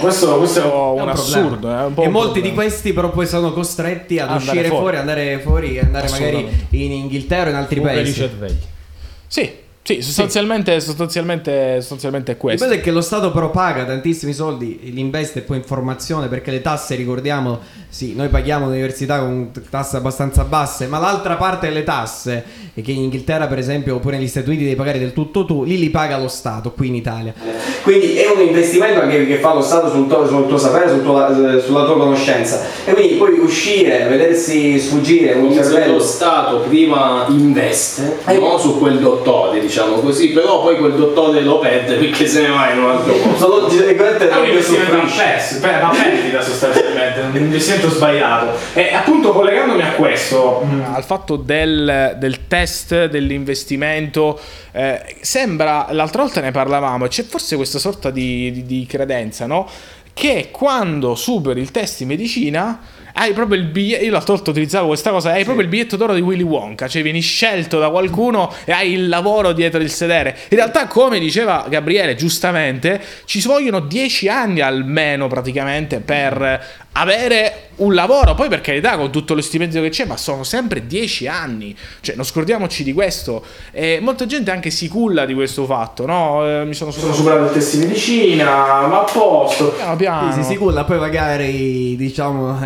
questo, 0.00 0.36
questo 0.38 0.60
è 0.60 0.64
un, 0.64 0.98
È 0.98 1.02
un 1.02 1.08
assurdo, 1.08 1.70
è 1.70 1.84
un 1.84 1.94
po' 1.94 2.02
e 2.02 2.06
un 2.06 2.12
molti 2.12 2.40
di 2.40 2.48
problema. 2.48 2.62
questi 2.68 2.92
però 2.92 3.10
poi 3.10 3.26
sono 3.26 3.52
costretti 3.52 4.18
ad 4.18 4.28
Andare 4.28 4.44
uscire 4.44 4.68
fuori. 4.68 4.80
fuori, 4.82 4.96
andare 4.96 5.38
fuori, 5.40 5.78
andare 5.78 6.08
magari 6.10 6.66
in 6.70 6.92
Inghilterra 6.92 7.46
o 7.46 7.50
in 7.50 7.56
altri 7.56 7.74
di 7.76 7.80
paesi. 7.86 8.30
Sì, 9.26 9.50
sì, 9.94 10.02
sostanzialmente, 10.02 10.80
sostanzialmente, 10.80 11.76
sostanzialmente 11.80 12.32
è 12.32 12.34
Il 12.34 12.40
questo. 12.40 12.66
bello 12.66 12.78
è 12.78 12.82
che 12.82 12.90
lo 12.90 13.00
Stato 13.00 13.32
però 13.32 13.50
paga 13.50 13.86
tantissimi 13.86 14.34
soldi, 14.34 14.78
li 14.82 15.00
investe 15.00 15.40
poi 15.40 15.56
in 15.56 15.62
formazione 15.62 16.28
perché 16.28 16.50
le 16.50 16.60
tasse, 16.60 16.94
ricordiamo, 16.94 17.60
sì, 17.88 18.14
noi 18.14 18.28
paghiamo 18.28 18.66
l'università 18.66 19.20
con 19.20 19.50
tasse 19.70 19.96
abbastanza 19.96 20.44
basse, 20.44 20.88
ma 20.88 20.98
l'altra 20.98 21.36
parte 21.36 21.68
delle 21.68 21.84
tasse, 21.84 22.44
e 22.74 22.82
che 22.82 22.92
in 22.92 23.04
Inghilterra 23.04 23.46
per 23.46 23.56
esempio 23.56 23.94
oppure 23.94 24.18
negli 24.18 24.28
Stati 24.28 24.48
Uniti 24.48 24.64
devi 24.64 24.76
pagare 24.76 24.98
del 24.98 25.14
tutto 25.14 25.46
tu, 25.46 25.64
lì 25.64 25.78
li 25.78 25.88
paga 25.88 26.18
lo 26.18 26.28
Stato, 26.28 26.72
qui 26.72 26.88
in 26.88 26.94
Italia. 26.94 27.32
Quindi 27.82 28.16
è 28.16 28.26
un 28.28 28.42
investimento 28.42 29.00
anche 29.00 29.26
che 29.26 29.36
fa 29.36 29.54
lo 29.54 29.62
Stato 29.62 29.88
sul 29.88 30.06
tuo, 30.06 30.26
sul 30.26 30.48
tuo 30.48 30.58
sapere, 30.58 30.90
sul 30.90 31.02
tuo- 31.02 31.56
eh, 31.56 31.60
sulla 31.62 31.86
tua 31.86 31.96
conoscenza. 31.96 32.60
E 32.84 32.92
quindi 32.92 33.14
poi 33.14 33.38
uscire, 33.38 34.06
vedersi 34.06 34.78
sfuggire 34.78 35.32
un 35.32 35.50
se 35.50 35.62
cervello. 35.62 35.94
lo 35.94 36.00
Stato 36.00 36.58
prima 36.68 37.24
investe 37.30 38.18
no, 38.26 38.58
su 38.58 38.78
quel 38.78 38.98
dottore, 38.98 39.60
diciamo 39.60 39.76
così, 39.84 40.28
però 40.30 40.62
poi 40.62 40.76
quel 40.78 40.92
dottore 40.94 41.40
lo 41.40 41.58
perde 41.58 41.94
perché 41.96 42.26
se 42.26 42.42
ne 42.42 42.48
va 42.48 42.70
in 42.72 42.78
un 42.82 42.90
altro 42.90 43.12
posto. 43.18 43.36
Solo 43.36 43.66
direttamente 43.68 44.28
È 44.28 44.32
un 44.32 44.38
non 44.40 44.46
investimento 44.48 44.92
a 44.92 44.96
soffrisce. 45.00 45.22
perso, 45.22 45.60
per 45.60 45.74
una 45.82 45.90
perdita 45.90 46.40
sostanzialmente, 46.42 47.20
un 47.20 47.36
investimento 47.36 47.90
sbagliato. 47.90 48.58
E 48.74 48.92
appunto 48.94 49.32
collegandomi 49.32 49.82
a 49.82 49.92
questo, 49.92 50.66
al 50.92 51.04
fatto 51.04 51.36
del, 51.36 52.16
del 52.18 52.46
test, 52.46 53.06
dell'investimento, 53.06 54.38
eh, 54.72 55.16
sembra, 55.20 55.86
l'altra 55.90 56.22
volta 56.22 56.40
ne 56.40 56.50
parlavamo, 56.50 57.06
c'è 57.08 57.24
forse 57.24 57.56
questa 57.56 57.78
sorta 57.78 58.10
di, 58.10 58.50
di- 58.52 58.64
di 58.64 58.86
credenza, 58.86 59.46
no? 59.46 59.68
Che 60.12 60.48
quando 60.50 61.14
superi 61.14 61.60
il 61.60 61.70
test 61.70 62.00
in 62.00 62.08
medicina 62.08 62.80
hai 63.18 63.32
proprio 63.32 63.58
il 63.58 63.66
biglietto. 63.66 64.04
Io 64.04 64.12
l'altra 64.12 64.34
volta 64.34 64.50
utilizzavo 64.50 64.86
questa 64.86 65.10
cosa. 65.10 65.32
Hai 65.32 65.42
proprio 65.44 65.64
il 65.64 65.70
biglietto 65.70 65.96
d'oro 65.96 66.14
di 66.14 66.20
Willy 66.20 66.42
Wonka. 66.42 66.86
Cioè, 66.88 67.02
vieni 67.02 67.20
scelto 67.20 67.78
da 67.78 67.90
qualcuno 67.90 68.52
e 68.64 68.72
hai 68.72 68.92
il 68.92 69.08
lavoro 69.08 69.52
dietro 69.52 69.80
il 69.80 69.90
sedere. 69.90 70.36
In 70.50 70.56
realtà, 70.56 70.86
come 70.86 71.18
diceva 71.18 71.66
Gabriele, 71.68 72.14
giustamente, 72.14 73.00
ci 73.24 73.40
vogliono 73.42 73.80
dieci 73.80 74.28
anni 74.28 74.60
almeno 74.60 75.26
praticamente 75.26 76.00
per 76.00 76.86
avere 76.92 77.70
un 77.76 77.94
lavoro. 77.94 78.34
Poi, 78.34 78.48
per 78.48 78.60
carità, 78.60 78.96
con 78.96 79.10
tutto 79.10 79.34
lo 79.34 79.40
stipendio 79.40 79.82
che 79.82 79.88
c'è, 79.90 80.04
ma 80.04 80.16
sono 80.16 80.44
sempre 80.44 80.86
dieci 80.86 81.26
anni. 81.26 81.76
Cioè, 82.00 82.14
non 82.14 82.24
scordiamoci 82.24 82.84
di 82.84 82.92
questo. 82.92 83.44
E 83.72 83.98
molta 84.00 84.26
gente 84.26 84.50
anche 84.50 84.70
si 84.70 84.88
culla 84.88 85.26
di 85.26 85.34
questo 85.34 85.64
fatto, 85.64 86.06
no? 86.06 86.46
Eh, 86.46 86.64
mi 86.64 86.74
sono 86.74 86.90
Sono 86.92 87.12
superato 87.12 87.44
il 87.44 87.52
test 87.52 87.76
di 87.76 87.86
medicina, 87.86 88.44
ma 88.86 89.00
a 89.00 89.04
posto. 89.04 89.70
piano 89.72 89.96
piano. 89.96 90.32
Sì, 90.32 90.42
si 90.44 90.56
culla, 90.56 90.84
poi 90.84 90.98
magari 90.98 91.96
diciamo 91.96 92.58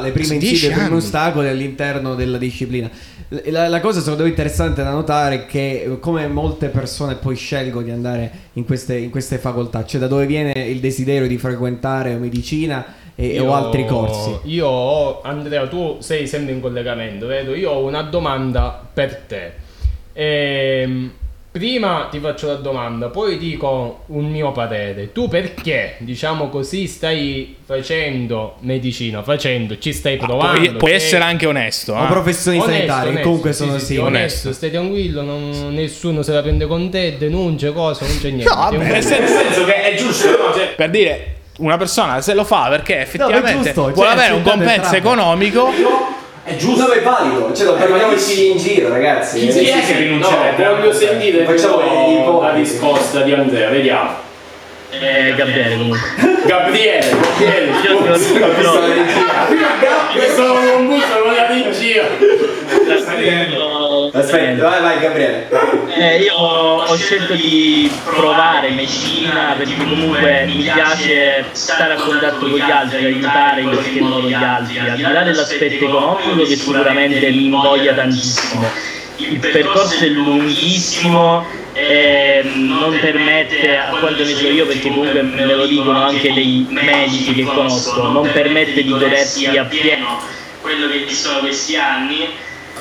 le 0.00 0.10
prime 0.12 0.34
insidie, 0.34 0.70
i 0.70 0.72
primi 0.72 0.96
ostacoli 0.96 1.48
all'interno 1.48 2.14
della 2.14 2.38
disciplina. 2.38 2.90
La, 3.46 3.68
la 3.68 3.80
cosa 3.80 4.00
secondo 4.00 4.24
me 4.24 4.28
interessante 4.28 4.82
da 4.82 4.90
notare 4.90 5.34
è 5.34 5.46
che 5.46 5.96
come 6.00 6.26
molte 6.28 6.68
persone 6.68 7.16
poi 7.16 7.36
scelgono 7.36 7.84
di 7.84 7.90
andare 7.90 8.30
in 8.54 8.64
queste, 8.64 8.96
in 8.96 9.10
queste 9.10 9.38
facoltà, 9.38 9.84
cioè 9.84 10.00
da 10.00 10.06
dove 10.06 10.26
viene 10.26 10.52
il 10.52 10.80
desiderio 10.80 11.26
di 11.26 11.38
frequentare 11.38 12.14
medicina 12.16 12.84
e, 13.14 13.26
Io- 13.26 13.46
o 13.46 13.54
altri 13.54 13.86
corsi. 13.86 14.38
Io 14.44 14.66
ho, 14.66 15.22
Andrea, 15.22 15.66
tu 15.68 15.96
sei 16.00 16.26
sempre 16.26 16.52
in 16.52 16.60
collegamento, 16.60 17.26
vedo? 17.26 17.54
Io 17.54 17.70
ho 17.70 17.86
una 17.86 18.02
domanda 18.02 18.86
per 18.92 19.22
te. 19.26 19.52
Ehm, 20.12 21.12
prima 21.54 22.08
ti 22.10 22.18
faccio 22.18 22.48
la 22.48 22.54
domanda, 22.54 23.10
poi 23.10 23.38
dico 23.38 24.00
un 24.06 24.28
mio 24.28 24.50
parere. 24.50 25.12
Tu 25.12 25.28
perché, 25.28 25.94
diciamo 25.98 26.48
così, 26.48 26.88
stai 26.88 27.54
facendo 27.64 28.56
medicina, 28.62 29.22
facendo, 29.22 29.78
ci 29.78 29.92
stai 29.92 30.16
provando? 30.16 30.58
Puoi, 30.58 30.72
puoi 30.72 30.90
ok? 30.90 30.96
essere 30.96 31.22
anche 31.22 31.46
onesto. 31.46 31.94
Eh. 31.96 32.06
professioni 32.08 32.56
Onesto, 32.58 32.74
sanitarie, 32.74 33.08
onesto, 33.10 33.22
comunque 33.28 33.52
sì, 33.52 33.58
sono 33.64 33.78
sì, 33.78 33.78
sì. 33.78 33.86
sì, 33.86 33.96
onesto. 33.98 34.16
onesto, 34.18 34.52
stai 34.52 34.70
tranquillo, 34.72 35.22
non- 35.22 35.68
nessuno 35.72 36.22
se 36.22 36.32
la 36.32 36.42
prende 36.42 36.66
con 36.66 36.90
te, 36.90 37.18
denunce, 37.18 37.72
cosa, 37.72 38.04
non 38.04 38.18
c'è 38.18 38.30
niente. 38.30 38.52
No, 38.52 38.60
vabbè, 38.60 38.76
un- 38.76 38.86
nel 38.86 39.02
senso, 39.04 39.64
che 39.64 39.82
è 39.82 39.94
giusto, 39.94 40.30
no? 40.30 40.52
Cioè, 40.56 40.74
per 40.74 40.90
dire 40.90 41.34
una 41.58 41.76
persona 41.76 42.20
se 42.20 42.34
lo 42.34 42.42
fa 42.42 42.66
perché 42.68 42.98
effettivamente 43.02 43.52
giusto, 43.62 43.92
vuole 43.92 44.08
cioè, 44.10 44.18
avere 44.18 44.32
un 44.32 44.42
compenso 44.42 44.96
economico. 44.96 45.70
È 46.46 46.56
giusto 46.56 46.86
che 46.90 46.98
è 46.98 47.02
valido, 47.02 47.50
cioè 47.54 47.64
non 47.66 47.78
prendiamoci 47.78 48.50
in 48.50 48.58
giro, 48.58 48.90
ragazzi. 48.90 49.46
Chi 49.48 49.66
Eh, 49.66 49.72
è 49.72 49.86
che 49.86 49.96
rinuncerebbe? 49.96 50.62
no, 50.62 50.74
voglio 50.76 50.92
sentire 50.92 51.42
Facciamo 51.44 51.80
i 51.80 52.40
la 52.42 52.52
risposta 52.52 53.20
di 53.22 53.32
Andrea, 53.32 53.70
vediamo. 53.70 54.10
Eh, 54.90 55.32
Gabriele 55.34 55.76
comunque. 55.76 55.98
Gabriele, 56.44 57.06
Gabriele, 57.38 57.72
Io 60.14 60.34
sono- 60.36 60.76
un 60.76 60.86
busto 60.88 61.18
con 61.22 61.32
la 61.34 61.46
regia. 61.46 62.04
Aspetta, 64.16 64.68
vai, 64.68 64.80
vai 64.80 65.00
Gabriele. 65.00 65.48
Eh, 65.98 66.18
io 66.18 66.36
ho 66.36 66.94
scelto 66.94 67.34
di 67.34 67.90
provare 68.04 68.70
medicina 68.70 69.56
perché 69.58 69.76
comunque 69.76 70.44
mi 70.46 70.62
piace 70.62 71.46
stare 71.50 71.94
a 71.94 71.96
contatto 71.96 72.48
con 72.48 72.50
gli 72.50 72.60
altri, 72.60 73.06
aiutare 73.06 73.62
in 73.62 73.70
qualche 73.70 74.00
modo 74.00 74.28
gli 74.28 74.32
altri, 74.32 74.78
al 74.78 74.94
di 74.94 75.02
là 75.02 75.22
dell'aspetto 75.24 75.84
economico 75.84 76.36
che 76.36 76.54
sicuramente 76.54 77.28
mi 77.30 77.46
invoglia 77.46 77.92
tantissimo. 77.94 78.70
Il 79.16 79.38
percorso 79.40 80.04
è 80.04 80.08
lunghissimo 80.08 81.44
e 81.72 82.42
non 82.54 82.96
permette, 83.00 83.76
a 83.78 83.96
quanto 83.98 84.22
ne 84.22 84.32
so 84.32 84.46
io, 84.46 84.64
perché 84.64 84.90
comunque 84.90 85.22
me 85.22 85.44
lo 85.44 85.66
dicono 85.66 86.04
anche 86.04 86.32
dei 86.32 86.64
medici 86.70 87.34
che 87.34 87.42
conosco, 87.42 88.06
non 88.12 88.30
permette 88.30 88.80
di 88.80 88.90
godersi 88.90 89.46
appieno 89.46 90.20
quello 90.60 90.88
che 90.88 91.04
ci 91.08 91.14
sono 91.16 91.40
questi 91.40 91.74
anni 91.74 92.28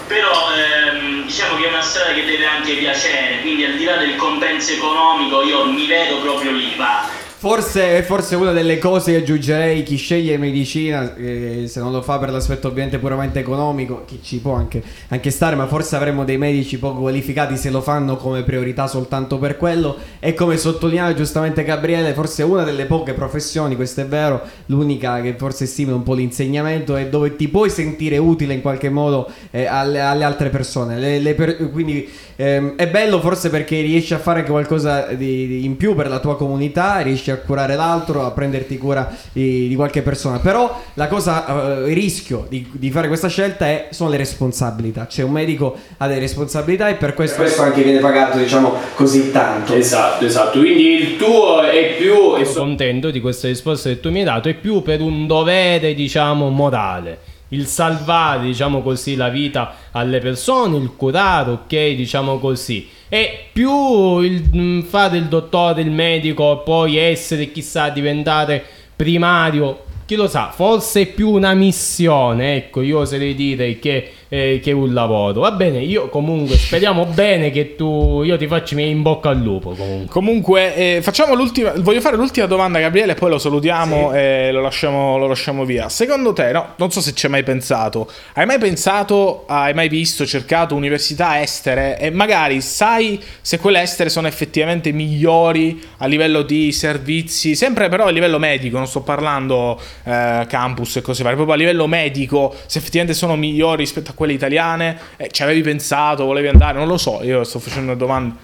però 0.07 0.51
ehm, 0.53 1.25
diciamo 1.25 1.57
che 1.57 1.65
è 1.65 1.69
una 1.69 1.81
strada 1.81 2.13
che 2.13 2.25
deve 2.25 2.45
anche 2.45 2.73
piacere, 2.73 3.41
quindi 3.41 3.65
al 3.65 3.75
di 3.75 3.83
là 3.85 3.97
del 3.97 4.15
compenso 4.15 4.71
economico 4.73 5.41
io 5.43 5.65
mi 5.65 5.87
vedo 5.87 6.19
proprio 6.19 6.51
lì, 6.51 6.73
va. 6.75 7.22
Forse, 7.43 8.03
forse 8.03 8.37
una 8.37 8.53
delle 8.53 8.77
cose 8.77 9.11
che 9.11 9.17
aggiungerei 9.17 9.83
chi 9.83 9.97
sceglie 9.97 10.37
medicina, 10.37 11.13
eh, 11.17 11.65
se 11.67 11.81
non 11.81 11.91
lo 11.91 12.01
fa 12.01 12.17
per 12.17 12.31
l'aspetto 12.31 12.69
ovviamente 12.69 12.99
puramente 12.99 13.39
economico, 13.39 14.05
che 14.07 14.19
ci 14.21 14.37
può 14.37 14.53
anche, 14.53 14.81
anche 15.09 15.29
stare, 15.29 15.57
ma 15.57 15.67
forse 15.67 15.97
avremo 15.97 16.23
dei 16.23 16.37
medici 16.37 16.79
poco 16.79 17.01
qualificati 17.01 17.57
se 17.57 17.69
lo 17.69 17.81
fanno 17.81 18.15
come 18.15 18.43
priorità 18.43 18.87
soltanto 18.87 19.39
per 19.39 19.57
quello. 19.57 19.97
E 20.19 20.33
come 20.33 20.55
sottolineava 20.55 21.13
giustamente 21.15 21.65
Gabriele, 21.65 22.13
forse 22.13 22.43
una 22.43 22.63
delle 22.63 22.85
poche 22.85 23.11
professioni, 23.11 23.75
questo 23.75 23.99
è 23.99 24.05
vero, 24.05 24.41
l'unica 24.67 25.19
che 25.19 25.35
forse 25.37 25.65
simile 25.65 25.97
un 25.97 26.03
po' 26.03 26.13
l'insegnamento, 26.13 26.95
è 26.95 27.09
dove 27.09 27.35
ti 27.35 27.49
puoi 27.49 27.69
sentire 27.69 28.17
utile 28.19 28.53
in 28.53 28.61
qualche 28.61 28.89
modo 28.89 29.29
eh, 29.51 29.65
alle, 29.65 29.99
alle 29.99 30.23
altre 30.23 30.47
persone. 30.47 30.97
Le- 30.97 31.19
le 31.19 31.33
per- 31.33 31.69
quindi 31.71 32.09
ehm, 32.37 32.77
è 32.77 32.87
bello 32.87 33.19
forse 33.19 33.49
perché 33.49 33.81
riesci 33.81 34.13
a 34.13 34.17
fare 34.17 34.39
anche 34.39 34.51
qualcosa 34.51 35.07
di, 35.07 35.45
di 35.45 35.65
in 35.65 35.75
più 35.75 35.93
per 35.93 36.07
la 36.07 36.19
tua 36.19 36.37
comunità, 36.37 36.99
riesci 36.99 37.31
a 37.31 37.32
curare 37.37 37.75
l'altro, 37.75 38.25
a 38.25 38.31
prenderti 38.31 38.77
cura 38.77 39.09
di, 39.31 39.69
di 39.69 39.75
qualche 39.75 40.01
persona. 40.01 40.39
Però 40.39 40.81
la 40.95 41.07
cosa, 41.07 41.83
eh, 41.83 41.89
il 41.89 41.95
rischio 41.95 42.47
di, 42.49 42.67
di 42.73 42.91
fare 42.91 43.07
questa 43.07 43.29
scelta 43.29 43.65
è, 43.65 43.87
sono 43.91 44.09
le 44.09 44.17
responsabilità. 44.17 45.07
Cioè 45.07 45.23
un 45.23 45.31
medico 45.31 45.77
ha 45.97 46.07
delle 46.07 46.19
responsabilità 46.19 46.89
e 46.89 46.95
per 46.95 47.11
Per 47.13 47.13
questo... 47.13 47.41
questo 47.41 47.61
anche 47.61 47.83
viene 47.83 47.99
pagato, 47.99 48.37
diciamo, 48.37 48.73
così 48.95 49.31
tanto. 49.31 49.73
Esatto, 49.73 50.25
esatto. 50.25 50.59
Quindi 50.59 51.01
il 51.01 51.17
tuo 51.17 51.61
è 51.61 51.95
più. 51.97 52.35
e 52.37 52.45
sono 52.45 52.65
contento 52.65 53.11
di 53.11 53.21
questa 53.21 53.47
risposta 53.47 53.89
che 53.89 53.99
tu 53.99 54.09
mi 54.09 54.19
hai 54.19 54.25
dato, 54.25 54.49
è 54.49 54.55
più 54.55 54.81
per 54.81 55.01
un 55.01 55.27
dovere, 55.27 55.93
diciamo, 55.93 56.49
morale. 56.49 57.19
Il 57.49 57.67
salvare, 57.67 58.45
diciamo 58.45 58.81
così, 58.81 59.15
la 59.15 59.29
vita 59.29 59.75
alle 59.91 60.17
persone, 60.19 60.77
il 60.77 60.91
curare, 60.95 61.51
ok, 61.51 61.89
diciamo 61.95 62.39
così. 62.39 62.87
E 63.13 63.49
più 63.53 64.21
il 64.21 64.49
mm, 64.55 64.79
fare 64.81 65.17
il 65.17 65.25
dottore, 65.25 65.81
il 65.83 65.91
medico, 65.91 66.63
poi 66.65 66.97
essere, 66.97 67.51
chissà, 67.51 67.89
diventare 67.89 68.65
primario. 68.95 69.83
Chi 70.05 70.15
lo 70.15 70.27
sa, 70.27 70.49
forse 70.49 71.01
è 71.01 71.05
più 71.05 71.29
una 71.29 71.53
missione, 71.53 72.55
ecco, 72.55 72.81
io 72.81 72.97
oserei 72.97 73.35
dire 73.35 73.77
che, 73.77 74.13
eh, 74.33 74.59
che 74.63 74.71
un 74.71 74.93
lavoro. 74.93 75.41
Va 75.41 75.51
bene, 75.51 75.79
io 75.83 76.09
comunque 76.09 76.57
speriamo 76.57 77.05
bene 77.05 77.51
che 77.51 77.75
tu, 77.75 78.23
io 78.23 78.35
ti 78.35 78.47
faccio 78.47 78.79
in 78.79 79.03
bocca 79.03 79.29
al 79.29 79.37
lupo 79.37 79.75
comunque. 79.75 80.07
Comunque, 80.07 80.75
eh, 80.75 81.01
facciamo 81.03 81.35
l'ultima. 81.35 81.73
Voglio 81.75 82.01
fare 82.01 82.15
l'ultima 82.15 82.47
domanda, 82.47 82.79
Gabriele, 82.79 83.13
poi 83.13 83.29
lo 83.29 83.37
salutiamo 83.37 84.11
e 84.11 84.51
lo 84.51 84.61
lasciamo, 84.61 85.19
lo 85.19 85.27
lasciamo 85.27 85.65
via. 85.65 85.87
Secondo 85.87 86.33
te, 86.33 86.51
no, 86.51 86.73
non 86.77 86.89
so 86.89 86.99
se 86.99 87.13
ci 87.13 87.27
hai 87.27 87.31
mai 87.31 87.43
pensato. 87.43 88.09
Hai 88.33 88.47
mai 88.47 88.57
pensato, 88.57 89.43
hai 89.45 89.75
mai 89.75 89.87
visto, 89.87 90.25
cercato 90.25 90.73
università 90.73 91.39
estere 91.39 91.99
e 91.99 92.09
magari 92.09 92.59
sai 92.61 93.21
se 93.39 93.59
quelle 93.59 93.81
estere 93.81 94.09
sono 94.09 94.25
effettivamente 94.25 94.91
migliori 94.91 95.79
a 95.97 96.07
livello 96.07 96.41
di 96.41 96.71
servizi, 96.71 97.53
sempre 97.53 97.87
però 97.87 98.05
a 98.05 98.09
livello 98.09 98.39
medico, 98.39 98.77
non 98.77 98.87
sto 98.87 99.01
parlando 99.01 99.79
eh, 100.05 100.45
campus 100.47 100.95
e 100.95 101.01
cose 101.01 101.21
varie, 101.21 101.35
proprio 101.37 101.55
a 101.55 101.59
livello 101.59 101.85
medico, 101.85 102.55
se 102.65 102.79
effettivamente 102.79 103.15
sono 103.15 103.35
migliori 103.35 103.81
rispetto 103.83 104.09
a 104.09 104.13
quelle 104.13 104.22
italiane. 104.31 104.97
Eh, 105.17 105.29
ci 105.29 105.43
avevi 105.43 105.61
pensato, 105.61 106.23
volevi 106.23 106.47
andare? 106.47 106.77
Non 106.77 106.87
lo 106.87 106.97
so, 106.97 107.21
io 107.23 107.43
sto 107.43 107.59
facendo 107.59 107.91
una 107.91 107.99
domanda. 107.99 108.35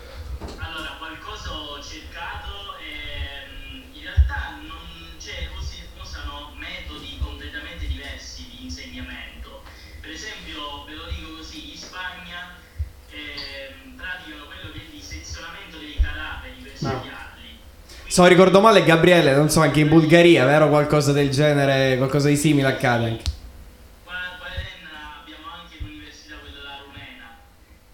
Allora, 0.58 0.98
qualcosa 1.00 1.52
ho 1.56 1.80
cercato 1.82 2.76
e 2.84 3.48
in 3.94 4.04
realtà 4.04 4.60
non 4.68 4.84
c'è, 5.18 5.48
si 5.64 5.80
usano 6.02 6.52
metodi 6.60 7.18
completamente 7.24 7.88
diversi 7.88 8.46
di 8.50 8.66
insegnamento. 8.66 9.62
Per 10.02 10.12
esempio, 10.12 10.84
ve 10.88 10.96
lo 10.96 11.06
dico 11.16 11.38
così, 11.38 11.72
in 11.72 11.78
Spagna 11.78 12.58
ehm, 13.12 13.96
praticano 13.96 14.46
quello 14.52 14.72
che 14.74 14.80
è 14.80 14.84
il 14.84 14.92
dissezionamento 14.92 15.78
dei 15.80 15.96
cadaveri 15.96 16.60
per 16.64 16.72
studiarli. 16.76 17.18
Se 18.10 18.22
non 18.22 18.30
ricordo 18.30 18.60
male 18.60 18.84
Gabriele, 18.84 19.36
non 19.36 19.50
so, 19.50 19.62
anche 19.62 19.82
in 19.82 19.88
Bulgaria, 19.88 20.44
vero? 20.44 20.68
Qualcosa 20.68 21.12
del 21.14 21.30
genere, 21.30 21.96
qualcosa 21.98 22.28
di 22.28 22.36
simile 22.36 22.68
accade 22.68 23.06
anche. 23.06 23.29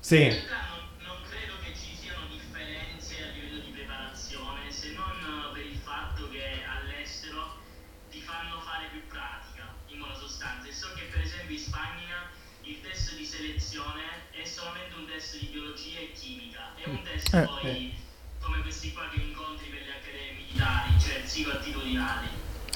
Sì. 0.05 0.21
In 0.21 0.29
realtà 0.29 0.85
non, 1.01 1.17
credo 1.27 1.53
che 1.63 1.73
ci 1.73 1.95
siano 1.95 2.27
differenze 2.29 3.23
a 3.23 3.31
livello 3.33 3.57
di 3.57 3.71
preparazione, 3.71 4.69
se 4.69 4.91
non 4.91 5.49
per 5.51 5.65
il 5.65 5.77
fatto 5.77 6.29
che 6.29 6.61
all'estero 6.63 7.57
ti 8.11 8.21
fanno 8.21 8.59
fare 8.59 8.89
più 8.91 9.01
pratica, 9.07 9.73
in 9.87 9.97
buona 9.97 10.13
sostanza. 10.13 10.67
E 10.67 10.73
so 10.73 10.93
che 10.93 11.05
per 11.05 11.21
esempio 11.21 11.55
in 11.55 11.59
Spagna 11.59 12.29
il 12.61 12.81
test 12.81 13.15
di 13.15 13.25
selezione 13.25 14.29
è 14.29 14.45
solamente 14.45 14.93
un 14.93 15.07
test 15.07 15.39
di 15.39 15.47
biologia 15.47 15.99
e 15.99 16.11
chimica, 16.11 16.75
è 16.75 16.87
un 16.87 17.01
test 17.01 17.33
Eh, 17.33 17.41
poi 17.41 17.57
come 17.57 17.84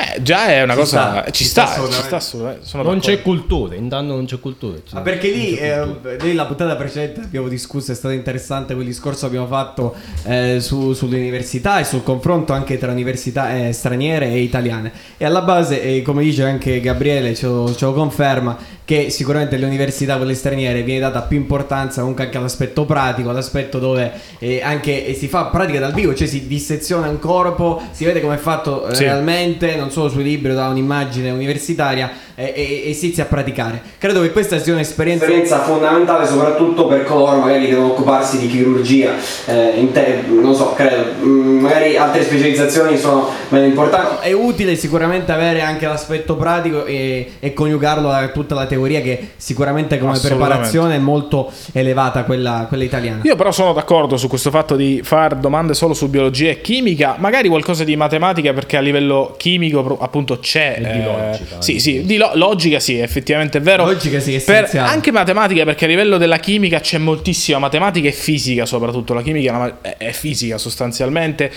Eh, 0.02 0.22
già 0.22 0.46
è 0.48 0.62
una 0.64 0.74
Ci 0.76 0.80
cosa. 0.80 1.10
sta, 1.12 1.26
ci 1.26 1.44
ci 1.44 1.50
sta, 1.50 1.66
sta 1.66 1.86
ci 1.88 1.92
sta 1.92 2.16
assolutamente. 2.16 2.66
Sono 2.66 2.84
Non 2.84 2.94
d'accordo. 3.00 3.18
c'è 3.18 3.22
cultura, 3.22 3.76
intanto 3.76 4.14
non 4.16 4.26
c'è 4.26 4.40
cultura. 4.40 4.78
Ah, 4.94 5.02
perché 5.02 5.30
lì, 5.30 5.58
cultura. 5.58 6.12
eh, 6.14 6.18
lì 6.22 6.34
la 6.34 6.46
puntata 6.46 6.76
precedente 6.78 7.20
abbiamo 7.20 7.50
discusso, 7.50 7.92
è 7.92 7.96
stato 7.96 8.14
interessante 8.14 8.76
quel 8.76 8.86
discorso 8.86 9.22
che 9.22 9.36
abbiamo 9.36 9.48
fatto 9.48 9.94
eh, 10.24 10.60
su- 10.62 10.94
sulle 10.94 11.18
università 11.18 11.80
e 11.80 11.84
sul 11.84 12.02
confronto 12.04 12.54
anche 12.54 12.78
tra 12.78 12.92
università 12.94 13.54
eh, 13.68 13.74
straniere 13.74 14.28
e 14.30 14.40
italiane. 14.40 14.92
E 15.18 15.26
alla 15.26 15.42
base, 15.42 15.82
eh, 15.82 16.02
come 16.02 16.24
dice 16.24 16.44
anche 16.44 16.80
Gabriele, 16.80 17.36
ce 17.36 17.48
lo, 17.48 17.76
ce 17.76 17.84
lo 17.84 17.92
conferma, 17.94 18.58
che 18.86 19.10
sicuramente 19.10 19.56
alle 19.56 19.66
università, 19.66 20.16
quelle 20.16 20.34
straniere, 20.34 20.82
viene 20.82 21.02
data 21.02 21.22
più 21.24 21.38
importanza 21.38 22.00
comunque 22.00 22.24
anche 22.24 22.38
all'aspetto 22.38 22.86
pratico, 22.86 23.30
all'aspetto 23.30 23.78
dove 23.80 24.12
eh, 24.40 24.62
anche 24.64 25.06
eh, 25.08 25.14
si 25.14 25.28
fa 25.28 25.46
pratica 25.48 25.78
dal 25.80 25.94
vivo, 25.94 26.16
cioè 26.16 26.26
si 26.26 26.48
disseziona 26.48 27.10
un 27.10 27.20
corpo, 27.20 27.82
si 27.92 28.06
vede 28.06 28.22
come 28.22 28.36
è 28.36 28.38
fatto 28.40 28.88
eh, 28.88 28.96
Sì. 28.96 29.04
realmente, 29.04 29.76
non 29.76 29.89
solo 29.90 30.10
sui 30.10 30.24
libri, 30.24 30.54
da 30.54 30.68
un'immagine 30.68 31.30
universitaria 31.30 32.12
eh, 32.36 32.54
e, 32.56 32.90
e 32.90 32.94
si 32.94 33.06
inizia 33.06 33.24
a 33.24 33.28
praticare. 33.28 33.82
Credo 33.98 34.22
che 34.22 34.32
questa 34.32 34.60
sia 34.60 34.74
un'esperienza 34.74 35.26
Esperienza 35.26 35.60
fondamentale 35.60 36.26
soprattutto 36.26 36.88
per 36.88 37.04
coloro 37.04 37.38
magari 37.38 37.66
che 37.66 37.72
devono 37.72 37.92
occuparsi 37.92 38.38
di 38.40 38.48
chirurgia, 38.48 39.14
eh, 39.46 39.80
in 39.80 39.92
te- 39.92 40.24
non 40.28 40.56
so, 40.56 40.74
credo, 40.74 41.06
mm, 41.24 41.60
magari 41.60 41.98
altre 41.98 42.24
specializzazioni 42.24 42.98
sono 42.98 43.30
meno 43.50 43.66
importanti. 43.66 44.28
È 44.28 44.32
utile 44.32 44.76
sicuramente 44.76 45.32
avere 45.32 45.62
anche 45.62 45.86
l'aspetto 45.86 46.36
pratico 46.36 46.86
e, 46.86 47.34
e 47.40 47.54
coniugarlo 47.54 48.10
a 48.10 48.28
tutta 48.30 48.56
la 48.56 48.66
teoria 48.66 49.02
che 49.02 49.32
sicuramente 49.38 49.98
come 49.98 50.18
preparazione 50.18 50.96
è 50.96 51.00
molto 51.00 51.52
elevata 51.74 52.24
quella, 52.24 52.66
quella 52.68 52.84
italiana. 52.84 53.22
Io 53.24 53.36
però 53.36 53.52
sono 53.52 53.74
d'accordo 53.74 54.18
su 54.18 54.28
questo 54.28 54.50
fatto 54.50 54.76
di 54.76 55.02
fare 55.04 55.40
domande 55.40 55.74
solo 55.74 55.94
su 55.94 56.10
biologia 56.10 56.50
e 56.50 56.62
chimica, 56.62 57.16
magari 57.18 57.50
qualcosa 57.50 57.84
di 57.84 57.96
matematica 57.96 58.54
perché 58.54 58.78
a 58.78 58.82
livello 58.82 59.36
chimico 59.38 59.79
pro- 59.84 59.98
appunto 60.00 60.40
c'è... 60.40 60.76
E 60.78 60.82
di 60.82 60.88
eh, 61.00 61.04
logica, 61.04 61.62
Sì, 61.62 61.72
anche. 61.72 61.80
sì, 61.80 62.06
di 62.06 62.18
lo- 62.18 62.32
logica 62.36 62.80
sì, 62.80 62.98
effettivamente 62.98 63.58
è 63.58 63.62
vero. 63.62 63.86
Logica 63.86 64.20
sì, 64.20 64.40
Per- 64.40 64.70
anche 64.78 65.12
matematica 65.12 65.64
perché 65.66 65.86
a 65.86 65.88
livello 65.88 66.18
della 66.18 66.38
chimica 66.38 66.80
c'è 66.80 66.98
moltissima 66.98 67.58
matematica 67.60 68.08
e 68.08 68.12
fisica 68.12 68.66
soprattutto, 68.66 69.14
la 69.14 69.22
chimica 69.22 69.80
è 69.98 70.12
fisica 70.12 70.58
sostanzialmente. 70.58 71.52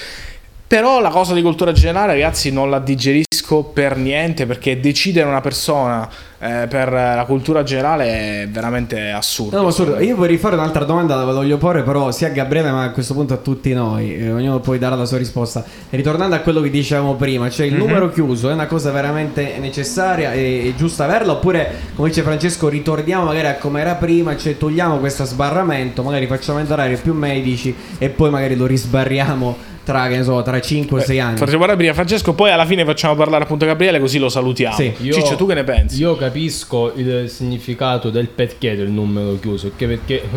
Però 0.66 1.00
la 1.00 1.10
cosa 1.10 1.34
di 1.34 1.42
cultura 1.42 1.72
generale, 1.72 2.12
ragazzi, 2.14 2.50
non 2.50 2.70
la 2.70 2.78
digerisco 2.78 3.62
per 3.64 3.96
niente 3.98 4.46
perché 4.46 4.80
decidere 4.80 5.28
una 5.28 5.42
persona 5.42 6.08
eh, 6.42 6.66
per 6.66 6.90
la 6.90 7.22
cultura 7.24 7.62
generale 7.62 8.42
è 8.42 8.48
veramente 8.48 9.10
assurdo. 9.10 9.60
No, 9.60 9.68
assurdo. 9.68 10.00
Io 10.00 10.16
vorrei 10.16 10.38
fare 10.38 10.56
un'altra 10.56 10.84
domanda, 10.84 11.14
la 11.14 11.24
voglio 11.24 11.56
porre 11.56 11.84
però 11.84 12.10
sia 12.10 12.26
a 12.26 12.30
Gabriele 12.30 12.72
ma 12.72 12.82
a 12.82 12.90
questo 12.90 13.14
punto 13.14 13.32
a 13.34 13.36
tutti 13.36 13.72
noi, 13.72 14.16
eh, 14.16 14.32
ognuno 14.32 14.58
poi 14.58 14.78
darà 14.78 14.96
la 14.96 15.04
sua 15.04 15.18
risposta. 15.18 15.64
E 15.88 15.96
ritornando 15.96 16.34
a 16.34 16.40
quello 16.40 16.60
che 16.60 16.70
dicevamo 16.70 17.14
prima, 17.14 17.48
cioè 17.48 17.66
il 17.66 17.74
numero 17.74 18.10
chiuso 18.10 18.50
è 18.50 18.52
una 18.52 18.66
cosa 18.66 18.90
veramente 18.90 19.58
necessaria 19.60 20.32
e, 20.32 20.66
e 20.66 20.74
giusta 20.76 21.04
averla 21.04 21.32
oppure, 21.32 21.74
come 21.94 22.08
dice 22.08 22.22
Francesco, 22.22 22.68
ritorniamo 22.68 23.26
magari 23.26 23.46
a 23.46 23.54
come 23.54 23.80
era 23.80 23.94
prima, 23.94 24.36
cioè 24.36 24.56
togliamo 24.56 24.98
questo 24.98 25.24
sbarramento, 25.24 26.02
magari 26.02 26.26
facciamo 26.26 26.58
entrare 26.58 26.96
più 26.96 27.14
medici 27.14 27.72
e 27.98 28.08
poi 28.08 28.30
magari 28.30 28.56
lo 28.56 28.66
risbarriamo 28.66 29.70
tra, 29.84 30.08
che 30.08 30.16
ne 30.16 30.22
so, 30.22 30.42
tra 30.42 30.60
5 30.60 31.00
o 31.00 31.02
6 31.02 31.20
anni. 31.20 31.36
Facciamo 31.36 31.58
parlare 31.58 31.78
prima 31.78 31.94
Francesco, 31.94 32.34
poi 32.34 32.50
alla 32.50 32.66
fine 32.66 32.84
facciamo 32.84 33.14
parlare 33.14 33.44
appunto 33.44 33.66
Gabriele 33.66 33.98
così 33.98 34.18
lo 34.18 34.28
salutiamo. 34.28 34.74
Sì. 34.74 34.94
Io- 34.98 35.12
Ciccio, 35.12 35.36
tu 35.36 35.46
che 35.46 35.54
ne 35.54 35.64
pensi? 35.64 36.00
Io 36.00 36.16
capisco 36.16 36.92
il 36.94 37.28
significato 37.28 38.10
del 38.10 38.28
perché 38.28 38.76
del 38.76 38.90
numero 38.90 39.38
chiuso, 39.38 39.68
perché, 39.68 39.86
perché 39.86 40.22
eh, 40.22 40.28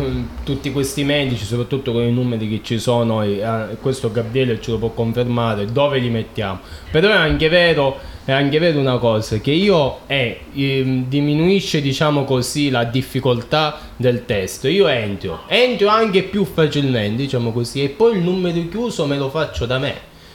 tutti 0.44 0.72
questi 0.72 1.04
medici, 1.04 1.44
soprattutto 1.44 1.92
con 1.92 2.02
i 2.02 2.12
numeri 2.12 2.48
che 2.48 2.60
ci 2.62 2.78
sono, 2.78 3.22
e 3.22 3.38
eh, 3.38 3.76
questo 3.80 4.10
Gabriele 4.10 4.60
ce 4.60 4.72
lo 4.72 4.78
può 4.78 4.90
confermare, 4.90 5.66
dove 5.66 5.98
li 5.98 6.10
mettiamo? 6.10 6.60
Però 6.90 7.08
è 7.08 7.16
anche 7.16 7.48
vero, 7.48 7.98
è 8.26 8.32
anche 8.32 8.58
vero 8.58 8.78
una 8.80 8.98
cosa, 8.98 9.38
che 9.38 9.52
io 9.52 10.00
eh, 10.08 10.40
ehm, 10.52 11.04
diminuisce 11.06 11.80
diciamo 11.80 12.24
così 12.24 12.70
la 12.70 12.84
difficoltà 12.84 13.78
del 13.96 14.24
test. 14.26 14.64
Io 14.64 14.88
entro, 14.88 15.42
entro 15.46 15.88
anche 15.88 16.24
più 16.24 16.44
facilmente, 16.44 17.22
diciamo 17.22 17.52
così, 17.52 17.84
e 17.84 17.88
poi 17.88 18.16
il 18.16 18.22
numero 18.22 18.58
chiuso 18.68 19.06
me 19.06 19.16
lo 19.16 19.30
faccio 19.30 19.64
da 19.64 19.78
me. 19.78 19.94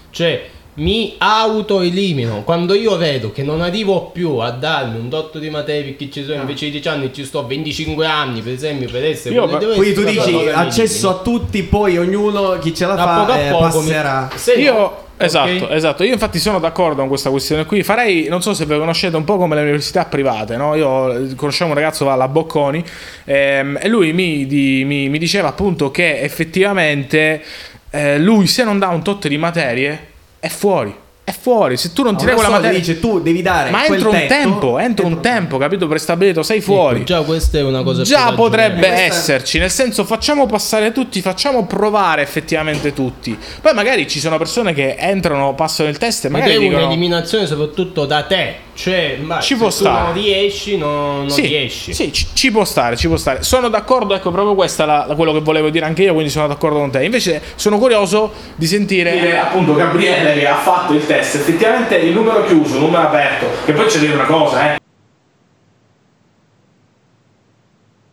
Cioè, 0.09 0.49
mi 0.75 1.15
auto-elimino 1.17 2.43
quando 2.43 2.73
io 2.73 2.95
vedo 2.95 3.33
che 3.33 3.43
non 3.43 3.59
arrivo 3.61 4.09
più 4.13 4.37
a 4.37 4.51
darmi 4.51 4.97
un 4.97 5.09
dotto 5.09 5.37
di 5.37 5.49
materia 5.49 5.83
perché 5.83 6.09
ci 6.09 6.23
sono 6.23 6.39
invece 6.39 6.65
di 6.65 6.71
10 6.71 6.87
anni 6.87 7.13
ci 7.13 7.25
sto 7.25 7.45
25 7.45 8.05
anni 8.05 8.39
per 8.39 8.53
esempio 8.53 8.89
per 8.89 9.03
essere 9.03 9.35
Io- 9.35 9.47
Quindi 9.47 9.93
tu 9.93 10.03
dici 10.05 10.33
accesso 10.49 11.09
a 11.09 11.15
tutti, 11.21 11.63
poi 11.63 11.97
ognuno 11.97 12.57
chi 12.59 12.73
ce 12.73 12.85
la 12.85 12.95
Da 12.95 13.03
fa 13.03 13.19
poco 13.19 13.31
a 13.33 13.37
eh, 13.37 13.51
poco 13.51 13.65
mi- 13.81 13.87
passerà. 13.89 14.29
se 14.33 14.55
no, 14.55 14.61
Io 14.61 14.75
ok? 14.85 14.91
Esatto, 15.26 15.69
esatto. 15.69 16.03
Io 16.03 16.13
infatti 16.13 16.39
sono 16.39 16.59
d'accordo 16.59 16.97
con 16.99 17.07
questa 17.07 17.30
questione 17.30 17.65
qui. 17.65 17.84
Farei, 17.84 18.28
non 18.30 18.41
so 18.41 18.53
se 18.53 18.65
ve 18.65 18.78
conoscete 18.78 19.15
un 19.15 19.24
po' 19.24 19.38
come 19.38 19.55
le 19.55 19.61
università 19.61 20.05
private, 20.05 20.57
no? 20.57 20.76
Io 20.76 21.11
eh, 21.32 21.36
conoscevo 21.36 21.69
un 21.69 21.76
ragazzo 21.76 22.05
va 22.05 22.13
alla 22.13 22.28
Bocconi 22.28 22.84
ehm, 23.26 23.78
e 23.82 23.88
lui 23.88 24.13
mi, 24.13 24.45
di- 24.45 24.84
mi- 24.86 25.09
mi 25.09 25.17
diceva 25.17 25.47
appunto 25.49 25.91
che 25.91 26.19
effettivamente 26.22 27.43
eh, 27.89 28.17
lui 28.19 28.47
se 28.47 28.63
non 28.63 28.80
dà 28.80 28.88
un 28.89 29.03
tot 29.03 29.28
di 29.28 29.38
materie 29.38 30.07
è 30.39 30.47
fuori. 30.47 30.93
È 31.32 31.36
fuori. 31.39 31.77
Se 31.77 31.93
tu 31.93 32.03
non 32.03 32.17
ti 32.17 32.25
dai 32.25 32.34
quella 32.34 32.49
sorta 32.49 32.65
materia... 32.67 32.86
dice 32.86 32.99
tu 32.99 33.21
devi 33.21 33.41
dare 33.41 33.69
Ma 33.69 33.84
quel 33.84 33.93
entro 33.93 34.09
un 34.09 34.15
tetto, 34.17 34.34
tempo, 34.34 34.79
entro 34.79 35.05
un 35.05 35.21
tempo, 35.21 35.57
capito? 35.57 35.88
Prestabilito, 35.88 36.43
sei 36.43 36.59
fuori. 36.59 36.97
Ecco, 36.97 37.05
già 37.05 37.21
questa 37.21 37.57
è 37.59 37.63
una 37.63 37.84
cosa 37.84 38.01
più 38.01 38.11
Già 38.11 38.34
potrebbe 38.34 38.79
Questa 38.88 38.95
è- 38.95 39.05
esserci, 39.05 39.57
nel 39.59 39.71
senso 39.71 40.03
facciamo 40.03 40.45
passare 40.45 40.91
tutti, 40.91 41.21
facciamo 41.21 41.65
provare 41.65 42.21
effettivamente 42.21 42.93
tutti. 42.93 43.38
Poi 43.61 43.73
magari 43.73 44.07
ci 44.09 44.19
sono 44.19 44.38
persone 44.38 44.73
che 44.73 44.95
entrano, 44.99 45.53
passano 45.55 45.88
il 45.89 45.97
test 45.97 46.25
e 46.25 46.27
Ed 46.27 46.34
magari 46.34 46.55
è 46.55 46.59
dicono 46.59 46.77
un'eliminazione 46.86 47.45
soprattutto 47.47 48.05
da 48.05 48.23
te. 48.23 48.55
Cioè, 48.73 49.17
ma 49.21 49.39
Ci 49.39 49.53
se 49.53 49.55
può 49.59 49.67
tu 49.67 49.73
stare. 49.75 50.03
non 50.05 50.13
riesci, 50.13 50.77
non, 50.77 51.17
non 51.19 51.29
sì, 51.29 51.41
riesci. 51.41 51.93
sì, 51.93 52.11
ci, 52.11 52.25
ci 52.34 52.51
può 52.51 52.63
stare, 52.65 52.95
ci 52.97 53.07
può 53.07 53.17
stare. 53.17 53.43
Sono 53.43 53.67
d'accordo, 53.69 54.15
ecco, 54.15 54.32
proprio 54.32 54.55
questo 54.55 54.84
è 54.84 54.86
la- 54.86 55.05
la- 55.07 55.13
quello 55.15 55.34
che 55.34 55.39
volevo 55.41 55.69
dire 55.69 55.86
anche 55.86 56.03
io, 56.03 56.13
quindi 56.13 56.32
sono 56.32 56.47
d'accordo 56.47 56.79
con 56.79 56.89
te. 56.89 57.03
Invece 57.03 57.41
sono 57.55 57.77
curioso 57.77 58.32
di 58.55 58.65
sentire 58.65 59.38
appunto 59.38 59.75
Gabriele 59.75 60.34
che 60.34 60.47
ha 60.47 60.55
fatto 60.55 60.93
il 60.93 61.05
test. 61.05 61.20
Effettivamente 61.22 61.95
il 61.95 62.13
numero 62.13 62.43
chiuso, 62.43 62.76
il 62.76 62.82
numero 62.82 63.03
aperto, 63.03 63.47
che 63.65 63.74
poi 63.74 63.86
c'è 63.86 63.99
dire 63.99 64.13
una 64.13 64.26
cosa, 64.26 64.74
eh. 64.74 64.80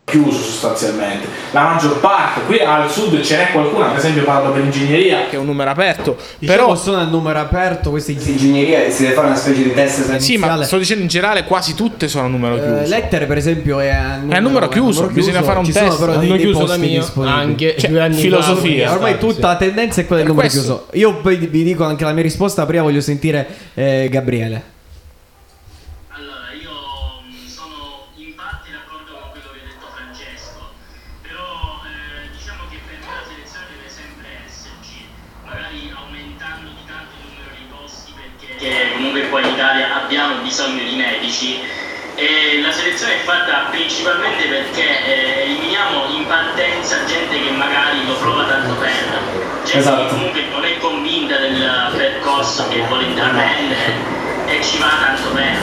Chiuso 0.08 0.38
sostanzialmente 0.38 1.26
la 1.52 1.62
maggior 1.62 2.00
parte 2.00 2.40
qui 2.46 2.58
al 2.60 2.90
sud 2.90 3.20
ce 3.20 3.36
n'è 3.36 3.50
qualcuna 3.52 3.86
per 3.88 3.98
esempio 3.98 4.24
parlo 4.24 4.50
per 4.52 4.62
ingegneria 4.64 5.26
che 5.28 5.36
è 5.36 5.38
un 5.38 5.46
numero 5.46 5.70
aperto 5.70 6.16
Diciamo 6.38 6.58
però 6.58 6.74
sono 6.76 6.96
a 6.98 7.04
numero 7.04 7.38
aperto 7.38 7.90
questi 7.90 8.12
In 8.12 8.18
ingegneria 8.26 8.90
si 8.90 9.02
deve 9.02 9.14
fare 9.14 9.26
una 9.28 9.36
specie 9.36 9.62
di 9.62 9.72
test 9.74 10.16
sì 10.16 10.36
ma 10.36 10.62
sto 10.64 10.78
dicendo 10.78 11.02
in 11.02 11.08
generale 11.08 11.44
quasi 11.44 11.74
tutte 11.74 12.08
sono 12.08 12.24
a 12.24 12.28
numero 12.28 12.56
Eh, 12.56 12.60
chiuso 12.60 12.88
lettere 12.88 13.26
per 13.26 13.36
esempio 13.36 13.78
è 13.80 13.88
a 13.90 14.16
numero, 14.16 14.32
È 14.32 14.36
a 14.36 14.40
numero 14.40 14.68
chiuso, 14.68 15.04
a 15.04 15.06
bisogna 15.08 15.42
fare 15.42 15.58
un 15.58 15.64
Ci 15.64 15.72
test. 15.72 15.84
sono 15.86 15.98
però 15.98 16.12
Hanno 16.12 16.20
dei 16.26 16.38
chiuso 16.38 16.58
da 16.64 16.76
posti 16.76 16.80
mio 17.14 17.24
anche 17.26 17.76
Cioè, 17.78 17.90
due 17.90 18.00
anni 18.00 18.16
filosofia. 18.16 18.88
fa. 18.88 18.94
Ormai 18.94 19.12
Sì. 19.12 19.18
tutta 19.18 19.46
la 19.48 19.56
tendenza 19.56 20.00
è 20.00 20.06
quella 20.06 20.22
del 20.22 20.30
numero 20.30 20.48
questo- 20.48 20.86
chiuso. 20.90 20.98
Io 20.98 21.16
poi 21.20 21.36
vi 21.36 21.62
dico 21.64 21.84
anche 21.84 22.04
la 22.04 22.12
mia 22.12 22.22
risposta, 22.22 22.64
prima 22.66 22.82
voglio 22.82 23.00
sentire 23.00 23.46
eh, 23.74 24.08
Gabriele. 24.10 24.62
Perché 38.48 38.92
comunque 38.94 39.28
qua 39.28 39.40
in 39.40 39.52
Italia 39.52 40.02
abbiamo 40.02 40.36
bisogno 40.42 40.82
di 40.82 40.96
medici 40.96 41.60
e 42.14 42.60
la 42.62 42.72
selezione 42.72 43.16
è 43.16 43.24
fatta 43.24 43.68
principalmente 43.70 44.44
perché 44.46 45.04
eh, 45.04 45.42
eliminiamo 45.42 46.06
in 46.08 46.26
partenza 46.26 47.04
gente 47.04 47.40
che 47.40 47.50
magari 47.50 48.04
lo 48.06 48.14
prova 48.14 48.44
tanto 48.44 48.74
per, 48.74 48.90
gente 49.64 49.78
Esatto. 49.78 50.02
che 50.02 50.08
comunque 50.08 50.44
non 50.50 50.64
è 50.64 50.78
convinta 50.78 51.36
del 51.36 51.92
percorso 51.94 52.66
che 52.68 52.80
vuole 52.88 53.04
intraprendere 53.04 54.16
e 54.46 54.62
ci 54.64 54.78
va 54.78 54.88
tanto 54.98 55.30
bene. 55.30 55.58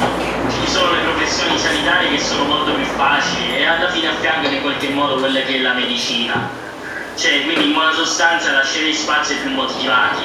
Ci 0.47 0.71
sono 0.71 0.91
le 0.91 0.99
professioni 0.99 1.57
sanitarie 1.57 2.11
che 2.11 2.19
sono 2.19 2.43
molto 2.43 2.73
più 2.73 2.85
facili 2.85 3.57
e 3.57 3.65
alla 3.65 3.89
fine 3.89 4.09
affiancano 4.09 4.55
in 4.55 4.61
qualche 4.61 4.89
modo 4.89 5.15
quella 5.15 5.41
che 5.41 5.55
è 5.55 5.59
la 5.59 5.73
medicina. 5.73 6.63
Cioè, 7.15 7.43
quindi 7.43 7.65
in 7.67 7.73
buona 7.73 7.93
sostanza 7.93 8.51
lasciare 8.51 8.93
spazi 8.93 9.33
ai 9.33 9.39
più 9.39 9.51
motivati. 9.51 10.23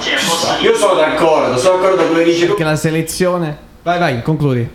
Cioè, 0.00 0.14
posso 0.14 0.56
dire... 0.58 0.70
Io 0.70 0.76
sono 0.76 0.94
d'accordo, 0.94 1.58
sono 1.58 1.76
d'accordo 1.76 1.96
con 1.96 2.06
quello 2.06 2.24
che 2.24 2.30
dici. 2.32 2.46
Perché 2.46 2.64
la 2.64 2.76
selezione. 2.76 3.58
Vai, 3.82 3.98
vai, 3.98 4.22
concludi. 4.22 4.68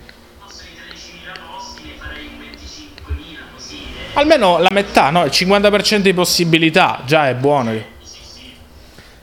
Posso 0.43 0.61
di 0.61 0.77
13.000 0.95 1.31
posti, 1.51 1.81
ne 1.83 1.93
farei 1.99 2.27
un 2.27 2.39
25.000 2.39 3.37
così. 3.55 3.79
almeno 4.13 4.59
la 4.59 4.69
metà 4.71 5.09
no 5.09 5.25
il 5.25 5.31
50% 5.31 5.97
di 5.97 6.13
possibilità 6.13 7.01
già 7.05 7.29
è 7.29 7.35
buono 7.35 7.93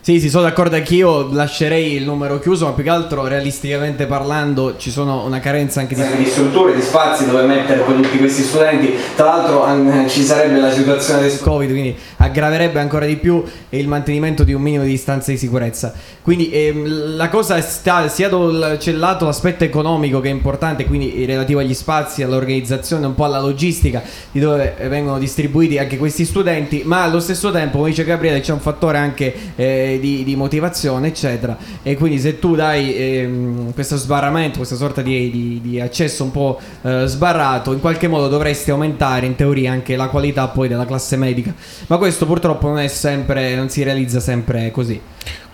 Sì, 0.05 0.19
sì, 0.19 0.31
sono 0.31 0.43
d'accordo 0.43 0.75
anch'io, 0.75 1.33
lascerei 1.33 1.93
il 1.93 2.03
numero 2.03 2.41
chiuso, 2.41 2.65
ma 2.65 2.73
più 2.73 2.83
che 2.83 2.91
altro 2.91 3.25
realisticamente 3.29 4.07
parlando 4.07 4.75
ci 4.77 4.91
sono 4.91 5.25
una 5.25 5.39
carenza 5.39 5.79
anche 5.79 5.95
di... 5.95 6.03
di 6.17 6.25
strutture, 6.25 6.75
di 6.75 6.83
spazi 6.83 7.25
dove 7.25 7.45
mettere 7.45 7.83
poi 7.83 8.03
tutti 8.03 8.19
questi 8.19 8.43
studenti. 8.43 8.93
Tra 9.15 9.27
l'altro 9.27 10.09
ci 10.09 10.25
sarebbe 10.25 10.59
la 10.59 10.73
situazione 10.73 11.21
del 11.21 11.39
Covid, 11.39 11.71
quindi 11.71 11.95
aggraverebbe 12.17 12.81
ancora 12.81 13.07
di 13.07 13.15
più 13.15 13.45
il 13.69 13.87
mantenimento 13.87 14.43
di 14.43 14.53
un 14.53 14.61
minimo 14.61 14.83
di 14.83 14.91
distanza 14.91 15.31
di 15.31 15.37
sicurezza. 15.37 15.95
Quindi 16.21 16.51
ehm, 16.51 17.15
la 17.15 17.29
cosa 17.29 17.61
sta 17.61 18.09
sia 18.09 18.29
dal- 18.29 18.79
c'è 18.81 18.91
lato 18.91 19.25
l'aspetto 19.27 19.63
economico 19.63 20.19
che 20.19 20.31
è 20.31 20.33
importante, 20.33 20.85
quindi 20.85 21.25
relativo 21.27 21.61
agli 21.61 21.75
spazi, 21.75 22.25
all'organizzazione, 22.25 23.07
un 23.07 23.15
po' 23.15 23.27
alla 23.27 23.41
logistica 23.41 24.03
di 24.33 24.41
dove 24.41 24.75
eh, 24.79 24.89
vengono 24.89 25.21
distribuiti 25.21 25.79
anche 25.79 25.97
questi 25.97 26.25
studenti, 26.25 26.83
ma 26.85 27.05
allo 27.05 27.21
stesso 27.21 27.53
tempo, 27.53 27.77
come 27.77 27.91
dice 27.91 28.03
Gabriele, 28.03 28.41
c'è 28.41 28.53
un 28.53 28.59
fattore 28.59 28.99
anche 28.99 29.33
eh, 29.55 29.91
di, 29.99 30.25
di 30.25 30.37
motivazione, 30.37 31.09
eccetera. 31.09 31.57
E 31.83 31.97
quindi 31.97 32.19
se 32.19 32.39
tu 32.39 32.55
dai 32.55 32.95
ehm, 32.97 33.73
questo 33.75 33.97
sbarramento, 33.97 34.57
questa 34.59 34.77
sorta 34.77 35.03
di, 35.03 35.31
di- 35.31 35.61
di 35.63 35.81
accesso 35.81 36.25
un 36.25 36.31
po' 36.31 36.59
eh, 36.83 37.05
sbarrato, 37.07 37.73
in 37.73 37.81
qualche 37.81 38.09
modo 38.09 38.29
dovresti 38.29 38.71
aumentare 38.71 39.27
in 39.27 39.35
teoria 39.35 39.73
anche 39.73 39.97
la 39.97 40.09
qualità 40.09 40.49
poi 40.49 40.69
della 40.69 40.87
classe 40.87 41.17
medica. 41.17 41.55
Ma 41.89 41.97
questo 41.99 42.27
purtroppo 42.27 42.69
non 42.69 42.79
è 42.79 42.89
sempre, 42.89 43.55
non 43.55 43.69
si 43.69 43.83
realizza 43.83 44.21
sempre 44.21 44.71
così. 44.71 45.01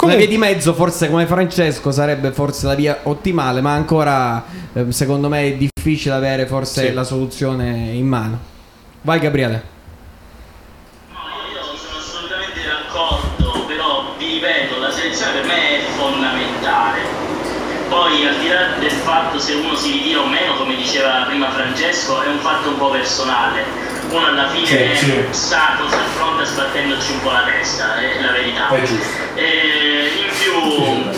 Una 0.01 0.14
via 0.14 0.28
di 0.28 0.39
mezzo, 0.39 0.74
forse 0.74 1.11
come 1.11 1.26
Francesco, 1.26 1.91
sarebbe 1.91 2.30
forse 2.30 2.66
la 2.66 2.74
via 2.76 2.99
ottimale, 3.03 3.61
ma 3.61 3.72
ancora 3.72 4.45
eh, 4.72 4.86
secondo 4.93 5.28
me 5.28 5.43
è 5.47 5.57
difficile 5.57 6.14
avere 6.14 6.47
forse 6.47 6.86
Sì. 6.89 6.93
la 6.93 7.03
soluzione 7.05 7.91
in 7.93 8.07
mano. 8.07 8.39
Vai 9.03 9.18
Gabriele. 9.18 9.76
Poi 18.19 18.27
al 18.27 18.39
di 18.41 18.49
là 18.49 18.66
del 18.81 18.91
fatto 18.91 19.39
se 19.39 19.53
uno 19.55 19.77
si 19.77 19.93
ritira 19.93 20.19
o 20.23 20.27
meno, 20.27 20.57
come 20.57 20.75
diceva 20.75 21.23
prima 21.29 21.53
Francesco, 21.53 22.21
è 22.21 22.27
un 22.27 22.41
fatto 22.41 22.71
un 22.71 22.77
po' 22.77 22.91
personale. 22.91 23.64
Uno 24.11 24.27
alla 24.27 24.49
fine 24.49 24.97
Sì, 24.97 25.05
sì. 25.05 25.25
sa 25.31 25.77
cosa 25.79 25.99
affronta 25.99 26.43
sbattendoci 26.43 27.12
un 27.12 27.23
po' 27.23 27.31
la 27.31 27.45
testa, 27.45 27.95
è 27.95 28.21
la 28.21 28.33
verità. 28.33 28.71
È 29.35 30.11
in 30.16 30.31
più 30.37 31.11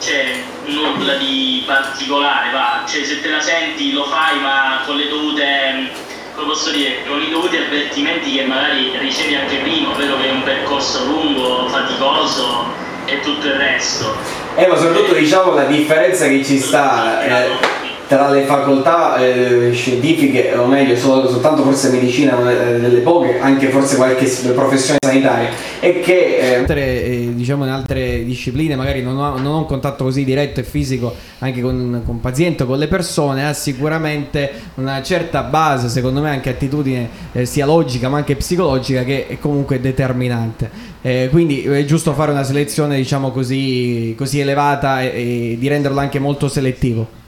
c'è 0.00 0.42
nulla 0.64 1.16
di 1.16 1.64
particolare, 1.66 2.50
va, 2.50 2.82
cioè 2.88 3.04
se 3.04 3.20
te 3.20 3.28
la 3.28 3.40
senti 3.42 3.92
lo 3.92 4.04
fai 4.04 4.40
ma 4.40 4.80
con 4.86 4.96
le 4.96 5.08
dovute, 5.08 5.90
come 6.34 6.46
posso 6.46 6.70
dire, 6.70 7.04
con 7.06 7.20
i 7.20 7.28
dovuti 7.28 7.58
avvertimenti 7.58 8.36
che 8.36 8.44
magari 8.44 8.96
ricevi 8.96 9.34
anche 9.34 9.56
prima, 9.56 9.90
ovvero 9.90 10.16
che 10.16 10.28
è 10.28 10.32
un 10.32 10.44
percorso 10.44 11.04
lungo, 11.04 11.68
faticoso 11.68 12.72
e 13.04 13.20
tutto 13.20 13.46
il 13.48 13.52
resto. 13.52 14.41
Eh, 14.54 14.66
ma 14.66 14.76
soprattutto 14.76 15.14
diciamo 15.14 15.54
la 15.54 15.64
differenza 15.64 16.26
che 16.28 16.44
ci 16.44 16.58
sta 16.58 17.22
eh, 17.22 17.81
tra 18.12 18.28
le 18.28 18.42
facoltà 18.42 19.16
eh, 19.16 19.72
scientifiche, 19.72 20.52
o 20.54 20.66
meglio, 20.66 20.94
solo- 20.96 21.30
soltanto 21.30 21.62
forse 21.62 21.90
medicina, 21.90 22.36
ma, 22.36 22.50
eh, 22.50 22.78
delle 22.78 23.00
poche, 23.00 23.38
anche 23.40 23.68
forse 23.68 23.96
qualche 23.96 24.26
professione 24.54 24.98
sanitaria, 25.02 25.48
è 25.80 26.00
che 26.00 26.36
eh, 26.36 26.54
Altre, 26.56 27.04
eh, 27.04 27.30
diciamo 27.34 27.64
in 27.64 27.70
altre 27.70 28.22
discipline 28.24 28.76
magari 28.76 29.02
non 29.02 29.16
ho, 29.16 29.38
non 29.38 29.46
ho 29.46 29.58
un 29.58 29.66
contatto 29.66 30.04
così 30.04 30.24
diretto 30.24 30.60
e 30.60 30.62
fisico 30.62 31.14
anche 31.38 31.62
con, 31.62 32.02
con 32.04 32.20
pazienti 32.20 32.64
o 32.64 32.66
con 32.66 32.78
le 32.78 32.86
persone, 32.86 33.46
ha 33.46 33.54
sicuramente 33.54 34.50
una 34.74 35.02
certa 35.02 35.42
base, 35.42 35.88
secondo 35.88 36.20
me 36.20 36.28
anche 36.28 36.50
attitudine 36.50 37.08
eh, 37.32 37.46
sia 37.46 37.64
logica 37.64 38.10
ma 38.10 38.18
anche 38.18 38.36
psicologica 38.36 39.04
che 39.04 39.26
è 39.26 39.38
comunque 39.38 39.80
determinante. 39.80 40.70
Eh, 41.00 41.28
quindi 41.30 41.62
è 41.62 41.84
giusto 41.86 42.12
fare 42.12 42.30
una 42.30 42.44
selezione 42.44 42.96
diciamo 42.96 43.30
così, 43.30 44.14
così 44.18 44.38
elevata 44.38 45.02
e, 45.02 45.06
e 45.52 45.56
di 45.58 45.66
renderlo 45.66 45.98
anche 45.98 46.18
molto 46.18 46.48
selettivo. 46.48 47.20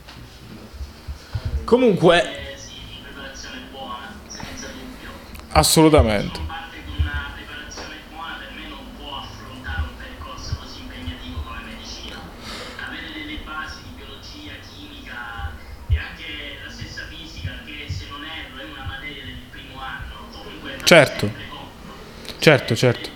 Comunque, 1.65 2.23
assolutamente. 5.53 6.39
Certo. 20.85 21.31
Certo, 22.39 22.75
certo. 22.75 23.14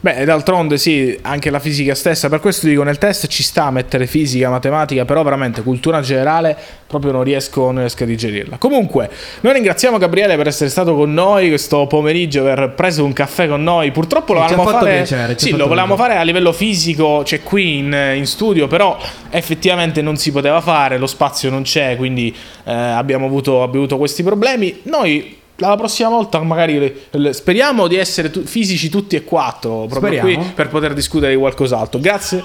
Beh, 0.00 0.24
d'altronde 0.24 0.76
sì, 0.78 1.18
anche 1.22 1.50
la 1.50 1.58
fisica 1.58 1.94
stessa, 1.94 2.28
per 2.28 2.40
questo 2.40 2.66
dico 2.66 2.82
nel 2.82 2.98
test 2.98 3.26
ci 3.28 3.42
sta 3.42 3.64
a 3.64 3.70
mettere 3.70 4.06
fisica, 4.06 4.50
matematica, 4.50 5.04
però 5.04 5.22
veramente 5.22 5.62
cultura 5.62 6.00
generale 6.00 6.56
proprio 6.86 7.12
non 7.12 7.24
riesco, 7.24 7.62
non 7.70 7.78
riesco 7.78 8.04
a 8.04 8.06
digerirla. 8.06 8.58
Comunque, 8.58 9.10
noi 9.40 9.54
ringraziamo 9.54 9.98
Gabriele 9.98 10.36
per 10.36 10.46
essere 10.46 10.70
stato 10.70 10.94
con 10.94 11.12
noi 11.12 11.48
questo 11.48 11.86
pomeriggio, 11.86 12.40
aver 12.40 12.74
preso 12.74 13.04
un 13.04 13.12
caffè 13.12 13.48
con 13.48 13.62
noi. 13.62 13.90
Purtroppo 13.90 14.34
lo 14.34 14.40
volevamo 14.40 14.68
fare, 14.68 14.96
piacere, 14.96 15.38
sì, 15.38 15.56
lo 15.56 15.66
volevamo 15.66 15.96
fare 15.96 16.16
a 16.16 16.22
livello 16.22 16.52
fisico, 16.52 17.22
c'è 17.24 17.42
qui 17.42 17.78
in, 17.78 18.12
in 18.14 18.26
studio, 18.26 18.66
però 18.66 18.98
effettivamente 19.30 20.02
non 20.02 20.16
si 20.16 20.30
poteva 20.30 20.60
fare, 20.60 20.98
lo 20.98 21.06
spazio 21.06 21.50
non 21.50 21.62
c'è, 21.62 21.96
quindi 21.96 22.34
eh, 22.64 22.72
abbiamo, 22.72 23.26
avuto, 23.26 23.62
abbiamo 23.62 23.84
avuto 23.84 23.96
questi 23.96 24.22
problemi. 24.22 24.80
Noi 24.84 25.44
la 25.56 25.74
prossima 25.76 26.08
volta 26.08 26.40
magari 26.42 26.78
le- 26.78 26.94
le- 27.12 27.32
speriamo 27.32 27.86
di 27.86 27.96
essere 27.96 28.30
tu- 28.30 28.44
fisici 28.44 28.88
tutti 28.88 29.16
e 29.16 29.24
quattro 29.24 29.86
proprio 29.88 30.18
Speriamo. 30.18 30.42
qui 30.44 30.52
per 30.54 30.68
poter 30.68 30.92
discutere 30.94 31.32
di 31.32 31.38
qualcos'altro. 31.38 31.98
Grazie. 32.00 32.44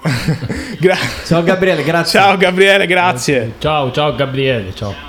Gra- 0.78 0.96
Ciao 1.26 1.42
Gabriele, 1.42 1.82
grazie. 1.82 2.18
Ciao 2.20 2.36
Gabriele, 2.36 2.86
grazie. 2.86 3.54
Ciao, 3.58 3.90
ciao 3.92 4.14
Gabriele, 4.14 4.74
ciao. 4.74 5.07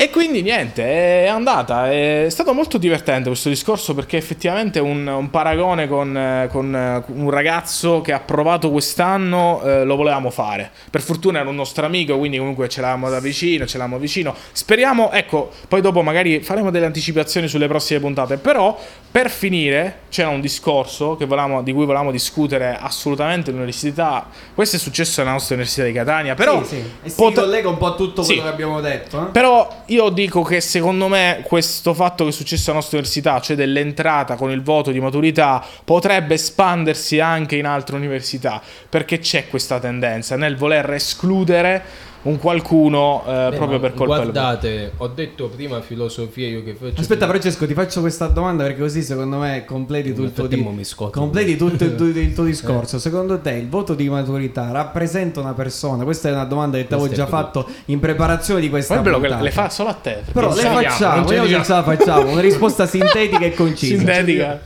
E 0.00 0.10
quindi 0.10 0.42
niente, 0.42 1.24
è 1.24 1.26
andata. 1.26 1.90
È 1.90 2.26
stato 2.30 2.54
molto 2.54 2.78
divertente 2.78 3.26
questo 3.30 3.48
discorso 3.48 3.94
perché 3.96 4.16
effettivamente 4.16 4.78
un, 4.78 5.04
un 5.04 5.28
paragone 5.28 5.88
con, 5.88 6.46
con, 6.52 6.72
eh, 6.72 7.02
un 7.14 7.30
ragazzo 7.30 8.00
che 8.00 8.12
ha 8.12 8.20
provato 8.20 8.70
quest'anno 8.70 9.60
eh, 9.64 9.82
lo 9.84 9.96
volevamo 9.96 10.30
fare. 10.30 10.70
Per 10.88 11.00
fortuna 11.00 11.40
era 11.40 11.48
un 11.48 11.56
nostro 11.56 11.84
amico, 11.84 12.16
quindi 12.16 12.38
comunque 12.38 12.68
ce 12.68 12.80
l'avevamo 12.80 13.10
da 13.10 13.18
vicino, 13.18 13.66
ce 13.66 13.76
l'avevamo 13.76 14.00
vicino. 14.00 14.36
Speriamo, 14.52 15.10
ecco, 15.10 15.50
poi 15.66 15.80
dopo 15.80 16.00
magari 16.02 16.42
faremo 16.42 16.70
delle 16.70 16.86
anticipazioni 16.86 17.48
sulle 17.48 17.66
prossime 17.66 17.98
puntate. 17.98 18.36
Però 18.36 18.78
per 19.10 19.28
finire 19.30 20.02
c'era 20.10 20.28
un 20.28 20.40
discorso 20.40 21.16
che 21.16 21.24
volevamo- 21.24 21.60
di 21.62 21.72
cui 21.72 21.84
volevamo 21.86 22.12
discutere 22.12 22.78
assolutamente 22.80 23.50
all'università. 23.50 24.28
Questo 24.54 24.76
è 24.76 24.78
successo 24.78 25.22
alla 25.22 25.32
nostra 25.32 25.56
Università 25.56 25.84
di 25.84 25.92
Catania, 25.92 26.36
però... 26.36 26.62
Sì, 26.62 26.76
sì. 26.76 26.84
E 27.02 27.08
si 27.08 27.16
potre- 27.16 27.42
collega 27.42 27.68
un 27.68 27.78
po' 27.78 27.86
a 27.86 27.94
tutto 27.96 28.22
quello 28.22 28.40
Sì. 28.40 28.46
che 28.46 28.52
abbiamo 28.52 28.80
detto. 28.80 29.26
eh? 29.26 29.30
però 29.32 29.86
io 29.88 30.08
dico 30.10 30.42
che 30.42 30.60
secondo 30.60 31.08
me 31.08 31.42
questo 31.44 31.94
fatto 31.94 32.24
che 32.24 32.30
è 32.30 32.32
successo 32.32 32.70
alla 32.70 32.80
nostra 32.80 32.98
università, 32.98 33.40
cioè 33.40 33.56
dell'entrata 33.56 34.36
con 34.36 34.50
il 34.50 34.62
voto 34.62 34.90
di 34.90 35.00
maturità, 35.00 35.64
potrebbe 35.84 36.34
espandersi 36.34 37.20
anche 37.20 37.56
in 37.56 37.64
altre 37.64 37.96
università, 37.96 38.60
perché 38.88 39.18
c'è 39.18 39.48
questa 39.48 39.78
tendenza 39.78 40.36
nel 40.36 40.56
voler 40.56 40.92
escludere 40.92 42.06
un 42.22 42.38
qualcuno 42.38 43.22
eh, 43.26 43.48
Beh, 43.50 43.56
proprio 43.56 43.78
per 43.78 43.94
colpa 43.94 44.18
del. 44.18 44.30
Guardate, 44.32 44.92
ho 44.96 45.06
detto 45.08 45.48
prima 45.48 45.80
filosofia 45.80 46.48
io 46.48 46.64
che 46.64 46.74
faccio. 46.74 47.00
Aspetta 47.00 47.26
Francesco, 47.26 47.66
ti 47.66 47.74
faccio 47.74 48.00
questa 48.00 48.26
domanda 48.26 48.64
perché 48.64 48.80
così 48.80 49.02
secondo 49.02 49.38
me 49.38 49.64
completi 49.64 50.12
tutto, 50.12 50.46
di- 50.46 50.66
completi 51.10 51.56
tutto 51.56 51.84
il, 51.84 51.94
tuo- 51.94 52.06
il 52.06 52.34
tuo 52.34 52.44
discorso. 52.44 52.98
Secondo 52.98 53.38
te 53.38 53.52
il 53.52 53.68
voto 53.68 53.94
di 53.94 54.08
maturità 54.08 54.70
rappresenta 54.72 55.40
una 55.40 55.54
persona? 55.54 56.02
Questa 56.04 56.28
è 56.28 56.32
una 56.32 56.44
domanda 56.44 56.76
che 56.76 56.86
ti 56.86 56.94
avevo 56.94 57.08
già 57.08 57.26
fatto 57.26 57.66
in 57.86 58.00
preparazione 58.00 58.60
di 58.60 58.68
questa 58.68 58.98
bello 58.98 59.20
che 59.20 59.28
le 59.28 59.50
fa 59.50 59.70
solo 59.70 59.90
a 59.90 59.94
te. 59.94 60.22
Però 60.32 60.52
le 60.52 60.62
facciamo, 60.62 61.30
non 61.30 61.62
ce 61.64 61.72
la 61.72 61.82
facciamo. 61.82 62.30
Una 62.32 62.40
risposta 62.40 62.84
sintetica 62.86 63.44
e 63.44 63.54
concisa. 63.54 63.96
Sintetica. 63.96 64.60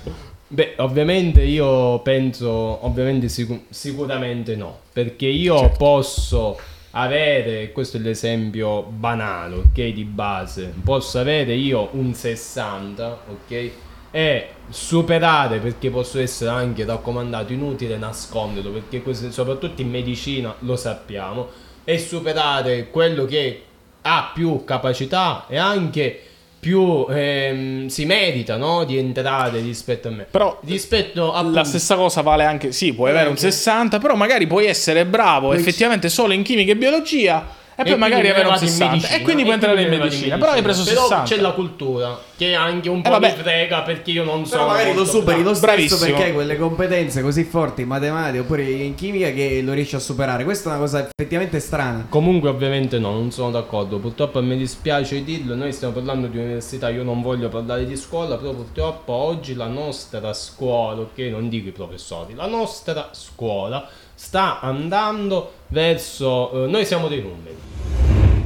Beh, 0.49 0.75
ovviamente 0.79 1.41
io 1.43 2.01
penso, 2.01 2.51
ovviamente 2.85 3.29
sicu- 3.31 3.63
sicuramente 3.71 4.55
no, 4.55 4.81
perché 4.93 5.27
io 5.27 5.71
posso 5.79 6.59
avere, 6.93 7.73
questo 7.73 7.97
è 7.97 8.01
l'esempio 8.01 8.83
banale, 8.83 9.57
ok, 9.57 9.89
di 9.89 10.05
base, 10.05 10.73
posso 10.83 11.19
avere 11.19 11.55
io 11.55 11.89
un 11.93 12.15
60, 12.15 13.21
ok, 13.31 13.71
e 14.11 14.49
superare, 14.69 15.59
perché 15.59 15.91
posso 15.91 16.19
essere 16.19 16.51
anche 16.51 16.85
raccomandato, 16.85 17.53
inutile 17.53 17.97
nasconderlo, 17.97 18.71
perché 18.71 19.03
questo, 19.03 19.31
soprattutto 19.31 19.81
in 19.81 19.91
medicina 19.91 20.55
lo 20.61 20.77
sappiamo, 20.77 21.49
e 21.85 21.99
superare 21.99 22.89
quello 22.91 23.25
che 23.25 23.63
ha 24.03 24.31
più 24.35 24.65
capacità 24.65 25.47
e 25.49 25.57
anche 25.57 26.21
più 26.63 27.07
ehm, 27.11 27.89
si 27.89 28.05
merita 28.05 28.57
no? 28.57 28.85
di 28.85 28.97
entrare 28.97 29.59
rispetto 29.59 30.07
a 30.07 30.11
me. 30.13 30.29
Però 30.31 30.61
rispetto 30.65 31.33
a 31.33 31.43
La 31.43 31.65
stessa 31.65 31.97
cosa 31.97 32.21
vale 32.21 32.45
anche, 32.45 32.71
sì, 32.71 32.95
puoi 32.95 33.11
avere 33.11 33.29
un 33.29 33.37
60, 33.37 33.99
però 33.99 34.15
magari 34.15 34.47
puoi 34.47 34.67
essere 34.67 35.05
bravo 35.05 35.55
effettivamente 35.55 36.09
solo 36.09 36.33
in 36.33 36.45
chimica 36.45 36.71
e 36.71 36.77
biologia 36.77 37.45
E 37.83 37.91
poi 37.91 37.99
magari 37.99 38.29
in 38.29 38.35
60. 38.35 38.87
medicina, 38.91 39.15
E 39.17 39.23
quindi 39.23 39.43
puoi 39.43 39.55
entrare 39.55 39.83
in 39.83 39.89
medicina. 39.89 40.39
Però 40.39 40.51
hai 40.53 40.63
preso 40.63 40.85
Però 40.85 41.03
60. 41.03 41.23
c'è 41.25 41.37
la 41.41 41.51
cultura, 41.53 42.19
che 42.37 42.55
anche 42.55 42.89
un 42.89 43.03
po' 43.03 43.11
vabbè. 43.11 43.31
mi 43.37 43.43
frega 43.43 43.83
perché 43.83 44.11
io 44.11 44.25
non 44.25 44.43
Però 44.43 44.63
sono 44.63 44.67
magari 44.67 44.95
lo 44.95 45.05
superi 45.05 45.43
lo 45.43 45.55
stesso 45.55 45.67
Bravissimo. 45.67 46.01
perché 46.07 46.25
hai 46.25 46.33
quelle 46.33 46.57
competenze 46.57 47.23
così 47.23 47.45
forti 47.45 47.83
in 47.83 47.89
matematica 47.89 48.43
oppure 48.43 48.63
in 48.65 48.95
chimica 48.95 49.31
che 49.31 49.61
lo 49.63 49.73
riesci 49.73 49.95
a 49.95 49.99
superare. 49.99 50.45
Questa 50.45 50.69
è 50.71 50.73
una 50.73 50.81
cosa 50.81 51.09
effettivamente 51.09 51.61
strana. 51.61 52.07
Comunque 52.09 52.49
ovviamente 52.49 52.99
no, 52.99 53.13
non 53.13 53.31
sono 53.31 53.51
d'accordo, 53.51 53.99
purtroppo 53.99 54.43
mi 54.43 54.57
dispiace 54.57 55.23
dirlo, 55.25 55.55
noi 55.55 55.73
stiamo 55.73 55.93
parlando 55.95 56.27
di 56.27 56.39
università, 56.39 56.89
io 56.91 57.03
non 57.03 57.23
voglio 57.23 57.49
parlare 57.49 57.87
di 57.87 57.97
scuola, 57.97 58.37
però 58.37 58.53
purtroppo 58.53 59.13
oggi 59.13 59.55
la 59.55 59.67
nostra 59.67 60.33
scuola, 60.33 61.01
ok, 61.03 61.19
non 61.31 61.49
dico 61.49 61.69
i 61.69 61.73
professori, 61.73 62.35
la 62.35 62.47
nostra 62.47 63.11
scuola 63.13 63.89
sta 64.15 64.61
andando 64.61 65.53
verso... 65.69 66.65
eh, 66.65 66.69
noi 66.69 66.85
siamo 66.85 67.09
dei 67.09 67.21
numeri. 67.23 67.57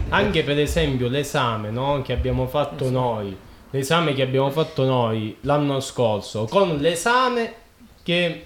Anche 0.09 0.43
per 0.43 0.59
esempio 0.59 1.09
l'esame 1.09 1.70
no, 1.70 2.03
che 2.03 2.12
abbiamo 2.12 2.47
fatto 2.47 2.91
noi, 2.91 3.37
l'esame 3.70 4.14
che 4.14 4.22
abbiamo 4.22 4.51
fatto 4.51 4.84
noi 4.84 5.37
l'anno 5.43 5.80
scorso, 5.80 6.45
con 6.45 6.76
l'esame 6.76 7.55
che 8.03 8.45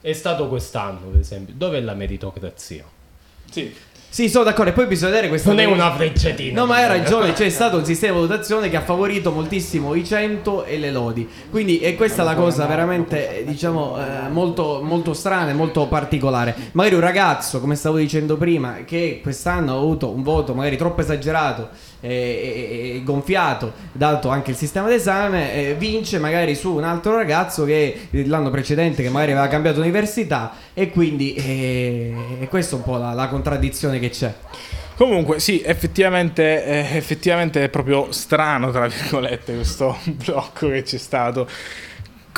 è 0.00 0.12
stato 0.12 0.48
quest'anno, 0.48 1.06
per 1.10 1.20
esempio, 1.20 1.54
dov'è 1.56 1.80
la 1.80 1.94
meritocrazia? 1.94 2.84
Sì. 3.50 3.74
Sì, 4.10 4.28
sono 4.28 4.44
d'accordo. 4.44 4.70
E 4.70 4.74
poi 4.74 4.86
bisogna 4.86 5.10
vedere 5.10 5.28
questa. 5.28 5.50
Non 5.50 5.60
è 5.60 5.64
una 5.64 5.92
frecciatina. 5.94 6.58
No, 6.58 6.66
ma 6.66 6.76
hai 6.76 6.88
ragione. 6.88 7.32
C'è 7.32 7.48
stato 7.50 7.76
un 7.76 7.84
sistema 7.84 8.14
di 8.14 8.26
valutazione 8.26 8.70
che 8.70 8.76
ha 8.76 8.80
favorito 8.80 9.30
moltissimo 9.30 9.94
i 9.94 10.04
100 10.04 10.64
e 10.64 10.78
le 10.78 10.90
lodi. 10.90 11.28
Quindi, 11.50 11.78
e 11.80 11.94
questa 11.94 12.22
è 12.22 12.24
la 12.24 12.34
cosa 12.34 12.66
veramente, 12.66 13.40
eh, 13.40 13.44
diciamo, 13.44 13.96
eh, 13.98 14.28
molto, 14.30 14.80
molto 14.82 15.12
strana 15.12 15.50
e 15.50 15.54
molto 15.54 15.86
particolare. 15.86 16.54
Magari 16.72 16.94
un 16.94 17.02
ragazzo, 17.02 17.60
come 17.60 17.74
stavo 17.74 17.98
dicendo 17.98 18.36
prima, 18.36 18.78
che 18.84 19.20
quest'anno 19.22 19.74
ha 19.74 19.76
avuto 19.76 20.08
un 20.08 20.22
voto 20.22 20.54
magari 20.54 20.76
troppo 20.76 21.02
esagerato 21.02 21.68
e, 22.00 22.08
e- 22.10 22.96
e 22.96 23.02
gonfiato, 23.02 23.72
dato 23.92 24.28
anche 24.28 24.52
il 24.52 24.56
sistema 24.56 24.88
d'esame, 24.88 25.54
eh, 25.54 25.74
vince 25.74 26.18
magari 26.18 26.54
su 26.54 26.74
un 26.74 26.84
altro 26.84 27.16
ragazzo 27.16 27.64
che 27.64 28.08
l'anno 28.10 28.50
precedente, 28.50 29.02
che 29.02 29.10
magari 29.10 29.32
aveva 29.32 29.48
cambiato 29.48 29.80
università. 29.80 30.52
E 30.74 30.90
quindi, 30.90 31.34
eh, 31.34 32.46
questa 32.48 32.76
un 32.76 32.82
po' 32.82 32.96
la, 32.96 33.12
la 33.12 33.28
contraddizione 33.28 33.98
che 33.98 34.10
c'è. 34.10 34.32
Comunque, 34.96 35.38
sì, 35.38 35.62
effettivamente, 35.64 36.64
eh, 36.64 36.96
effettivamente 36.96 37.62
è 37.62 37.68
proprio 37.68 38.10
strano, 38.10 38.72
tra 38.72 38.88
virgolette, 38.88 39.54
questo 39.54 39.96
blocco 40.10 40.68
che 40.68 40.82
c'è 40.82 40.98
stato. 40.98 41.48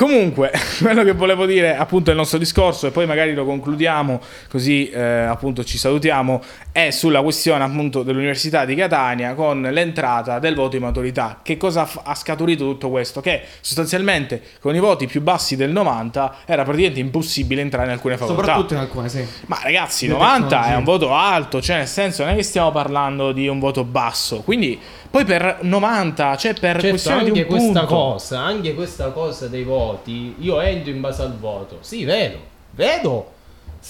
Comunque, 0.01 0.51
quello 0.81 1.05
che 1.05 1.13
volevo 1.13 1.45
dire, 1.45 1.77
appunto, 1.77 2.09
il 2.09 2.17
nostro 2.17 2.39
discorso, 2.39 2.87
e 2.87 2.91
poi 2.91 3.05
magari 3.05 3.35
lo 3.35 3.45
concludiamo, 3.45 4.19
così 4.49 4.89
eh, 4.89 4.99
appunto 4.99 5.63
ci 5.63 5.77
salutiamo, 5.77 6.41
è 6.73 6.91
sulla 6.91 7.21
questione 7.21 7.65
appunto 7.65 8.03
dell'Università 8.03 8.65
di 8.65 8.75
Catania 8.75 9.35
con 9.35 9.61
l'entrata 9.61 10.39
del 10.39 10.55
voto 10.55 10.79
di 10.79 10.79
maturità. 10.79 11.41
Che 11.43 11.59
cosa 11.59 11.85
f- 11.85 12.01
ha 12.03 12.15
scaturito 12.15 12.65
tutto 12.65 12.89
questo? 12.89 13.21
Che 13.21 13.43
sostanzialmente 13.61 14.41
con 14.59 14.75
i 14.75 14.79
voti 14.79 15.07
più 15.07 15.21
bassi 15.21 15.55
del 15.55 15.71
90 15.71 16.37
era 16.47 16.63
praticamente 16.63 17.01
impossibile 17.01 17.61
entrare 17.61 17.89
in 17.89 17.93
alcune 17.93 18.17
facoltà. 18.17 18.41
Soprattutto 18.41 18.73
in 18.73 18.81
alcune, 18.81 19.11
sì. 19.11 19.23
Ma 19.49 19.59
ragazzi, 19.63 20.07
Le 20.07 20.15
90 20.15 20.65
è 20.65 20.77
un 20.77 20.85
voto 20.85 21.15
alto, 21.15 21.61
cioè 21.61 21.77
nel 21.77 21.89
senso 21.89 22.25
non 22.25 22.33
è 22.33 22.37
che 22.37 22.43
stiamo 22.43 22.73
parlando 22.73 23.33
di 23.33 23.49
un 23.49 23.59
voto 23.59 23.85
basso. 23.85 24.41
Quindi 24.41 24.81
poi 25.11 25.25
per 25.25 25.59
90, 25.63 26.37
cioè 26.37 26.55
per 26.55 26.73
Certo, 26.75 26.89
questione 26.89 27.23
di 27.25 27.29
anche 27.31 27.41
un 27.43 27.47
questa 27.49 27.81
punto. 27.81 27.95
cosa, 27.95 28.39
anche 28.41 28.75
questa 28.75 29.09
cosa 29.11 29.49
dei 29.49 29.65
voti, 29.65 30.37
io 30.39 30.61
entro 30.61 30.91
in 30.91 31.01
base 31.01 31.23
al 31.23 31.37
voto. 31.37 31.79
Sì, 31.81 32.05
vedo, 32.05 32.39
vedo. 32.71 33.33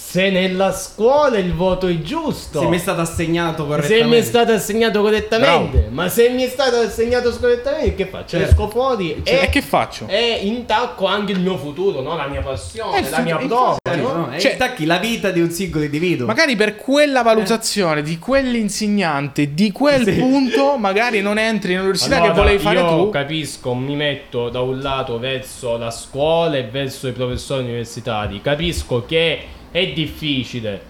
Se 0.03 0.29
nella 0.31 0.73
scuola 0.73 1.39
il 1.39 1.55
voto 1.55 1.87
è 1.87 1.99
giusto. 2.01 2.59
Se 2.61 2.67
mi 2.67 2.77
è 2.77 2.81
stato 2.81 3.01
assegnato 3.03 3.63
Se 3.63 3.69
correttamente. 3.69 4.05
mi 4.09 4.17
è 4.17 4.23
stato 4.23 4.53
assegnato 4.53 5.03
correttamente, 5.03 5.87
ma 5.91 6.09
se 6.09 6.31
mi 6.31 6.43
è 6.43 6.49
stato 6.49 6.77
assegnato 6.79 7.31
scorrettamente, 7.33 7.95
che 7.95 8.07
faccio? 8.07 8.37
Certo. 8.37 8.51
Esco 8.51 8.69
fuori 8.71 9.21
Cioè, 9.23 9.37
e, 9.37 9.45
e 9.45 9.49
che 9.51 9.63
faccio? 9.63 10.07
è 10.09 10.41
intacco 10.43 11.07
anche 11.07 11.31
il 11.31 11.39
mio 11.41 11.57
futuro, 11.57 12.01
no? 12.01 12.17
la 12.17 12.27
mia 12.27 12.41
passione, 12.41 12.99
Eh, 13.07 13.11
la 13.11 13.21
mia 13.21 13.37
prova. 13.37 13.77
Certo, 13.81 14.03
no? 14.09 14.13
no? 14.27 14.33
E 14.33 14.41
Cioè- 14.41 14.53
intacchi 14.53 14.85
la 14.85 14.99
vita 14.99 15.31
di 15.31 15.41
un 15.41 15.51
singolo 15.51 15.85
individuo. 15.85 16.27
Magari 16.27 16.57
per 16.57 16.75
quella 16.77 17.23
valutazione 17.23 18.03
di 18.03 18.19
quell'insegnante, 18.19 19.55
di 19.55 19.71
quel 19.71 20.05
Sì. 20.05 20.13
punto, 20.15 20.77
magari 20.77 21.21
non 21.21 21.39
entri 21.39 21.73
nell'università 21.75 22.17
Allora, 22.17 22.33
che 22.33 22.39
volevi 22.41 22.59
fare 22.59 22.81
io 22.81 22.89
tu. 22.89 23.11
capisco, 23.11 23.75
mi 23.75 23.95
metto 23.95 24.49
da 24.49 24.61
un 24.61 24.81
lato 24.81 25.19
verso 25.21 25.77
la 25.77 25.91
scuola 25.93 26.57
e 26.57 26.65
verso 26.65 27.07
i 27.07 27.13
professori 27.13 27.63
universitari. 27.65 28.41
Capisco 28.43 29.05
che 29.07 29.45
è 29.71 29.87
difficile 29.93 30.89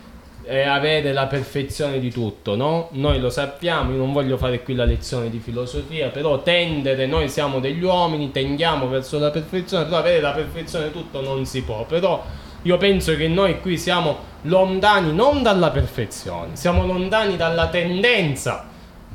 avere 0.67 1.13
la 1.13 1.27
perfezione 1.27 2.01
di 2.01 2.11
tutto, 2.11 2.57
no? 2.57 2.89
Noi 2.93 3.21
lo 3.21 3.31
sappiamo, 3.31 3.93
io 3.93 3.99
non 3.99 4.13
voglio 4.13 4.37
fare 4.37 4.63
qui 4.63 4.75
la 4.75 4.85
lezione 4.85 5.31
di 5.31 5.39
filosofia, 5.39 6.09
però 6.09 6.43
tendere, 6.43 7.07
noi 7.07 7.29
siamo 7.29 7.61
degli 7.61 7.83
uomini, 7.83 8.33
tendiamo 8.33 8.89
verso 8.89 9.19
la 9.21 9.31
perfezione, 9.31 9.85
però 9.85 9.99
avere 9.99 10.21
la 10.21 10.33
perfezione 10.33 10.87
di 10.87 10.93
tutto 10.93 11.21
non 11.21 11.47
si 11.47 11.63
può, 11.63 11.85
però 11.85 12.25
io 12.63 12.77
penso 12.79 13.15
che 13.17 13.29
noi 13.29 13.61
qui 13.61 13.79
siamo 13.79 14.17
lontani 14.43 15.15
non 15.15 15.43
dalla 15.43 15.71
perfezione, 15.71 16.57
siamo 16.57 16.85
lontani 16.85 17.37
dalla 17.37 17.69
tendenza 17.69 18.67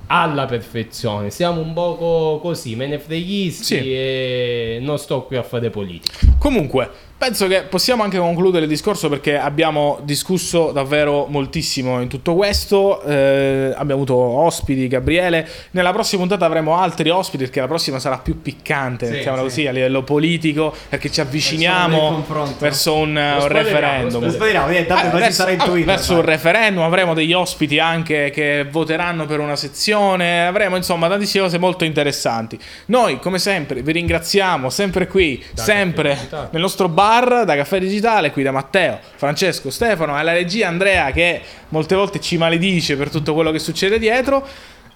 alla 0.08 0.46
perfezione. 0.46 1.32
Siamo 1.32 1.62
un 1.62 1.74
poco 1.74 2.40
così, 2.40 2.76
menefreghisti 2.76 3.64
Sì. 3.64 3.78
e 3.78 4.78
non 4.80 5.00
sto 5.00 5.24
qui 5.24 5.36
a 5.36 5.42
fare 5.44 5.72
politica. 5.72 6.20
Comunque, 6.38 6.90
penso 7.18 7.48
che 7.48 7.64
possiamo 7.64 8.04
anche 8.04 8.18
concludere 8.18 8.64
il 8.66 8.70
discorso 8.70 9.08
perché 9.10 9.38
abbiamo 9.38 10.00
discusso 10.04 10.72
davvero 10.72 11.26
moltissimo 11.30 12.02
in 12.02 12.10
tutto 12.10 12.36
questo. 12.36 13.02
Eh, 13.04 13.74
abbiamo 13.76 13.94
avuto 14.02 14.16
ospiti, 14.16 14.88
Gabriele. 14.88 15.48
Nella 15.72 15.94
prossima 15.94 16.22
puntata 16.22 16.46
avremo 16.46 16.78
altri 16.78 17.10
ospiti 17.10 17.44
perché 17.46 17.62
la 17.62 17.68
prossima 17.68 18.00
sarà 18.00 18.18
più 18.18 18.42
piccante, 18.42 19.06
Sì, 19.06 19.12
mettiamola 19.14 19.42
sì. 19.44 19.48
così, 19.48 19.68
a 19.68 19.72
livello 19.72 20.04
politico, 20.04 20.74
perché 20.90 21.10
ci 21.10 21.22
avviciniamo 21.22 22.26
verso 22.60 22.96
un, 22.96 23.16
un 23.16 23.48
referendum. 23.48 24.24
lo 24.24 24.32
speriamo, 24.32 24.68
eh, 24.70 24.84
verso, 24.84 25.32
sarà 25.32 25.52
ah, 25.52 25.70
verso 25.70 26.12
dai. 26.12 26.20
un 26.20 26.26
referendum 26.26 26.84
avremo 26.84 27.14
degli 27.14 27.34
ospiti 27.34 27.80
anche 27.80 28.30
che 28.32 28.68
voteranno 28.70 29.26
per 29.26 29.40
una 29.40 29.56
sezione, 29.56 30.46
avremo 30.46 30.76
insomma 30.76 31.08
tantissime 31.08 31.44
cose 31.44 31.58
molto 31.58 31.86
interessanti. 31.86 32.60
Noi 32.88 33.20
come 33.20 33.40
sempre 33.40 33.82
vi 33.82 33.94
ringraziamo 33.94 34.70
sempre 34.70 35.08
qui, 35.08 35.44
sempre 35.54 36.10
Caffè 36.10 36.20
Digitale. 36.20 36.50
nel 36.52 36.62
nostro 36.62 36.90
bar 36.90 37.05
da 37.44 37.56
Caffè 37.56 37.80
Digitale, 37.80 38.32
qui 38.32 38.42
da 38.42 38.52
Matteo, 38.52 39.00
Francesco, 39.16 39.70
Stefano 39.70 40.16
e 40.16 40.20
alla 40.20 40.32
regia 40.34 40.68
Andrea 40.68 41.12
che 41.12 41.40
molte 41.70 41.94
volte 41.94 42.20
ci 42.20 42.36
maledice 42.38 42.98
per 42.98 43.10
tutto 43.10 43.34
quello 43.36 43.52
che 43.52 43.60
succede 43.60 44.00
dietro. 44.00 44.46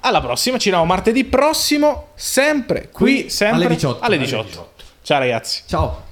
Alla 0.01 0.19
prossima, 0.19 0.57
ci 0.57 0.69
vediamo 0.69 0.85
martedì 0.85 1.23
prossimo, 1.25 2.09
sempre 2.15 2.89
qui, 2.91 3.21
Qui 3.21 3.29
sempre 3.29 3.65
alle 3.65 3.75
18. 3.75 4.03
Alle 4.03 4.15
Alle 4.15 4.17
18. 4.17 4.71
Ciao 5.03 5.19
ragazzi. 5.19 5.61
Ciao. 5.67 6.03